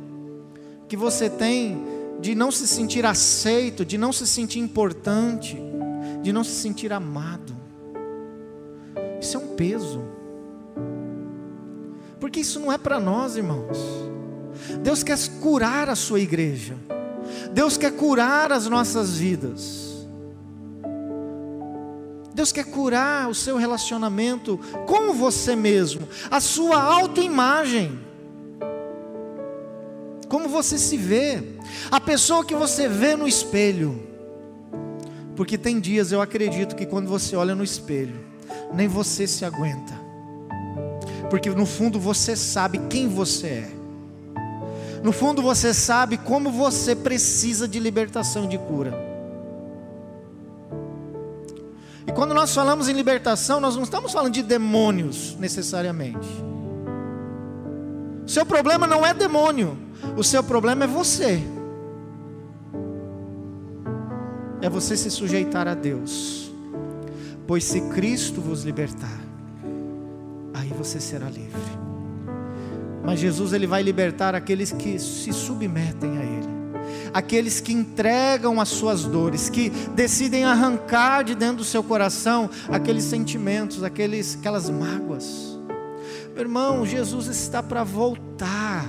que 0.88 0.96
você 0.96 1.30
tem 1.30 1.93
de 2.24 2.34
não 2.34 2.50
se 2.50 2.66
sentir 2.66 3.04
aceito, 3.04 3.84
de 3.84 3.98
não 3.98 4.10
se 4.10 4.26
sentir 4.26 4.58
importante, 4.58 5.58
de 6.22 6.32
não 6.32 6.42
se 6.42 6.52
sentir 6.52 6.90
amado. 6.90 7.54
Isso 9.20 9.36
é 9.36 9.40
um 9.40 9.48
peso. 9.48 10.02
Porque 12.18 12.40
isso 12.40 12.58
não 12.58 12.72
é 12.72 12.78
para 12.78 12.98
nós, 12.98 13.36
irmãos. 13.36 13.76
Deus 14.82 15.02
quer 15.02 15.18
curar 15.42 15.90
a 15.90 15.94
sua 15.94 16.18
igreja. 16.18 16.78
Deus 17.52 17.76
quer 17.76 17.92
curar 17.92 18.52
as 18.52 18.66
nossas 18.68 19.18
vidas. 19.18 20.06
Deus 22.32 22.52
quer 22.52 22.64
curar 22.64 23.28
o 23.28 23.34
seu 23.34 23.58
relacionamento 23.58 24.58
com 24.86 25.12
você 25.12 25.54
mesmo, 25.54 26.08
a 26.30 26.40
sua 26.40 26.82
autoimagem. 26.82 28.00
Como 30.34 30.48
você 30.48 30.76
se 30.76 30.96
vê, 30.96 31.42
a 31.90 32.00
pessoa 32.00 32.44
que 32.44 32.54
você 32.54 32.88
vê 32.88 33.14
no 33.14 33.28
espelho. 33.28 34.02
Porque 35.36 35.56
tem 35.56 35.78
dias 35.78 36.10
eu 36.10 36.20
acredito 36.20 36.74
que 36.74 36.86
quando 36.86 37.08
você 37.08 37.36
olha 37.36 37.54
no 37.54 37.62
espelho, 37.62 38.18
nem 38.72 38.88
você 38.88 39.26
se 39.26 39.44
aguenta 39.44 40.04
porque 41.34 41.50
no 41.50 41.66
fundo 41.66 41.98
você 41.98 42.36
sabe 42.36 42.78
quem 42.88 43.08
você 43.08 43.46
é. 43.48 43.70
No 45.02 45.10
fundo 45.10 45.42
você 45.42 45.74
sabe 45.74 46.16
como 46.16 46.48
você 46.48 46.94
precisa 46.94 47.66
de 47.66 47.80
libertação, 47.80 48.46
de 48.46 48.56
cura. 48.56 48.94
E 52.06 52.12
quando 52.12 52.34
nós 52.34 52.54
falamos 52.54 52.88
em 52.88 52.92
libertação, 52.92 53.58
nós 53.58 53.74
não 53.74 53.82
estamos 53.82 54.12
falando 54.12 54.32
de 54.32 54.44
demônios 54.44 55.36
necessariamente. 55.36 56.28
O 58.24 58.28
seu 58.28 58.46
problema 58.46 58.86
não 58.86 59.04
é 59.04 59.12
demônio, 59.12 59.76
o 60.16 60.24
seu 60.24 60.42
problema 60.42 60.84
é 60.84 60.86
você. 60.86 61.42
É 64.62 64.68
você 64.68 64.96
se 64.96 65.10
sujeitar 65.10 65.68
a 65.68 65.74
Deus. 65.74 66.50
Pois 67.46 67.64
se 67.64 67.82
Cristo 67.90 68.40
vos 68.40 68.64
libertar, 68.64 69.20
aí 70.54 70.68
você 70.70 70.98
será 70.98 71.28
livre. 71.28 71.84
Mas 73.04 73.20
Jesus 73.20 73.52
ele 73.52 73.66
vai 73.66 73.82
libertar 73.82 74.34
aqueles 74.34 74.72
que 74.72 74.98
se 74.98 75.30
submetem 75.30 76.16
a 76.16 76.22
Ele, 76.22 76.48
aqueles 77.12 77.60
que 77.60 77.74
entregam 77.74 78.58
as 78.58 78.70
suas 78.70 79.04
dores, 79.04 79.50
que 79.50 79.68
decidem 79.94 80.44
arrancar 80.44 81.22
de 81.22 81.34
dentro 81.34 81.56
do 81.56 81.64
seu 81.64 81.84
coração 81.84 82.48
aqueles 82.70 83.04
sentimentos, 83.04 83.84
aqueles, 83.84 84.38
aquelas 84.38 84.70
mágoas. 84.70 85.53
Meu 86.34 86.42
irmão, 86.42 86.84
Jesus 86.84 87.28
está 87.28 87.62
para 87.62 87.84
voltar. 87.84 88.84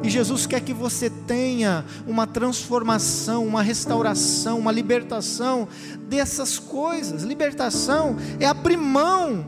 E 0.00 0.08
Jesus 0.08 0.46
quer 0.46 0.60
que 0.60 0.72
você 0.72 1.10
tenha 1.10 1.84
uma 2.06 2.24
transformação, 2.24 3.44
uma 3.44 3.60
restauração, 3.60 4.60
uma 4.60 4.70
libertação 4.70 5.66
dessas 6.08 6.56
coisas. 6.56 7.24
Libertação 7.24 8.16
é 8.38 8.46
abrir 8.46 8.76
mão 8.76 9.44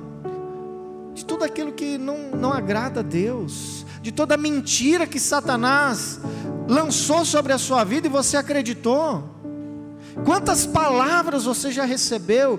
de 1.14 1.24
tudo 1.24 1.44
aquilo 1.44 1.70
que 1.70 1.96
não, 1.98 2.30
não 2.30 2.52
agrada 2.52 2.98
a 2.98 3.02
Deus, 3.04 3.86
de 4.02 4.10
toda 4.10 4.36
mentira 4.36 5.06
que 5.06 5.20
Satanás 5.20 6.18
lançou 6.66 7.24
sobre 7.24 7.52
a 7.52 7.58
sua 7.58 7.84
vida 7.84 8.08
e 8.08 8.10
você 8.10 8.36
acreditou. 8.36 9.22
Quantas 10.24 10.66
palavras 10.66 11.44
você 11.44 11.70
já 11.70 11.84
recebeu, 11.84 12.58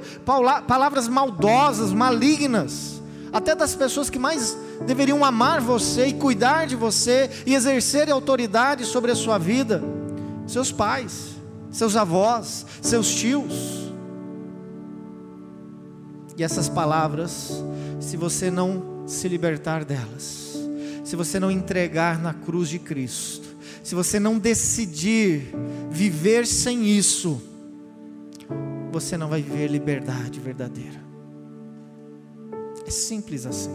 palavras 0.66 1.10
maldosas, 1.10 1.92
malignas, 1.92 2.93
até 3.34 3.56
das 3.56 3.76
pessoas 3.76 4.10
que 4.10 4.20
mais 4.20 4.56
deveriam 4.86 5.26
amar 5.26 5.60
você 5.60 6.06
e 6.06 6.14
cuidar 6.14 6.68
de 6.68 6.76
você 6.76 7.30
e 7.46 7.56
exercer 7.56 8.10
autoridade 8.10 8.86
sobre 8.86 9.12
a 9.12 9.16
sua 9.16 9.38
vida, 9.38 9.84
seus 10.48 10.72
pais, 10.72 11.32
seus 11.72 11.96
avós, 11.96 12.66
seus 12.82 13.14
tios. 13.14 13.92
E 16.38 16.44
essas 16.44 16.70
palavras 16.70 17.64
se 18.04 18.18
você 18.18 18.52
não 18.52 19.08
se 19.08 19.28
libertar 19.28 19.86
delas, 19.86 20.58
se 21.04 21.16
você 21.16 21.40
não 21.40 21.50
entregar 21.50 22.22
na 22.22 22.34
cruz 22.34 22.70
de 22.70 22.78
Cristo, 22.78 23.48
se 23.84 23.96
você 23.96 24.20
não 24.20 24.38
decidir 24.38 25.54
viver 25.90 26.46
sem 26.46 26.86
isso, 26.86 27.42
você 28.92 29.18
não 29.18 29.30
vai 29.30 29.42
viver 29.42 29.68
liberdade 29.68 30.40
verdadeira. 30.40 31.03
É 32.86 32.92
simples 32.92 33.46
assim. 33.46 33.72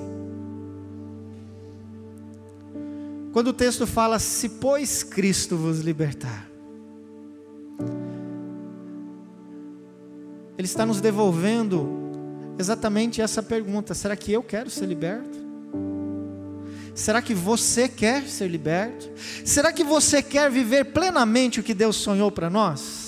Quando 3.33 3.49
o 3.49 3.53
texto 3.53 3.87
fala, 3.87 4.19
se 4.19 4.49
pois 4.49 5.03
Cristo 5.03 5.57
vos 5.57 5.81
libertar, 5.81 6.49
Ele 10.59 10.67
está 10.67 10.85
nos 10.85 11.01
devolvendo 11.01 11.89
exatamente 12.59 13.23
essa 13.23 13.41
pergunta: 13.41 13.95
será 13.95 14.17
que 14.17 14.33
eu 14.33 14.43
quero 14.43 14.69
ser 14.69 14.87
liberto? 14.87 15.39
Será 16.95 17.23
que 17.23 17.33
você 17.33 17.89
quer 17.89 18.25
ser 18.25 18.49
liberto? 18.49 19.09
Será 19.45 19.73
que 19.73 19.85
você 19.85 20.21
quer 20.21 20.51
viver 20.51 20.87
plenamente 20.87 21.61
o 21.61 21.63
que 21.63 21.73
Deus 21.73 21.95
sonhou 21.95 22.29
para 22.29 22.51
nós? 22.51 23.08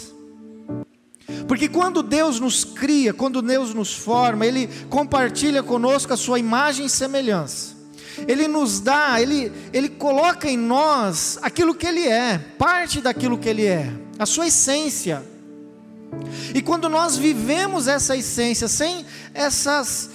Porque 1.47 1.68
quando 1.68 2.03
Deus 2.03 2.39
nos 2.41 2.64
cria, 2.64 3.12
quando 3.12 3.43
Deus 3.43 3.74
nos 3.74 3.93
forma, 3.93 4.47
Ele 4.47 4.68
compartilha 4.89 5.62
conosco 5.62 6.12
a 6.12 6.16
sua 6.16 6.39
imagem 6.39 6.87
e 6.87 6.91
semelhança. 6.91 7.81
Ele 8.26 8.47
nos 8.47 8.81
dá, 8.81 9.20
ele, 9.20 9.53
ele 9.72 9.89
coloca 9.89 10.49
em 10.49 10.57
nós 10.57 11.39
aquilo 11.43 11.74
que 11.74 11.87
Ele 11.87 12.07
é, 12.07 12.39
parte 12.59 13.01
daquilo 13.01 13.39
que 13.39 13.49
Ele 13.49 13.64
é, 13.64 13.91
a 14.18 14.26
sua 14.26 14.49
essência. 14.49 15.24
E 16.55 16.61
quando 16.61 16.89
nós 16.89 17.16
vivemos 17.16 17.87
essa 17.87 18.16
essência, 18.16 18.68
sem 18.68 19.07
essas 19.33 20.11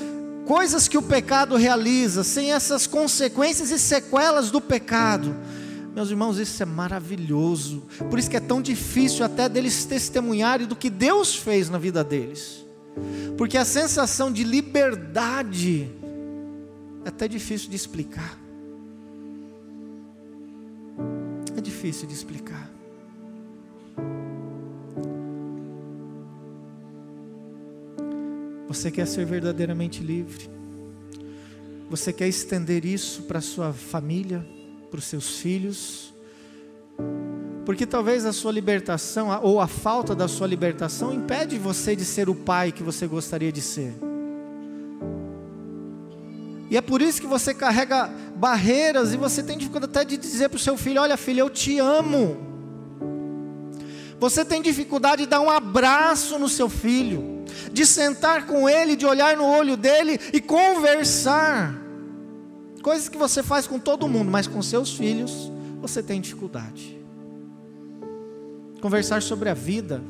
coisas 0.45 0.87
que 0.87 0.97
o 0.97 1.01
pecado 1.01 1.55
realiza, 1.55 2.23
sem 2.23 2.51
essas 2.51 2.85
consequências 2.85 3.71
e 3.71 3.79
sequelas 3.79 4.51
do 4.51 4.61
pecado, 4.61 5.35
meus 5.95 6.09
irmãos, 6.09 6.37
isso 6.37 6.61
é 6.61 6.65
maravilhoso. 6.65 7.83
Por 8.09 8.19
isso 8.19 8.29
que 8.29 8.35
é 8.35 8.41
tão 8.41 8.61
difícil 8.61 9.23
até 9.23 9.47
deles 9.47 9.85
testemunharem 9.85 10.67
do 10.67 10.75
que 10.75 10.89
Deus 10.89 11.33
fez 11.33 11.69
na 11.69 11.77
vida 11.77 12.03
deles. 12.03 12.65
Porque 13.37 13.57
a 13.57 13.63
sensação 13.63 14.29
de 14.29 14.43
liberdade 14.43 15.89
é 17.05 17.07
até 17.07 17.29
difícil 17.29 17.69
de 17.69 17.77
explicar. 17.77 18.37
É 21.55 21.61
difícil 21.61 22.05
de 22.05 22.13
explicar. 22.13 22.69
Você 28.67 28.91
quer 28.91 29.07
ser 29.07 29.25
verdadeiramente 29.25 30.03
livre? 30.03 30.49
Você 31.89 32.11
quer 32.11 32.27
estender 32.27 32.83
isso 32.83 33.23
para 33.23 33.39
sua 33.39 33.71
família? 33.71 34.54
Para 34.95 34.99
os 35.01 35.05
seus 35.05 35.39
filhos, 35.39 36.13
porque 37.65 37.85
talvez 37.85 38.25
a 38.25 38.31
sua 38.31 38.49
libertação 38.49 39.27
ou 39.43 39.59
a 39.59 39.67
falta 39.67 40.15
da 40.15 40.25
sua 40.25 40.47
libertação 40.47 41.13
impede 41.13 41.57
você 41.57 41.97
de 41.97 42.05
ser 42.05 42.29
o 42.29 42.35
pai 42.35 42.71
que 42.71 42.81
você 42.81 43.05
gostaria 43.05 43.51
de 43.51 43.61
ser. 43.61 43.93
E 46.69 46.77
é 46.77 46.81
por 46.81 47.01
isso 47.01 47.19
que 47.19 47.27
você 47.27 47.53
carrega 47.53 48.09
barreiras 48.37 49.13
e 49.13 49.17
você 49.17 49.43
tem 49.43 49.57
dificuldade 49.57 49.91
até 49.91 50.05
de 50.05 50.15
dizer 50.15 50.47
para 50.47 50.55
o 50.55 50.59
seu 50.59 50.77
filho: 50.77 51.01
Olha, 51.01 51.17
filho, 51.17 51.41
eu 51.41 51.49
te 51.49 51.77
amo. 51.77 52.37
Você 54.17 54.45
tem 54.45 54.61
dificuldade 54.61 55.23
de 55.23 55.29
dar 55.29 55.41
um 55.41 55.49
abraço 55.49 56.39
no 56.39 56.47
seu 56.47 56.69
filho, 56.69 57.43
de 57.69 57.85
sentar 57.85 58.45
com 58.45 58.69
ele, 58.69 58.95
de 58.95 59.05
olhar 59.05 59.35
no 59.35 59.45
olho 59.45 59.75
dele 59.75 60.17
e 60.31 60.39
conversar. 60.39 61.84
Coisas 62.85 63.09
que 63.09 63.17
você 63.17 63.41
faz 63.41 63.65
com 63.65 63.79
todo 63.79 64.07
mundo, 64.07 64.29
mas 64.29 64.45
com 64.45 64.61
seus 64.61 64.93
filhos 64.93 65.51
você 65.81 66.03
tem 66.03 66.21
dificuldade. 66.21 66.95
Conversar 68.79 69.23
sobre 69.23 69.49
a 69.49 69.55
vida, 69.55 70.03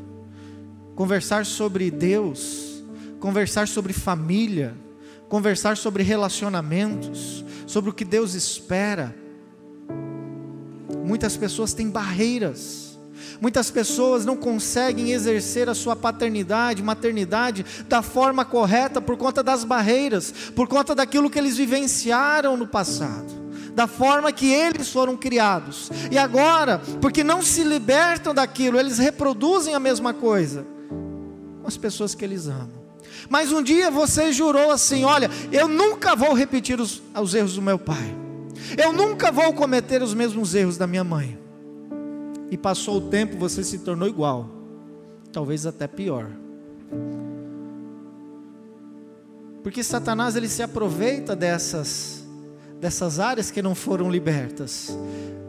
conversar 0.93 1.45
sobre 1.45 1.89
Deus, 1.89 2.84
conversar 3.17 3.69
sobre 3.69 3.93
família, 3.93 4.76
conversar 5.30 5.78
sobre 5.78 6.03
relacionamentos, 6.03 7.45
sobre 7.65 7.91
o 7.91 7.93
que 7.93 8.03
Deus 8.03 8.34
espera. 8.34 9.15
Muitas 11.05 11.38
pessoas 11.38 11.73
têm 11.73 11.89
barreiras 11.89 12.85
Muitas 13.39 13.70
pessoas 13.70 14.26
não 14.26 14.36
conseguem 14.36 15.11
exercer 15.11 15.70
a 15.70 15.76
sua 15.76 15.95
paternidade, 15.95 16.82
maternidade 16.84 17.66
da 17.88 18.01
forma 18.01 18.45
correta 18.45 19.01
por 19.01 19.18
conta 19.18 19.43
das 19.43 19.63
barreiras, 19.63 20.34
por 20.55 20.68
conta 20.68 20.95
daquilo 20.95 21.30
que 21.30 21.39
eles 21.39 21.57
vivenciaram 21.57 22.55
no 22.57 22.68
passado 22.68 23.45
da 23.76 23.88
forma 23.88 24.32
que 24.32 24.53
eles 24.53 24.89
foram 24.89 25.18
criados. 25.18 25.91
E 26.09 26.18
agora, 26.18 26.82
porque 27.01 27.26
não 27.26 27.41
se 27.41 27.61
libertam 27.61 28.34
daquilo, 28.34 28.80
eles 28.80 28.97
reproduzem 28.97 29.76
a 29.76 29.80
mesma 29.82 30.13
coisa 30.13 30.66
com 31.61 31.68
as 31.68 31.76
pessoas 31.76 32.16
que 32.16 32.24
eles 32.24 32.47
amam. 32.47 32.86
Mas 33.30 33.51
um 33.51 33.61
dia 33.61 33.91
você 33.91 34.32
jurou 34.32 34.72
assim: 34.72 35.03
olha, 35.03 35.30
eu 35.51 35.68
nunca 35.68 36.16
vou 36.16 36.34
repetir 36.34 36.80
os, 36.80 37.03
os 37.20 37.36
erros 37.36 37.55
do 37.55 37.61
meu 37.61 37.78
pai, 37.78 38.16
eu 38.78 38.93
nunca 38.93 39.30
vou 39.30 39.53
cometer 39.53 40.01
os 40.01 40.13
mesmos 40.13 40.55
erros 40.55 40.78
da 40.78 40.88
minha 40.88 41.03
mãe 41.03 41.45
e 42.52 42.58
passou 42.58 42.98
o 42.98 43.10
tempo, 43.10 43.38
você 43.38 43.64
se 43.64 43.80
tornou 43.80 44.08
igual, 44.08 44.50
talvez 45.32 45.66
até 45.66 45.88
pior. 45.88 46.30
Porque 49.64 49.84
Satanás 49.84 50.36
ele 50.36 50.48
se 50.48 50.62
aproveita 50.62 51.36
dessas 51.36 52.24
dessas 52.80 53.20
áreas 53.20 53.50
que 53.50 53.62
não 53.62 53.74
foram 53.74 54.12
libertas. 54.12 54.96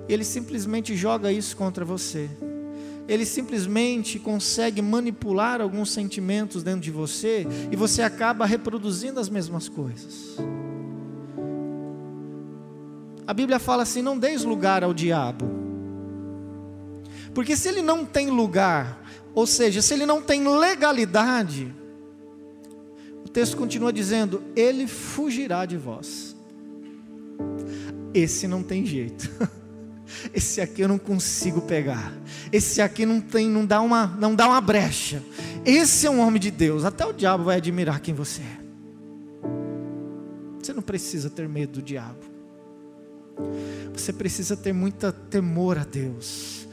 Ele 0.09 0.25
simplesmente 0.25 0.97
joga 0.97 1.31
isso 1.31 1.57
contra 1.57 1.85
você. 1.85 2.31
Ele 3.09 3.27
simplesmente 3.27 4.19
consegue 4.19 4.81
manipular 4.81 5.61
alguns 5.61 5.91
sentimentos 5.91 6.63
dentro 6.63 6.81
de 6.81 6.91
você 6.91 7.47
e 7.71 7.77
você 7.77 8.03
acaba 8.03 8.47
reproduzindo 8.47 9.21
as 9.21 9.29
mesmas 9.29 9.69
coisas. 9.69 10.37
A 13.27 13.35
Bíblia 13.35 13.59
fala 13.59 13.83
assim: 13.83 14.03
não 14.03 14.19
deis 14.19 14.43
lugar 14.43 14.83
ao 14.83 14.95
diabo. 14.95 15.66
Porque 17.37 17.55
se 17.55 17.69
ele 17.69 17.83
não 17.83 18.03
tem 18.03 18.31
lugar, 18.31 18.99
ou 19.35 19.47
seja, 19.47 19.83
se 19.83 19.93
ele 19.93 20.07
não 20.07 20.23
tem 20.23 20.49
legalidade, 20.49 21.71
o 23.23 23.29
texto 23.29 23.59
continua 23.59 23.93
dizendo: 23.93 24.43
ele 24.57 24.87
fugirá 24.87 25.67
de 25.67 25.77
vós. 25.77 26.35
Esse 28.15 28.49
não 28.49 28.63
tem 28.63 28.87
jeito. 28.87 29.31
Esse 30.33 30.63
aqui 30.63 30.81
eu 30.81 30.89
não 30.89 30.97
consigo 30.97 31.61
pegar. 31.61 32.11
Esse 32.51 32.81
aqui 32.81 33.05
não 33.05 33.21
tem, 33.21 33.51
não 33.51 33.67
dá 33.67 33.83
uma, 33.83 34.07
não 34.07 34.35
dá 34.35 34.47
uma 34.49 34.61
brecha. 34.63 35.23
Esse 35.63 36.07
é 36.07 36.11
um 36.11 36.21
homem 36.21 36.41
de 36.41 36.51
Deus. 36.51 36.87
Até 36.87 37.05
o 37.05 37.13
diabo 37.13 37.45
vai 37.45 37.59
admirar 37.59 38.01
quem 38.01 38.15
você 38.15 38.41
é. 38.41 38.59
Você 40.63 40.73
não 40.73 40.81
precisa 40.81 41.29
ter 41.29 41.47
medo 41.47 41.81
do 41.81 41.83
diabo. 41.83 42.25
Você 43.93 44.11
precisa 44.11 44.57
ter 44.57 44.73
muita 44.73 45.13
temor 45.13 45.77
a 45.77 45.85
Deus 45.85 46.66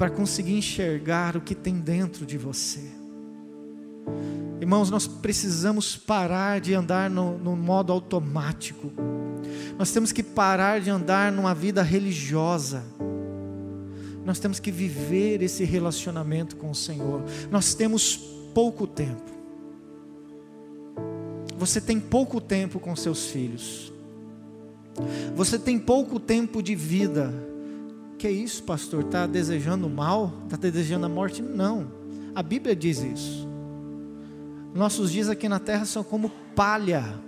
para 0.00 0.08
conseguir 0.08 0.54
enxergar 0.54 1.36
o 1.36 1.42
que 1.42 1.54
tem 1.54 1.74
dentro 1.74 2.24
de 2.24 2.38
você. 2.38 2.80
Irmãos, 4.58 4.88
nós 4.88 5.06
precisamos 5.06 5.94
parar 5.94 6.58
de 6.58 6.72
andar 6.72 7.10
no, 7.10 7.36
no, 7.36 7.54
modo 7.54 7.92
automático. 7.92 8.90
Nós 9.78 9.92
temos 9.92 10.10
que 10.10 10.22
parar 10.22 10.80
de 10.80 10.88
andar 10.88 11.30
numa 11.30 11.54
vida 11.54 11.82
religiosa. 11.82 12.82
Nós 14.24 14.38
temos 14.38 14.58
que 14.58 14.70
viver 14.70 15.42
esse 15.42 15.64
relacionamento 15.64 16.56
com 16.56 16.70
o 16.70 16.74
Senhor. 16.74 17.22
Nós 17.50 17.74
temos 17.74 18.16
pouco 18.54 18.86
tempo. 18.86 19.30
Você 21.58 21.78
tem 21.78 22.00
pouco 22.00 22.40
tempo 22.40 22.80
com 22.80 22.96
seus 22.96 23.26
filhos. 23.26 23.92
Você 25.36 25.58
tem 25.58 25.78
pouco 25.78 26.18
tempo 26.18 26.62
de 26.62 26.74
vida 26.74 27.49
que 28.20 28.26
é 28.26 28.30
isso, 28.30 28.62
pastor? 28.64 29.02
Está 29.02 29.26
desejando 29.26 29.88
mal? 29.88 30.30
Está 30.44 30.58
desejando 30.58 31.06
a 31.06 31.08
morte? 31.08 31.40
Não. 31.40 31.90
A 32.34 32.42
Bíblia 32.42 32.76
diz 32.76 32.98
isso. 32.98 33.48
Nossos 34.74 35.10
dias 35.10 35.30
aqui 35.30 35.48
na 35.48 35.58
terra 35.58 35.86
são 35.86 36.04
como 36.04 36.30
palha. 36.54 37.18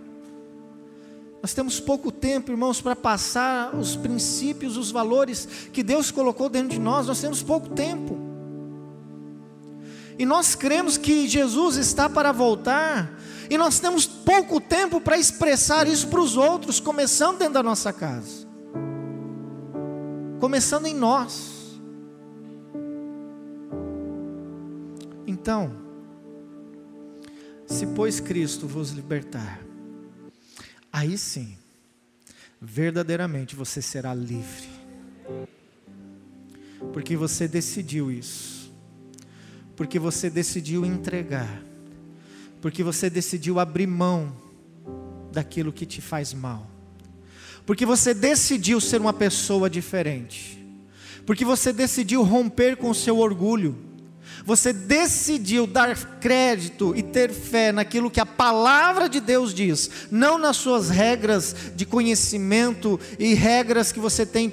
Nós 1.41 1.55
temos 1.55 1.81
pouco 1.81 2.13
tempo, 2.13 2.53
irmãos, 2.53 2.83
para 2.83 2.95
passar 2.95 3.75
os 3.75 3.97
princípios, 3.97 4.77
os 4.77 4.91
valores 4.91 5.49
que 5.73 5.83
Deus 5.83 6.11
colocou 6.11 6.51
dentro 6.51 6.69
de 6.69 6.79
nós. 6.79 7.07
Nós 7.07 7.23
temos 7.23 7.43
pouco 7.43 7.71
tempo. 7.71 8.19
E 10.19 10.27
nós 10.27 10.55
cremos 10.55 10.99
que 10.99 11.27
Jesus 11.27 11.77
está 11.77 12.07
para 12.07 12.33
voltar. 12.33 13.19
E 13.49 13.57
nós 13.57 13.81
temos 13.81 14.07
pouco 14.07 14.61
tempo 14.61 15.01
para 15.01 15.17
expressar 15.17 15.89
isso 15.89 16.09
para 16.09 16.21
os 16.21 16.37
outros, 16.37 16.79
começando 16.79 17.39
dentro 17.39 17.55
da 17.55 17.63
nossa 17.63 17.95
casa 17.95 18.52
começando 20.43 20.87
em 20.87 20.95
nós. 20.95 21.79
Então, 25.25 25.73
se 27.65 27.87
pois 27.87 28.19
Cristo 28.19 28.67
vos 28.67 28.91
libertar, 28.91 29.61
aí 30.93 31.17
sim, 31.17 31.57
verdadeiramente 32.61 33.55
você 33.55 33.81
será 33.81 34.13
livre, 34.13 34.69
porque 36.93 37.17
você 37.17 37.47
decidiu 37.47 38.11
isso, 38.11 38.75
porque 39.77 39.97
você 39.97 40.29
decidiu 40.29 40.85
entregar, 40.85 41.63
porque 42.61 42.83
você 42.83 43.09
decidiu 43.09 43.61
abrir 43.61 43.87
mão 43.87 44.37
daquilo 45.31 45.73
que 45.73 45.87
te 45.87 46.01
faz 46.01 46.35
mal 46.35 46.67
porque 47.65 47.87
você 47.87 48.13
decidiu 48.13 48.81
ser 48.81 49.01
uma 49.01 49.13
pessoa 49.13 49.71
diferente, 49.71 50.59
porque 51.27 51.45
você 51.45 51.73
decidiu 51.73 52.23
romper 52.23 52.77
com 52.77 52.91
o 52.91 52.95
seu 52.95 53.19
orgulho, 53.19 53.77
você 54.45 54.73
decidiu 54.73 55.67
dar 55.67 55.97
crédito 56.19 56.95
e 56.97 57.03
ter 57.03 57.33
fé 57.33 57.71
naquilo 57.71 58.11
que 58.11 58.21
a 58.21 58.27
palavra 58.27 59.09
de 59.09 59.21
Deus 59.21 59.55
diz, 59.55 59.91
não 60.11 60.37
nas 60.39 60.57
suas 60.57 60.91
regras 60.91 61.55
de 61.77 61.87
conhecimento 61.87 62.99
e 63.19 63.35
regras 63.35 63.93
que 63.93 64.01
você 64.01 64.27
tem, 64.27 64.53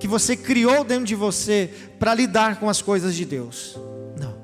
que 0.00 0.08
você 0.08 0.36
criou 0.36 0.84
dentro 0.84 1.04
de 1.04 1.14
você 1.14 1.70
para 1.98 2.14
lidar 2.14 2.58
com 2.58 2.68
as 2.68 2.80
coisas 2.80 3.14
de 3.14 3.24
Deus. 3.24 3.78
Não. 4.18 4.36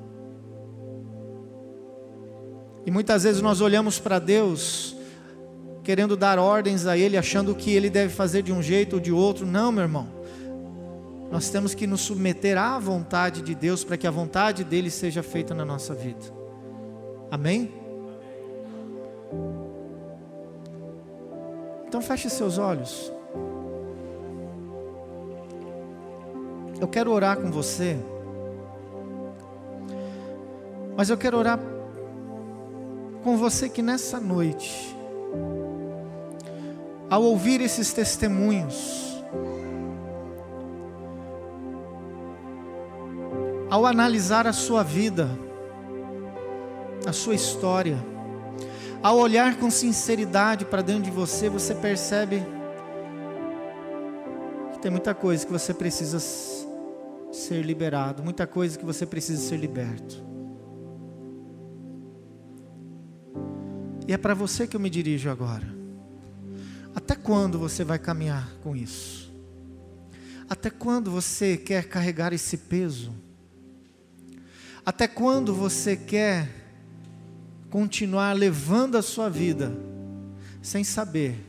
E 2.85 2.91
muitas 2.91 3.23
vezes 3.23 3.41
nós 3.41 3.61
olhamos 3.61 3.99
para 3.99 4.19
Deus 4.19 4.92
querendo 5.83 6.15
dar 6.15 6.39
ordens 6.39 6.85
a 6.87 6.97
ele, 6.97 7.17
achando 7.17 7.53
que 7.53 7.71
ele 7.71 7.89
deve 7.89 8.13
fazer 8.13 8.41
de 8.41 8.53
um 8.53 8.61
jeito 8.61 8.93
ou 8.93 8.99
de 8.99 9.11
outro. 9.11 9.45
Não, 9.45 9.71
meu 9.71 9.83
irmão. 9.83 10.07
Nós 11.29 11.49
temos 11.49 11.73
que 11.73 11.85
nos 11.87 12.01
submeter 12.01 12.57
à 12.57 12.79
vontade 12.79 13.41
de 13.41 13.53
Deus 13.53 13.83
para 13.83 13.97
que 13.97 14.07
a 14.07 14.11
vontade 14.11 14.63
dele 14.63 14.89
seja 14.89 15.21
feita 15.21 15.53
na 15.53 15.65
nossa 15.65 15.93
vida. 15.93 16.21
Amém? 17.29 17.73
Então 21.87 22.01
feche 22.01 22.29
seus 22.29 22.57
olhos. 22.57 23.11
Eu 26.79 26.87
quero 26.87 27.11
orar 27.11 27.37
com 27.37 27.51
você. 27.51 27.97
Mas 30.95 31.09
eu 31.09 31.17
quero 31.17 31.37
orar 31.37 31.59
com 33.23 33.37
você 33.37 33.67
que 33.69 33.81
nessa 33.81 34.19
noite, 34.19 34.95
ao 37.09 37.23
ouvir 37.23 37.61
esses 37.61 37.93
testemunhos, 37.93 39.23
ao 43.69 43.85
analisar 43.85 44.47
a 44.47 44.53
sua 44.53 44.83
vida, 44.83 45.29
a 47.07 47.11
sua 47.11 47.35
história, 47.35 47.97
ao 49.01 49.17
olhar 49.17 49.57
com 49.57 49.69
sinceridade 49.69 50.63
para 50.63 50.81
dentro 50.81 51.03
de 51.03 51.11
você, 51.11 51.49
você 51.49 51.75
percebe 51.75 52.41
que 54.71 54.79
tem 54.79 54.89
muita 54.89 55.13
coisa 55.13 55.45
que 55.45 55.51
você 55.51 55.73
precisa 55.73 56.19
ser 57.31 57.63
liberado, 57.63 58.23
muita 58.23 58.47
coisa 58.47 58.77
que 58.77 58.85
você 58.85 59.05
precisa 59.05 59.41
ser 59.41 59.57
liberto. 59.57 60.23
E 64.07 64.13
é 64.13 64.17
para 64.17 64.33
você 64.33 64.67
que 64.67 64.75
eu 64.75 64.79
me 64.79 64.89
dirijo 64.89 65.29
agora. 65.29 65.82
Até 66.95 67.15
quando 67.15 67.57
você 67.57 67.83
vai 67.83 67.97
caminhar 67.97 68.49
com 68.61 68.75
isso? 68.75 69.31
Até 70.49 70.69
quando 70.69 71.09
você 71.09 71.57
quer 71.57 71.87
carregar 71.87 72.33
esse 72.33 72.57
peso? 72.57 73.13
Até 74.85 75.07
quando 75.07 75.55
você 75.55 75.95
quer 75.95 76.49
continuar 77.69 78.33
levando 78.33 78.97
a 78.97 79.01
sua 79.01 79.29
vida 79.29 79.71
sem 80.61 80.83
saber 80.83 81.43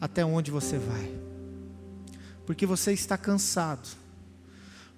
até 0.00 0.24
onde 0.24 0.50
você 0.50 0.78
vai? 0.78 1.12
Porque 2.46 2.66
você 2.66 2.92
está 2.92 3.16
cansado, 3.16 3.88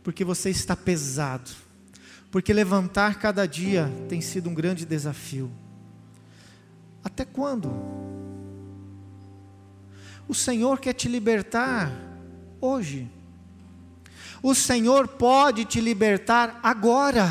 porque 0.03 0.25
você 0.25 0.51
está 0.51 0.77
pesado, 0.77 1.51
porque 2.31 2.53
levantar 2.53 3.19
cada 3.19 3.47
dia 3.47 3.91
tem 4.09 4.21
sido 4.21 4.51
um 4.51 4.55
grande 4.55 4.85
desafio. 4.85 5.51
Até 7.03 7.25
quando? 7.25 7.71
O 10.29 10.35
Senhor 10.35 10.79
quer 10.81 10.95
te 10.95 11.09
libertar 11.09 11.93
hoje. 12.61 13.11
O 14.43 14.55
Senhor 14.55 15.09
pode 15.09 15.65
te 15.65 15.81
libertar 15.81 16.61
agora. 16.63 17.31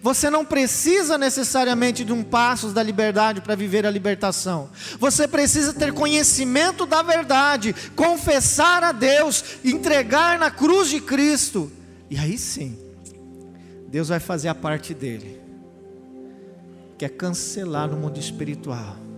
Você 0.00 0.30
não 0.30 0.44
precisa 0.44 1.18
necessariamente 1.18 2.04
de 2.04 2.12
um 2.12 2.22
passo 2.22 2.68
da 2.68 2.82
liberdade 2.82 3.40
para 3.40 3.54
viver 3.54 3.86
a 3.86 3.90
libertação. 3.90 4.70
Você 4.98 5.28
precisa 5.28 5.72
ter 5.72 5.92
conhecimento 5.92 6.86
da 6.86 7.02
verdade, 7.02 7.74
confessar 7.94 8.82
a 8.82 8.92
Deus, 8.92 9.44
entregar 9.64 10.38
na 10.38 10.50
cruz 10.50 10.88
de 10.88 11.00
Cristo. 11.00 11.70
E 12.10 12.18
aí 12.18 12.36
sim, 12.36 12.78
Deus 13.88 14.08
vai 14.08 14.20
fazer 14.20 14.48
a 14.48 14.54
parte 14.54 14.94
dele, 14.94 15.40
que 16.98 17.04
é 17.04 17.08
cancelar 17.08 17.88
no 17.88 17.96
mundo 17.96 18.18
espiritual 18.18 19.11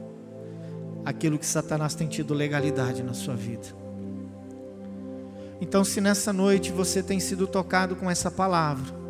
aquilo 1.05 1.39
que 1.39 1.47
Satanás 1.47 1.95
tem 1.95 2.07
tido 2.07 2.33
legalidade 2.33 3.03
na 3.03 3.13
sua 3.13 3.35
vida. 3.35 3.85
Então, 5.61 5.85
se 5.85 6.01
nessa 6.01 6.33
noite 6.33 6.73
você 6.73 7.03
tem 7.03 7.21
sido 7.21 7.47
tocado 7.47 7.97
com 7.97 8.11
essa 8.11 8.31
palavra, 8.31 9.05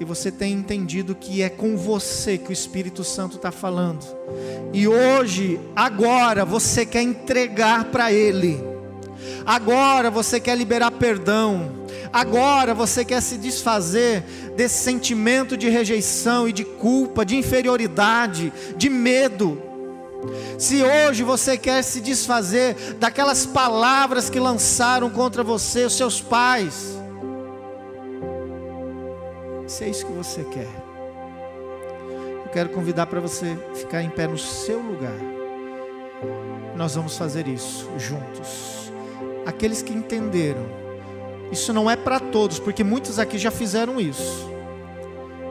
e 0.00 0.04
você 0.04 0.32
tem 0.32 0.52
entendido 0.52 1.14
que 1.14 1.42
é 1.42 1.48
com 1.48 1.76
você 1.76 2.36
que 2.36 2.50
o 2.50 2.52
Espírito 2.52 3.04
Santo 3.04 3.36
está 3.36 3.52
falando, 3.52 4.04
e 4.72 4.88
hoje, 4.88 5.60
agora, 5.76 6.44
você 6.44 6.84
quer 6.84 7.02
entregar 7.02 7.84
para 7.86 8.12
Ele, 8.12 8.62
agora 9.46 10.10
você 10.10 10.40
quer 10.40 10.56
liberar 10.56 10.90
perdão, 10.90 11.86
agora 12.12 12.74
você 12.74 13.04
quer 13.04 13.22
se 13.22 13.38
desfazer 13.38 14.22
desse 14.56 14.82
sentimento 14.82 15.56
de 15.56 15.68
rejeição 15.68 16.48
e 16.48 16.52
de 16.52 16.64
culpa, 16.64 17.24
de 17.24 17.36
inferioridade, 17.36 18.52
de 18.76 18.90
medo, 18.90 19.71
se 20.58 20.82
hoje 20.82 21.22
você 21.22 21.56
quer 21.58 21.82
se 21.82 22.00
desfazer 22.00 22.74
daquelas 22.98 23.44
palavras 23.44 24.30
que 24.30 24.38
lançaram 24.38 25.10
contra 25.10 25.42
você, 25.42 25.84
os 25.84 25.96
seus 25.96 26.20
pais, 26.20 26.98
se 29.66 29.84
é 29.84 29.88
isso 29.88 30.06
que 30.06 30.12
você 30.12 30.44
quer, 30.44 30.68
eu 32.44 32.50
quero 32.52 32.68
convidar 32.68 33.06
para 33.06 33.20
você 33.20 33.58
ficar 33.74 34.02
em 34.02 34.10
pé 34.10 34.26
no 34.26 34.38
seu 34.38 34.80
lugar. 34.80 35.16
Nós 36.76 36.94
vamos 36.94 37.16
fazer 37.16 37.48
isso 37.48 37.88
juntos. 37.98 38.92
Aqueles 39.44 39.82
que 39.82 39.92
entenderam, 39.92 40.64
isso 41.50 41.72
não 41.72 41.90
é 41.90 41.96
para 41.96 42.20
todos, 42.20 42.58
porque 42.58 42.84
muitos 42.84 43.18
aqui 43.18 43.38
já 43.38 43.50
fizeram 43.50 44.00
isso, 44.00 44.48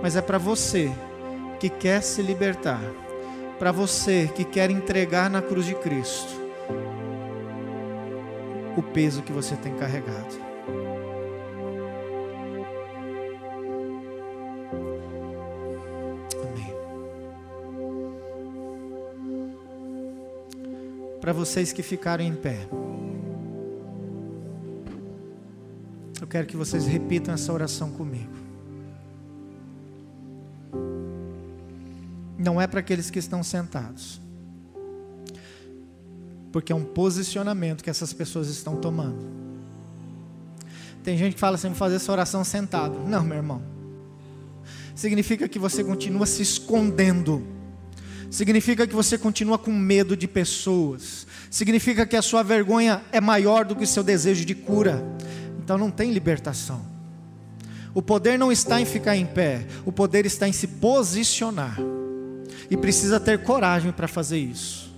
mas 0.01 0.15
é 0.15 0.21
para 0.21 0.37
você 0.37 0.91
que 1.59 1.69
quer 1.69 2.01
se 2.01 2.21
libertar 2.21 2.81
para 3.61 3.71
você 3.71 4.27
que 4.33 4.43
quer 4.43 4.71
entregar 4.71 5.29
na 5.29 5.39
cruz 5.39 5.67
de 5.67 5.75
Cristo 5.75 6.33
o 8.75 8.81
peso 8.81 9.21
que 9.21 9.31
você 9.31 9.55
tem 9.55 9.75
carregado. 9.75 10.35
Amém. 16.41 16.73
Para 21.21 21.31
vocês 21.31 21.71
que 21.71 21.83
ficaram 21.83 22.23
em 22.23 22.33
pé, 22.33 22.57
eu 26.19 26.25
quero 26.25 26.47
que 26.47 26.57
vocês 26.57 26.87
repitam 26.87 27.31
essa 27.31 27.53
oração 27.53 27.91
comigo. 27.91 28.40
Não 32.41 32.59
é 32.59 32.67
para 32.67 32.79
aqueles 32.79 33.09
que 33.09 33.19
estão 33.19 33.43
sentados. 33.43 34.19
Porque 36.51 36.71
é 36.71 36.75
um 36.75 36.83
posicionamento 36.83 37.83
que 37.83 37.89
essas 37.89 38.11
pessoas 38.11 38.49
estão 38.49 38.75
tomando. 38.75 39.29
Tem 41.03 41.17
gente 41.17 41.33
que 41.33 41.39
fala 41.39 41.55
assim, 41.55 41.69
vou 41.69 41.77
fazer 41.77 41.95
essa 41.95 42.11
oração 42.11 42.43
sentado. 42.43 42.99
Não, 43.07 43.23
meu 43.23 43.37
irmão. 43.37 43.61
Significa 44.93 45.47
que 45.47 45.57
você 45.57 45.83
continua 45.83 46.25
se 46.25 46.41
escondendo. 46.41 47.45
Significa 48.29 48.85
que 48.85 48.93
você 48.93 49.17
continua 49.17 49.57
com 49.57 49.71
medo 49.71 50.15
de 50.15 50.27
pessoas. 50.27 51.25
Significa 51.49 52.05
que 52.05 52.15
a 52.15 52.21
sua 52.21 52.43
vergonha 52.43 53.01
é 53.11 53.19
maior 53.19 53.65
do 53.65 53.75
que 53.75 53.83
o 53.83 53.87
seu 53.87 54.03
desejo 54.03 54.45
de 54.45 54.53
cura. 54.53 55.03
Então 55.57 55.77
não 55.77 55.89
tem 55.89 56.11
libertação. 56.11 56.85
O 57.93 58.01
poder 58.01 58.37
não 58.37 58.51
está 58.51 58.79
em 58.79 58.85
ficar 58.85 59.17
em 59.17 59.25
pé, 59.25 59.65
o 59.85 59.91
poder 59.91 60.25
está 60.25 60.47
em 60.47 60.53
se 60.53 60.65
posicionar 60.65 61.77
e 62.71 62.77
precisa 62.77 63.19
ter 63.19 63.43
coragem 63.43 63.91
para 63.91 64.07
fazer 64.07 64.39
isso. 64.39 64.89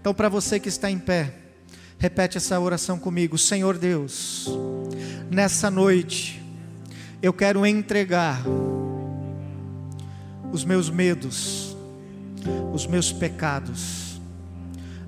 Então, 0.00 0.14
para 0.14 0.28
você 0.28 0.60
que 0.60 0.68
está 0.68 0.88
em 0.88 0.98
pé, 0.98 1.34
repete 1.98 2.36
essa 2.36 2.60
oração 2.60 3.00
comigo: 3.00 3.36
Senhor 3.36 3.76
Deus, 3.76 4.46
nessa 5.28 5.68
noite, 5.72 6.40
eu 7.20 7.32
quero 7.32 7.66
entregar 7.66 8.44
os 10.52 10.64
meus 10.64 10.88
medos, 10.88 11.76
os 12.72 12.86
meus 12.86 13.12
pecados, 13.12 14.20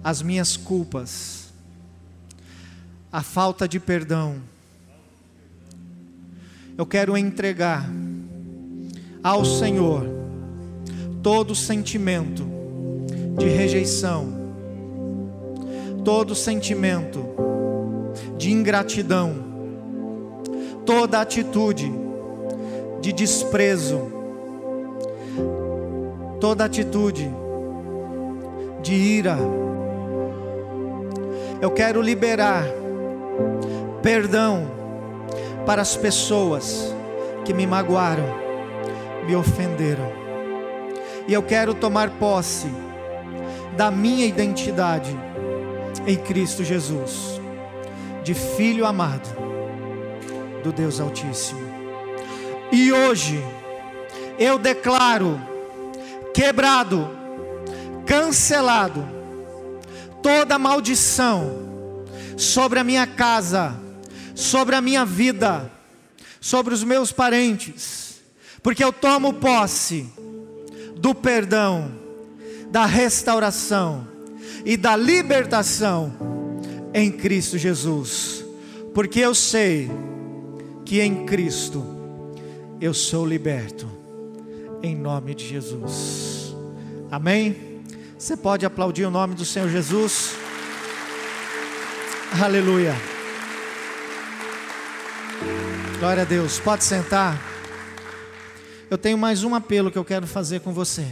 as 0.02 0.20
minhas 0.20 0.56
culpas, 0.56 1.52
a 3.12 3.22
falta 3.22 3.68
de 3.68 3.78
perdão. 3.78 4.42
Eu 6.76 6.84
quero 6.84 7.16
entregar 7.16 7.88
ao 9.22 9.44
Senhor 9.44 10.17
todo 11.22 11.54
sentimento 11.54 12.44
de 13.36 13.46
rejeição, 13.46 14.26
todo 16.04 16.34
sentimento 16.34 17.24
de 18.36 18.52
ingratidão, 18.52 19.34
toda 20.84 21.20
atitude 21.20 21.92
de 23.00 23.12
desprezo, 23.12 24.10
toda 26.40 26.64
atitude 26.64 27.30
de 28.82 28.94
ira. 28.94 29.36
Eu 31.60 31.70
quero 31.72 32.00
liberar 32.00 32.64
perdão 34.02 34.70
para 35.66 35.82
as 35.82 35.96
pessoas 35.96 36.94
que 37.44 37.52
me 37.52 37.66
magoaram, 37.66 38.24
me 39.26 39.34
ofenderam 39.34 40.17
e 41.28 41.34
eu 41.34 41.42
quero 41.42 41.74
tomar 41.74 42.08
posse 42.12 42.66
da 43.76 43.90
minha 43.90 44.24
identidade 44.24 45.14
em 46.06 46.16
Cristo 46.16 46.64
Jesus, 46.64 47.38
de 48.24 48.32
filho 48.32 48.86
amado 48.86 49.28
do 50.64 50.72
Deus 50.72 50.98
Altíssimo. 50.98 51.60
E 52.72 52.90
hoje 52.90 53.38
eu 54.38 54.58
declaro 54.58 55.38
quebrado, 56.32 57.10
cancelado 58.06 59.06
toda 60.22 60.58
maldição 60.58 62.06
sobre 62.38 62.78
a 62.78 62.84
minha 62.84 63.06
casa, 63.06 63.76
sobre 64.34 64.76
a 64.76 64.80
minha 64.80 65.04
vida, 65.04 65.70
sobre 66.40 66.72
os 66.72 66.82
meus 66.82 67.12
parentes, 67.12 68.22
porque 68.62 68.82
eu 68.82 68.94
tomo 68.94 69.34
posse 69.34 70.10
do 70.98 71.14
perdão, 71.14 71.90
da 72.70 72.84
restauração 72.84 74.06
e 74.64 74.76
da 74.76 74.96
libertação 74.96 76.12
em 76.92 77.10
Cristo 77.10 77.56
Jesus, 77.56 78.44
porque 78.94 79.20
eu 79.20 79.34
sei 79.34 79.90
que 80.84 81.00
em 81.00 81.24
Cristo 81.26 81.84
eu 82.80 82.92
sou 82.92 83.26
liberto, 83.26 83.88
em 84.82 84.96
nome 84.96 85.34
de 85.34 85.46
Jesus. 85.46 86.54
Amém? 87.10 87.82
Você 88.18 88.36
pode 88.36 88.66
aplaudir 88.66 89.04
o 89.04 89.10
nome 89.10 89.34
do 89.34 89.44
Senhor 89.44 89.68
Jesus? 89.68 90.34
Aleluia. 92.42 92.94
Glória 95.98 96.22
a 96.22 96.26
Deus. 96.26 96.60
Pode 96.60 96.84
sentar. 96.84 97.40
Eu 98.90 98.96
tenho 98.96 99.18
mais 99.18 99.44
um 99.44 99.54
apelo 99.54 99.90
que 99.90 99.98
eu 99.98 100.04
quero 100.04 100.26
fazer 100.26 100.60
com 100.60 100.72
você. 100.72 101.06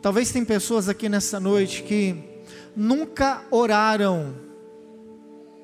Talvez 0.00 0.30
tem 0.30 0.44
pessoas 0.44 0.88
aqui 0.88 1.08
nessa 1.08 1.38
noite 1.38 1.82
que 1.82 2.16
nunca 2.74 3.42
oraram 3.50 4.34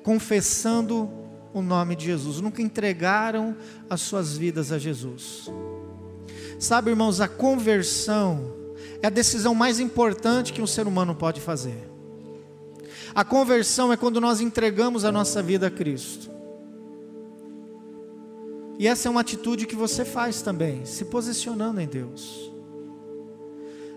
confessando 0.03 1.09
o 1.53 1.61
nome 1.61 1.95
de 1.95 2.05
Jesus, 2.05 2.39
nunca 2.39 2.61
entregaram 2.61 3.55
as 3.89 4.01
suas 4.01 4.37
vidas 4.37 4.71
a 4.71 4.77
Jesus. 4.77 5.49
Sabe, 6.59 6.91
irmãos, 6.91 7.19
a 7.19 7.27
conversão 7.27 8.53
é 9.01 9.07
a 9.07 9.09
decisão 9.09 9.55
mais 9.55 9.79
importante 9.79 10.53
que 10.53 10.61
um 10.61 10.67
ser 10.67 10.85
humano 10.87 11.15
pode 11.15 11.41
fazer. 11.41 11.89
A 13.15 13.23
conversão 13.23 13.91
é 13.91 13.97
quando 13.97 14.21
nós 14.21 14.39
entregamos 14.39 15.03
a 15.03 15.11
nossa 15.11 15.41
vida 15.41 15.67
a 15.67 15.71
Cristo. 15.71 16.32
E 18.77 18.87
essa 18.87 19.07
é 19.07 19.11
uma 19.11 19.21
atitude 19.21 19.65
que 19.65 19.75
você 19.75 20.03
faz 20.03 20.41
também, 20.41 20.85
se 20.85 21.05
posicionando 21.05 21.79
em 21.79 21.87
Deus. 21.87 22.51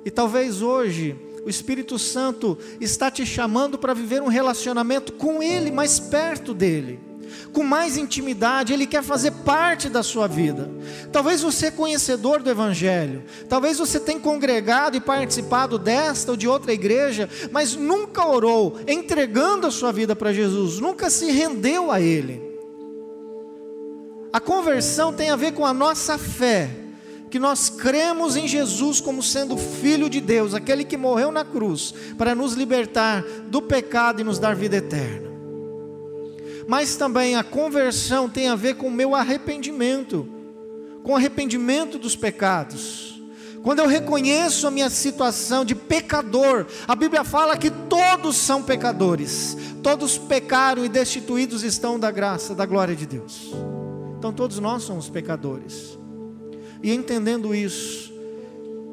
E 0.05 0.11
talvez 0.11 0.63
hoje 0.63 1.17
o 1.45 1.51
Espírito 1.51 1.99
Santo 1.99 2.59
está 2.81 3.11
te 3.11 3.25
chamando 3.25 3.79
para 3.79 3.95
viver 3.95 4.23
um 4.23 4.29
relacionamento 4.29 5.13
com 5.13 5.43
Ele, 5.43 5.71
mais 5.71 5.99
perto 5.99 6.53
dele 6.53 7.07
com 7.53 7.63
mais 7.63 7.97
intimidade, 7.97 8.73
Ele 8.73 8.87
quer 8.87 9.03
fazer 9.03 9.31
parte 9.31 9.89
da 9.89 10.03
sua 10.03 10.27
vida. 10.27 10.71
Talvez 11.13 11.43
você 11.43 11.67
é 11.67 11.71
conhecedor 11.71 12.43
do 12.43 12.51
Evangelho, 12.51 13.25
talvez 13.49 13.79
você 13.79 13.99
tenha 13.99 14.21
congregado 14.21 14.97
e 14.97 15.01
participado 15.01 15.79
desta 15.79 16.31
ou 16.31 16.37
de 16.37 16.47
outra 16.47 16.73
igreja, 16.73 17.29
mas 17.51 17.75
nunca 17.75 18.27
orou 18.27 18.79
entregando 18.87 19.67
a 19.67 19.71
sua 19.71 19.93
vida 19.93 20.15
para 20.15 20.33
Jesus, 20.33 20.79
nunca 20.79 21.11
se 21.11 21.31
rendeu 21.31 21.91
a 21.91 22.01
Ele. 22.01 22.46
A 24.33 24.41
conversão 24.41 25.13
tem 25.13 25.31
a 25.31 25.37
ver 25.37 25.53
com 25.53 25.65
a 25.65 25.73
nossa 25.73 26.19
fé, 26.19 26.71
que 27.31 27.39
nós 27.39 27.69
cremos 27.69 28.37
em 28.37 28.47
Jesus 28.47 29.01
como 29.01 29.23
sendo 29.23 29.57
Filho 29.57 30.09
de 30.09 30.21
Deus, 30.21 30.55
aquele 30.55 30.85
que 30.85 30.97
morreu 30.97 31.33
na 31.33 31.45
cruz 31.45 31.95
para 32.17 32.35
nos 32.35 32.55
libertar 32.55 33.23
do 33.49 33.61
pecado 33.63 34.21
e 34.21 34.25
nos 34.25 34.39
dar 34.39 34.55
vida 34.55 34.77
eterna 34.77 35.27
mas 36.67 36.97
também 36.97 37.37
a 37.37 37.45
conversão 37.45 38.29
tem 38.29 38.49
a 38.49 38.57
ver 38.57 38.75
com 38.75 38.89
o 38.89 38.93
meu 38.93 39.15
arrependimento, 39.15 40.29
com 41.03 41.13
o 41.13 41.17
arrependimento 41.17 41.99
dos 41.99 42.17
pecados. 42.17 43.23
Quando 43.63 43.81
eu 43.81 43.87
reconheço 43.87 44.67
a 44.67 44.71
minha 44.71 44.91
situação 44.91 45.65
de 45.65 45.75
pecador, 45.75 46.67
a 46.87 46.95
Bíblia 46.95 47.25
fala 47.25 47.57
que 47.57 47.71
todos 47.71 48.37
são 48.37 48.63
pecadores, 48.63 49.57
todos 49.83 50.19
pecaram 50.19 50.85
e 50.85 50.89
destituídos 50.89 51.63
estão 51.63 51.99
da 51.99 52.11
graça, 52.11 52.55
da 52.55 52.67
glória 52.67 52.95
de 52.95 53.07
Deus. 53.07 53.53
Então 54.19 54.33
todos 54.33 54.59
nós 54.59 54.83
somos 54.83 55.09
pecadores. 55.09 55.99
E 56.83 56.93
entendendo 56.93 57.55
isso, 57.55 58.13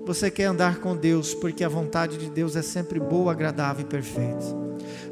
você 0.06 0.30
quer 0.30 0.46
andar 0.46 0.80
com 0.80 0.96
Deus, 0.96 1.34
porque 1.34 1.64
a 1.64 1.70
vontade 1.70 2.18
de 2.18 2.30
Deus 2.30 2.56
é 2.56 2.62
sempre 2.62 3.00
boa, 3.00 3.32
agradável 3.32 3.86
e 3.86 3.88
perfeita. 3.88 4.64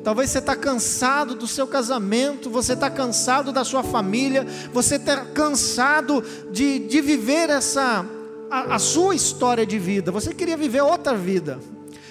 Talvez 0.03 0.31
você 0.31 0.39
está 0.39 0.55
cansado 0.55 1.35
do 1.35 1.47
seu 1.47 1.67
casamento, 1.67 2.49
você 2.49 2.73
está 2.73 2.89
cansado 2.89 3.51
da 3.51 3.63
sua 3.63 3.83
família, 3.83 4.45
você 4.73 4.95
está 4.95 5.25
cansado 5.25 6.23
de, 6.51 6.79
de 6.79 7.01
viver 7.01 7.49
essa 7.49 8.05
a, 8.49 8.75
a, 8.75 8.79
sua 8.79 9.15
história 9.15 9.65
de 9.65 9.79
vida. 9.79 10.11
Você 10.11 10.33
queria 10.33 10.57
viver 10.57 10.81
outra 10.81 11.15
vida. 11.15 11.59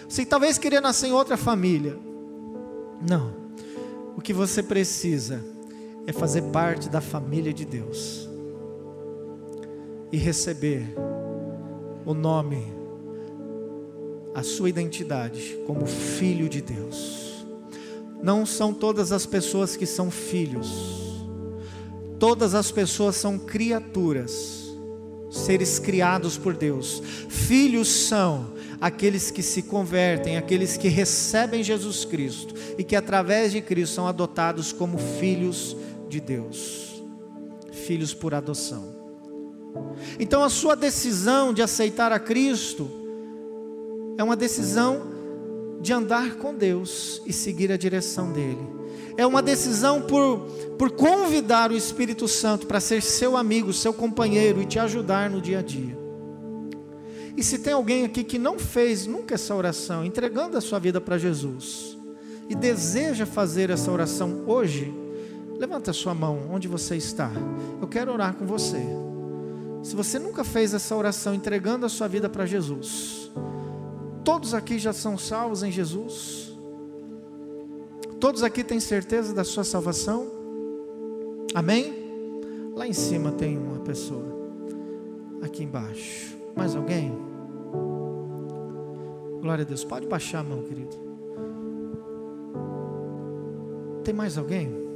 Você 0.09 0.25
talvez 0.25 0.57
queria 0.57 0.81
nascer 0.81 1.09
em 1.09 1.13
outra 1.13 1.37
família. 1.37 1.99
Não. 3.07 3.35
O 4.17 4.23
que 4.23 4.33
você 4.33 4.63
precisa 4.63 5.45
é 6.07 6.13
fazer 6.13 6.43
parte 6.45 6.89
da 6.89 7.01
família 7.01 7.53
de 7.53 7.65
Deus 7.65 8.29
e 10.13 10.17
receber 10.17 10.95
o 12.05 12.15
nome, 12.15 12.67
a 14.35 14.43
sua 14.43 14.69
identidade 14.69 15.59
como 15.67 15.87
filho 15.87 16.49
de 16.49 16.61
Deus. 16.61 17.47
Não 18.23 18.45
são 18.45 18.73
todas 18.73 19.13
as 19.13 19.25
pessoas 19.25 19.77
que 19.77 19.87
são 19.87 20.11
filhos, 20.11 20.69
todas 22.19 22.55
as 22.55 22.71
pessoas 22.71 23.17
são 23.17 23.39
criaturas, 23.39 24.75
seres 25.31 25.79
criados 25.79 26.37
por 26.37 26.55
Deus. 26.55 27.03
Filhos 27.29 27.89
são 27.89 28.53
aqueles 28.81 29.31
que 29.31 29.43
se 29.43 29.63
convertem, 29.63 30.37
aqueles 30.37 30.77
que 30.77 30.89
recebem 30.89 31.63
Jesus 31.63 32.05
Cristo 32.05 32.55
e 32.79 32.85
que 32.85 32.97
através 32.97 33.53
de 33.53 33.61
Cristo 33.61 33.95
são 33.95 34.07
adotados 34.07 34.73
como 34.73 34.99
filhos 34.99 35.77
de 35.77 35.90
Deus, 36.19 37.03
filhos 37.71 38.15
por 38.15 38.35
adoção. 38.35 38.99
Então 40.19 40.43
a 40.43 40.49
sua 40.49 40.75
decisão 40.75 41.53
de 41.53 41.63
aceitar 41.63 42.11
a 42.11 42.19
Cristo 42.19 42.91
é 44.19 44.25
uma 44.25 44.35
decisão 44.35 45.03
de 45.81 45.93
andar 45.93 46.35
com 46.35 46.55
Deus 46.55 47.23
e 47.27 47.33
seguir 47.33 47.71
a 47.71 47.77
direção 47.77 48.33
dEle. 48.33 48.81
É 49.17 49.27
uma 49.27 49.43
decisão 49.43 50.03
por, 50.03 50.41
por 50.79 50.91
convidar 50.93 51.71
o 51.71 51.77
Espírito 51.77 52.27
Santo 52.27 52.67
para 52.67 52.81
ser 52.81 53.03
seu 53.03 53.37
amigo, 53.37 53.73
seu 53.73 53.93
companheiro 53.93 54.63
e 54.63 54.67
te 54.67 54.79
ajudar 54.79 55.31
no 55.31 55.41
dia 55.41 55.59
a 55.61 55.63
dia. 55.63 55.99
E 57.37 57.43
se 57.43 57.59
tem 57.59 57.73
alguém 57.73 58.05
aqui 58.05 58.25
que 58.25 58.39
não 58.39 58.59
fez 58.59 59.07
nunca 59.07 59.35
essa 59.35 59.55
oração, 59.55 60.05
entregando 60.05 60.57
a 60.57 60.61
sua 60.61 60.79
vida 60.79 61.01
para 61.01 61.17
Jesus, 61.17 61.97
e 62.49 62.55
deseja 62.55 63.25
fazer 63.25 63.71
essa 63.71 63.91
oração 63.91 64.45
hoje, 64.47 64.93
levanta 65.61 65.93
a 65.93 65.95
sua 65.95 66.15
mão 66.15 66.49
onde 66.51 66.67
você 66.67 66.97
está. 66.97 67.31
Eu 67.81 67.87
quero 67.87 68.13
orar 68.13 68.35
com 68.35 68.45
você. 68.45 68.83
Se 69.85 69.95
você 69.95 70.19
nunca 70.19 70.43
fez 70.43 70.75
essa 70.75 70.97
oração 70.97 71.33
entregando 71.33 71.87
a 71.87 71.89
sua 71.89 72.09
vida 72.09 72.29
para 72.29 72.45
Jesus, 72.45 73.31
Todos 74.25 74.55
aqui 74.55 74.79
já 74.79 74.93
são 74.93 75.17
salvos 75.17 75.63
em 75.63 75.73
Jesus? 75.73 76.53
Todos 78.19 78.43
aqui 78.43 78.63
têm 78.63 78.79
certeza 78.79 79.35
da 79.35 79.45
sua 79.45 79.65
salvação? 79.65 80.27
Amém? 81.55 81.93
Lá 82.75 82.87
em 82.87 82.93
cima 82.93 83.33
tem 83.33 83.57
uma 83.57 83.81
pessoa. 83.81 84.25
Aqui 85.43 85.65
embaixo. 85.65 86.37
Mais 86.55 86.77
alguém? 86.77 87.13
Glória 89.41 89.65
a 89.65 89.67
Deus. 89.67 89.85
Pode 89.85 90.07
baixar 90.07 90.41
a 90.41 90.45
mão, 90.45 90.63
querido. 90.63 90.95
Tem 94.05 94.13
mais 94.13 94.37
alguém? 94.37 94.90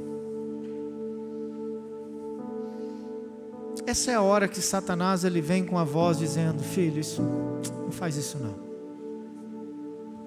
Essa 3.87 4.11
é 4.11 4.15
a 4.15 4.21
hora 4.21 4.47
que 4.47 4.61
Satanás 4.61 5.23
ele 5.23 5.41
vem 5.41 5.65
com 5.65 5.77
a 5.77 5.83
voz 5.83 6.17
dizendo: 6.17 6.63
Filho, 6.63 6.99
isso 6.99 7.21
não 7.21 7.91
faz 7.91 8.15
isso 8.15 8.37
não 8.39 8.65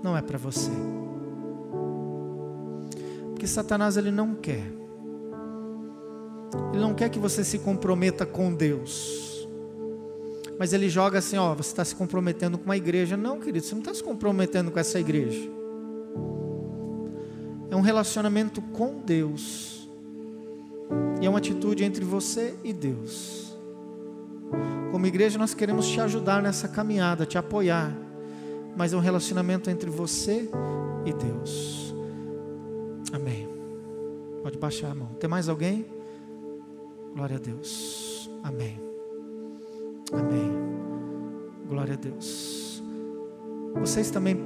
não 0.02 0.16
é 0.16 0.22
para 0.22 0.38
você. 0.38 0.70
Porque 3.30 3.46
Satanás 3.46 3.96
ele 3.96 4.10
não 4.10 4.34
quer. 4.34 4.64
Ele 6.72 6.80
não 6.80 6.94
quer 6.94 7.08
que 7.08 7.18
você 7.18 7.44
se 7.44 7.58
comprometa 7.58 8.24
com 8.24 8.52
Deus. 8.52 9.46
Mas 10.58 10.72
ele 10.72 10.88
joga 10.88 11.18
assim, 11.18 11.36
ó, 11.36 11.54
você 11.54 11.70
está 11.70 11.84
se 11.84 11.94
comprometendo 11.94 12.58
com 12.58 12.64
uma 12.64 12.76
igreja. 12.76 13.16
Não, 13.16 13.38
querido, 13.38 13.64
você 13.64 13.74
não 13.74 13.80
está 13.80 13.94
se 13.94 14.02
comprometendo 14.02 14.70
com 14.70 14.78
essa 14.78 14.98
igreja. 14.98 15.48
É 17.70 17.76
um 17.76 17.80
relacionamento 17.80 18.60
com 18.60 18.98
Deus. 18.98 19.88
E 21.20 21.26
é 21.26 21.28
uma 21.28 21.38
atitude 21.38 21.84
entre 21.84 22.04
você 22.04 22.54
e 22.64 22.72
Deus. 22.72 23.47
Como 24.90 25.06
igreja, 25.06 25.38
nós 25.38 25.54
queremos 25.54 25.86
te 25.88 26.00
ajudar 26.00 26.42
nessa 26.42 26.68
caminhada, 26.68 27.26
te 27.26 27.36
apoiar 27.36 28.08
mas 28.78 28.92
é 28.92 28.96
um 28.96 29.00
relacionamento 29.00 29.68
entre 29.68 29.90
você 29.90 30.48
e 31.04 31.12
Deus. 31.12 31.92
Amém. 33.12 33.48
Pode 34.40 34.56
baixar 34.56 34.92
a 34.92 34.94
mão. 34.94 35.08
Tem 35.18 35.28
mais 35.28 35.48
alguém? 35.48 35.84
Glória 37.12 37.34
a 37.34 37.40
Deus. 37.40 38.30
Amém. 38.40 38.80
Amém. 40.12 40.52
Glória 41.68 41.94
a 41.94 41.96
Deus. 41.96 42.80
Vocês 43.80 44.12
também 44.12 44.38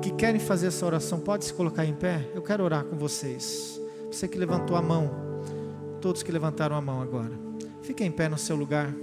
que 0.00 0.12
querem 0.12 0.40
fazer 0.40 0.68
essa 0.68 0.86
oração, 0.86 1.18
pode 1.18 1.44
se 1.44 1.52
colocar 1.52 1.84
em 1.84 1.92
pé? 1.92 2.30
Eu 2.32 2.42
quero 2.42 2.62
orar 2.62 2.84
com 2.84 2.96
vocês. 2.96 3.80
Você 4.12 4.28
que 4.28 4.38
levantou 4.38 4.76
a 4.76 4.82
mão, 4.82 5.10
todos 6.00 6.22
que 6.22 6.30
levantaram 6.30 6.76
a 6.76 6.80
mão 6.80 7.02
agora. 7.02 7.32
Fique 7.82 8.04
em 8.04 8.12
pé 8.12 8.28
no 8.28 8.38
seu 8.38 8.54
lugar, 8.54 8.94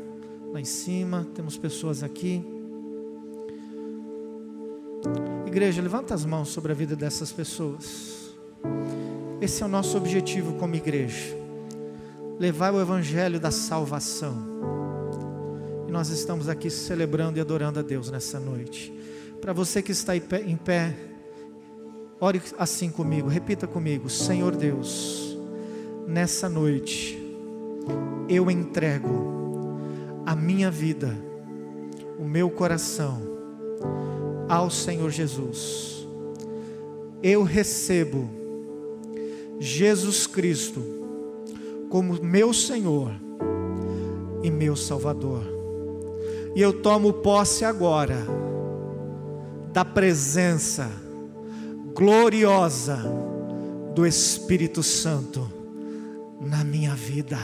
lá 0.51 0.59
em 0.59 0.65
cima. 0.65 1.27
Temos 1.33 1.57
pessoas 1.57 2.03
aqui. 2.03 2.43
Igreja, 5.45 5.81
levanta 5.81 6.13
as 6.13 6.25
mãos 6.25 6.49
sobre 6.49 6.71
a 6.71 6.75
vida 6.75 6.95
dessas 6.95 7.31
pessoas. 7.31 8.35
Esse 9.41 9.63
é 9.63 9.65
o 9.65 9.69
nosso 9.69 9.97
objetivo 9.97 10.53
como 10.53 10.75
igreja. 10.75 11.35
Levar 12.39 12.73
o 12.73 12.81
evangelho 12.81 13.39
da 13.39 13.51
salvação. 13.51 14.35
E 15.87 15.91
nós 15.91 16.09
estamos 16.09 16.49
aqui 16.49 16.69
celebrando 16.69 17.37
e 17.37 17.41
adorando 17.41 17.79
a 17.79 17.81
Deus 17.81 18.11
nessa 18.11 18.39
noite. 18.39 18.93
Para 19.39 19.53
você 19.53 19.81
que 19.81 19.91
está 19.91 20.15
em 20.15 20.57
pé, 20.57 20.95
ore 22.19 22.41
assim 22.57 22.89
comigo, 22.89 23.29
repita 23.29 23.67
comigo: 23.67 24.09
Senhor 24.09 24.55
Deus, 24.55 25.37
nessa 26.07 26.49
noite, 26.49 27.17
eu 28.27 28.51
entrego 28.51 29.37
a 30.27 30.35
minha 30.35 30.69
vida, 30.69 31.17
o 32.19 32.25
meu 32.25 32.49
coração, 32.49 33.21
ao 34.49 34.69
Senhor 34.69 35.09
Jesus. 35.09 36.05
Eu 37.23 37.43
recebo 37.43 38.29
Jesus 39.57 40.27
Cristo 40.27 40.83
como 41.89 42.21
meu 42.21 42.53
Senhor 42.53 43.13
e 44.43 44.51
meu 44.51 44.75
Salvador. 44.75 45.45
E 46.53 46.61
eu 46.61 46.81
tomo 46.81 47.13
posse 47.13 47.63
agora 47.63 48.17
da 49.71 49.85
presença 49.85 50.91
gloriosa 51.95 52.99
do 53.95 54.05
Espírito 54.05 54.83
Santo 54.83 55.49
na 56.41 56.65
minha 56.65 56.93
vida. 56.93 57.39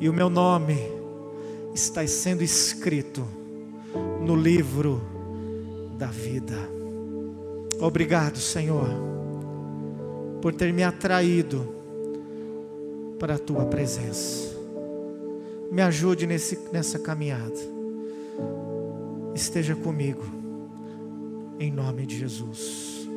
E 0.00 0.08
o 0.08 0.14
meu 0.14 0.30
nome 0.30 0.99
está 1.80 2.06
sendo 2.06 2.42
escrito 2.42 3.26
no 4.20 4.36
livro 4.36 5.00
da 5.96 6.06
vida. 6.06 6.56
Obrigado, 7.80 8.38
Senhor, 8.38 8.88
por 10.42 10.54
ter 10.54 10.72
me 10.72 10.82
atraído 10.82 11.74
para 13.18 13.36
a 13.36 13.38
tua 13.38 13.64
presença. 13.64 14.50
Me 15.72 15.80
ajude 15.82 16.26
nesse, 16.26 16.58
nessa 16.72 16.98
caminhada. 16.98 17.80
Esteja 19.34 19.74
comigo 19.74 20.24
em 21.58 21.70
nome 21.70 22.04
de 22.04 22.18
Jesus. 22.18 23.08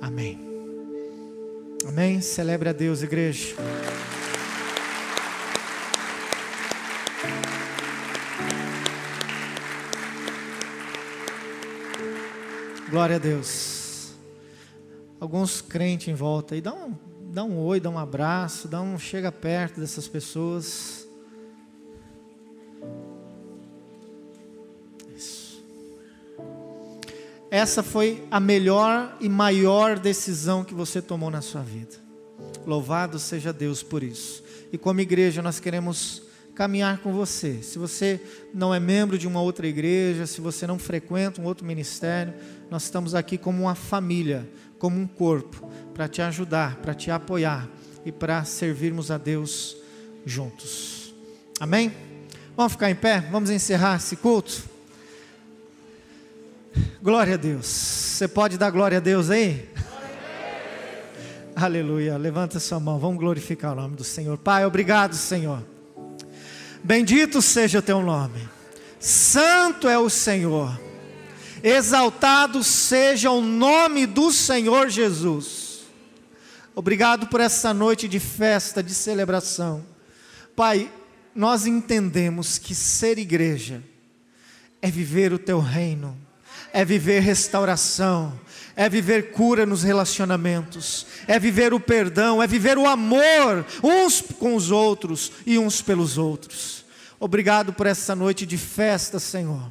Amém. 0.00 0.38
Amém. 1.86 2.20
Celebre 2.20 2.70
a 2.70 2.72
Deus, 2.72 3.02
igreja. 3.02 3.54
Glória 12.94 13.16
a 13.16 13.18
Deus. 13.18 14.12
Alguns 15.18 15.60
crentes 15.60 16.06
em 16.06 16.14
volta 16.14 16.54
aí, 16.54 16.60
dá 16.60 16.72
um, 16.72 16.94
dá 17.32 17.42
um 17.42 17.58
oi, 17.58 17.80
dá 17.80 17.90
um 17.90 17.98
abraço, 17.98 18.68
dá 18.68 18.80
um 18.80 18.96
chega 19.00 19.32
perto 19.32 19.80
dessas 19.80 20.06
pessoas. 20.06 21.04
essa 27.50 27.82
foi 27.82 28.24
a 28.30 28.38
melhor 28.38 29.16
e 29.20 29.28
maior 29.28 29.98
decisão 29.98 30.62
que 30.62 30.72
você 30.72 31.02
tomou 31.02 31.32
na 31.32 31.42
sua 31.42 31.62
vida. 31.62 31.96
Louvado 32.64 33.18
seja 33.18 33.52
Deus 33.52 33.82
por 33.82 34.04
isso. 34.04 34.44
E 34.72 34.78
como 34.78 35.00
igreja, 35.00 35.42
nós 35.42 35.58
queremos 35.58 36.22
caminhar 36.54 36.98
com 36.98 37.12
você. 37.12 37.60
Se 37.62 37.78
você 37.78 38.20
não 38.52 38.72
é 38.72 38.78
membro 38.78 39.18
de 39.18 39.26
uma 39.26 39.42
outra 39.42 39.66
igreja, 39.66 40.26
se 40.26 40.40
você 40.40 40.66
não 40.66 40.78
frequenta 40.78 41.40
um 41.40 41.44
outro 41.44 41.66
ministério, 41.66 42.32
nós 42.70 42.84
estamos 42.84 43.14
aqui 43.14 43.38
como 43.38 43.62
uma 43.62 43.74
família, 43.74 44.48
como 44.78 45.00
um 45.00 45.06
corpo, 45.06 45.70
para 45.92 46.08
te 46.08 46.20
ajudar, 46.22 46.76
para 46.76 46.94
te 46.94 47.10
apoiar 47.10 47.68
e 48.04 48.12
para 48.12 48.44
servirmos 48.44 49.10
a 49.10 49.18
Deus 49.18 49.76
juntos. 50.24 51.14
Amém? 51.60 51.92
Vamos 52.56 52.72
ficar 52.72 52.90
em 52.90 52.94
pé? 52.94 53.20
Vamos 53.30 53.50
encerrar 53.50 53.96
esse 53.96 54.16
culto? 54.16 54.62
Glória 57.02 57.34
a 57.34 57.36
Deus. 57.36 57.66
Você 57.66 58.28
pode 58.28 58.58
dar 58.58 58.70
glória 58.70 58.98
a 58.98 59.00
Deus 59.00 59.30
aí? 59.30 59.68
Aleluia. 61.54 62.16
Levanta 62.16 62.58
sua 62.58 62.80
mão. 62.80 62.98
Vamos 62.98 63.18
glorificar 63.18 63.72
o 63.72 63.76
nome 63.76 63.96
do 63.96 64.04
Senhor. 64.04 64.36
Pai, 64.38 64.64
obrigado, 64.64 65.14
Senhor. 65.14 65.62
Bendito 66.82 67.40
seja 67.40 67.78
o 67.78 67.82
teu 67.82 68.02
nome. 68.02 68.48
Santo 68.98 69.88
é 69.88 69.98
o 69.98 70.10
Senhor. 70.10 70.78
Exaltado 71.64 72.62
seja 72.62 73.30
o 73.30 73.40
nome 73.40 74.06
do 74.06 74.30
Senhor 74.30 74.90
Jesus. 74.90 75.80
Obrigado 76.74 77.26
por 77.26 77.40
essa 77.40 77.72
noite 77.72 78.06
de 78.06 78.20
festa, 78.20 78.82
de 78.82 78.94
celebração. 78.94 79.84
Pai, 80.54 80.92
nós 81.34 81.66
entendemos 81.66 82.58
que 82.58 82.74
ser 82.74 83.18
igreja 83.18 83.82
é 84.82 84.90
viver 84.90 85.32
o 85.32 85.38
teu 85.38 85.58
reino 85.58 86.16
é 86.74 86.84
viver 86.84 87.20
restauração, 87.20 88.38
é 88.74 88.88
viver 88.88 89.30
cura 89.30 89.64
nos 89.64 89.84
relacionamentos, 89.84 91.06
é 91.28 91.38
viver 91.38 91.72
o 91.72 91.78
perdão, 91.78 92.42
é 92.42 92.48
viver 92.48 92.76
o 92.76 92.84
amor 92.84 93.64
uns 93.80 94.20
com 94.20 94.56
os 94.56 94.72
outros 94.72 95.30
e 95.46 95.56
uns 95.56 95.80
pelos 95.80 96.18
outros. 96.18 96.84
Obrigado 97.20 97.72
por 97.72 97.86
essa 97.86 98.16
noite 98.16 98.44
de 98.44 98.58
festa, 98.58 99.20
Senhor. 99.20 99.70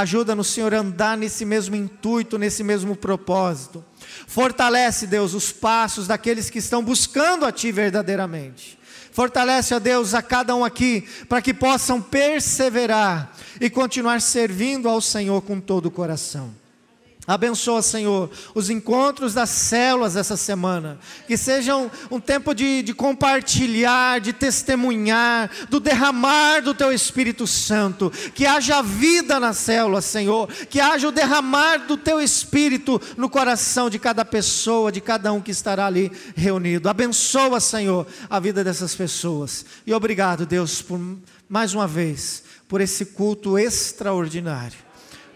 Ajuda-nos, 0.00 0.48
Senhor, 0.48 0.72
a 0.74 0.78
andar 0.78 1.16
nesse 1.16 1.44
mesmo 1.44 1.74
intuito, 1.74 2.38
nesse 2.38 2.62
mesmo 2.62 2.94
propósito. 2.94 3.84
Fortalece, 4.26 5.06
Deus, 5.06 5.34
os 5.34 5.50
passos 5.50 6.06
daqueles 6.06 6.50
que 6.50 6.58
estão 6.58 6.82
buscando 6.82 7.44
a 7.44 7.52
Ti 7.52 7.72
verdadeiramente. 7.72 8.78
Fortalece, 9.10 9.74
ó 9.74 9.80
Deus, 9.80 10.14
a 10.14 10.22
cada 10.22 10.54
um 10.54 10.64
aqui, 10.64 11.08
para 11.28 11.42
que 11.42 11.52
possam 11.52 12.00
perseverar 12.00 13.32
e 13.60 13.68
continuar 13.68 14.20
servindo 14.20 14.88
ao 14.88 15.00
Senhor 15.00 15.42
com 15.42 15.60
todo 15.60 15.86
o 15.86 15.90
coração. 15.90 16.54
Abençoa, 17.28 17.82
Senhor, 17.82 18.30
os 18.54 18.70
encontros 18.70 19.34
das 19.34 19.50
células 19.50 20.16
essa 20.16 20.34
semana. 20.34 20.98
Que 21.26 21.36
sejam 21.36 21.90
um 22.10 22.18
tempo 22.18 22.54
de, 22.54 22.82
de, 22.82 22.94
compartilhar, 22.94 24.18
de 24.18 24.32
testemunhar, 24.32 25.50
do 25.68 25.78
derramar 25.78 26.62
do 26.62 26.72
Teu 26.72 26.90
Espírito 26.90 27.46
Santo. 27.46 28.10
Que 28.34 28.46
haja 28.46 28.80
vida 28.80 29.38
nas 29.38 29.58
células, 29.58 30.06
Senhor. 30.06 30.48
Que 30.70 30.80
haja 30.80 31.06
o 31.06 31.12
derramar 31.12 31.86
do 31.86 31.98
Teu 31.98 32.18
Espírito 32.18 32.98
no 33.14 33.28
coração 33.28 33.90
de 33.90 33.98
cada 33.98 34.24
pessoa, 34.24 34.90
de 34.90 35.02
cada 35.02 35.30
um 35.30 35.42
que 35.42 35.50
estará 35.50 35.84
ali 35.84 36.10
reunido. 36.34 36.88
Abençoa, 36.88 37.60
Senhor, 37.60 38.06
a 38.30 38.40
vida 38.40 38.64
dessas 38.64 38.94
pessoas. 38.94 39.66
E 39.86 39.92
obrigado, 39.92 40.46
Deus, 40.46 40.80
por 40.80 40.98
mais 41.46 41.74
uma 41.74 41.86
vez, 41.86 42.42
por 42.66 42.80
esse 42.80 43.04
culto 43.04 43.58
extraordinário. 43.58 44.87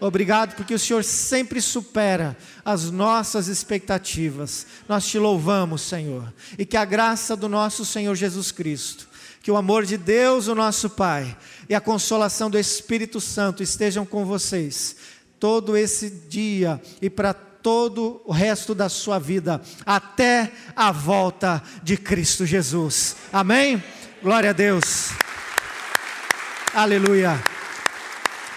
Obrigado 0.05 0.55
porque 0.55 0.73
o 0.73 0.79
Senhor 0.79 1.01
sempre 1.01 1.61
supera 1.61 2.35
as 2.65 2.91
nossas 2.91 3.47
expectativas. 3.47 4.67
Nós 4.85 5.07
te 5.07 5.17
louvamos, 5.17 5.81
Senhor. 5.81 6.33
E 6.57 6.65
que 6.65 6.75
a 6.75 6.83
graça 6.83 7.37
do 7.37 7.47
nosso 7.47 7.85
Senhor 7.85 8.13
Jesus 8.13 8.51
Cristo, 8.51 9.07
que 9.41 9.49
o 9.49 9.55
amor 9.55 9.85
de 9.85 9.95
Deus, 9.95 10.47
o 10.49 10.55
nosso 10.55 10.89
Pai, 10.89 11.37
e 11.69 11.73
a 11.73 11.79
consolação 11.79 12.49
do 12.49 12.59
Espírito 12.59 13.21
Santo 13.21 13.63
estejam 13.63 14.05
com 14.05 14.25
vocês 14.25 14.97
todo 15.39 15.77
esse 15.77 16.09
dia 16.09 16.81
e 17.01 17.09
para 17.09 17.33
todo 17.33 18.21
o 18.25 18.33
resto 18.33 18.75
da 18.75 18.89
sua 18.89 19.19
vida, 19.19 19.61
até 19.85 20.51
a 20.75 20.91
volta 20.91 21.63
de 21.81 21.95
Cristo 21.95 22.45
Jesus. 22.45 23.15
Amém? 23.31 23.81
Glória 24.21 24.49
a 24.49 24.53
Deus. 24.53 25.11
Aleluia. 26.73 27.52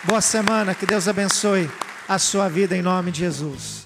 Boa 0.06 0.20
semana, 0.20 0.72
que 0.72 0.86
Deus 0.86 1.08
abençoe 1.08 1.68
a 2.08 2.16
sua 2.16 2.48
vida 2.48 2.76
em 2.76 2.80
nome 2.80 3.10
de 3.10 3.18
Jesus. 3.18 3.85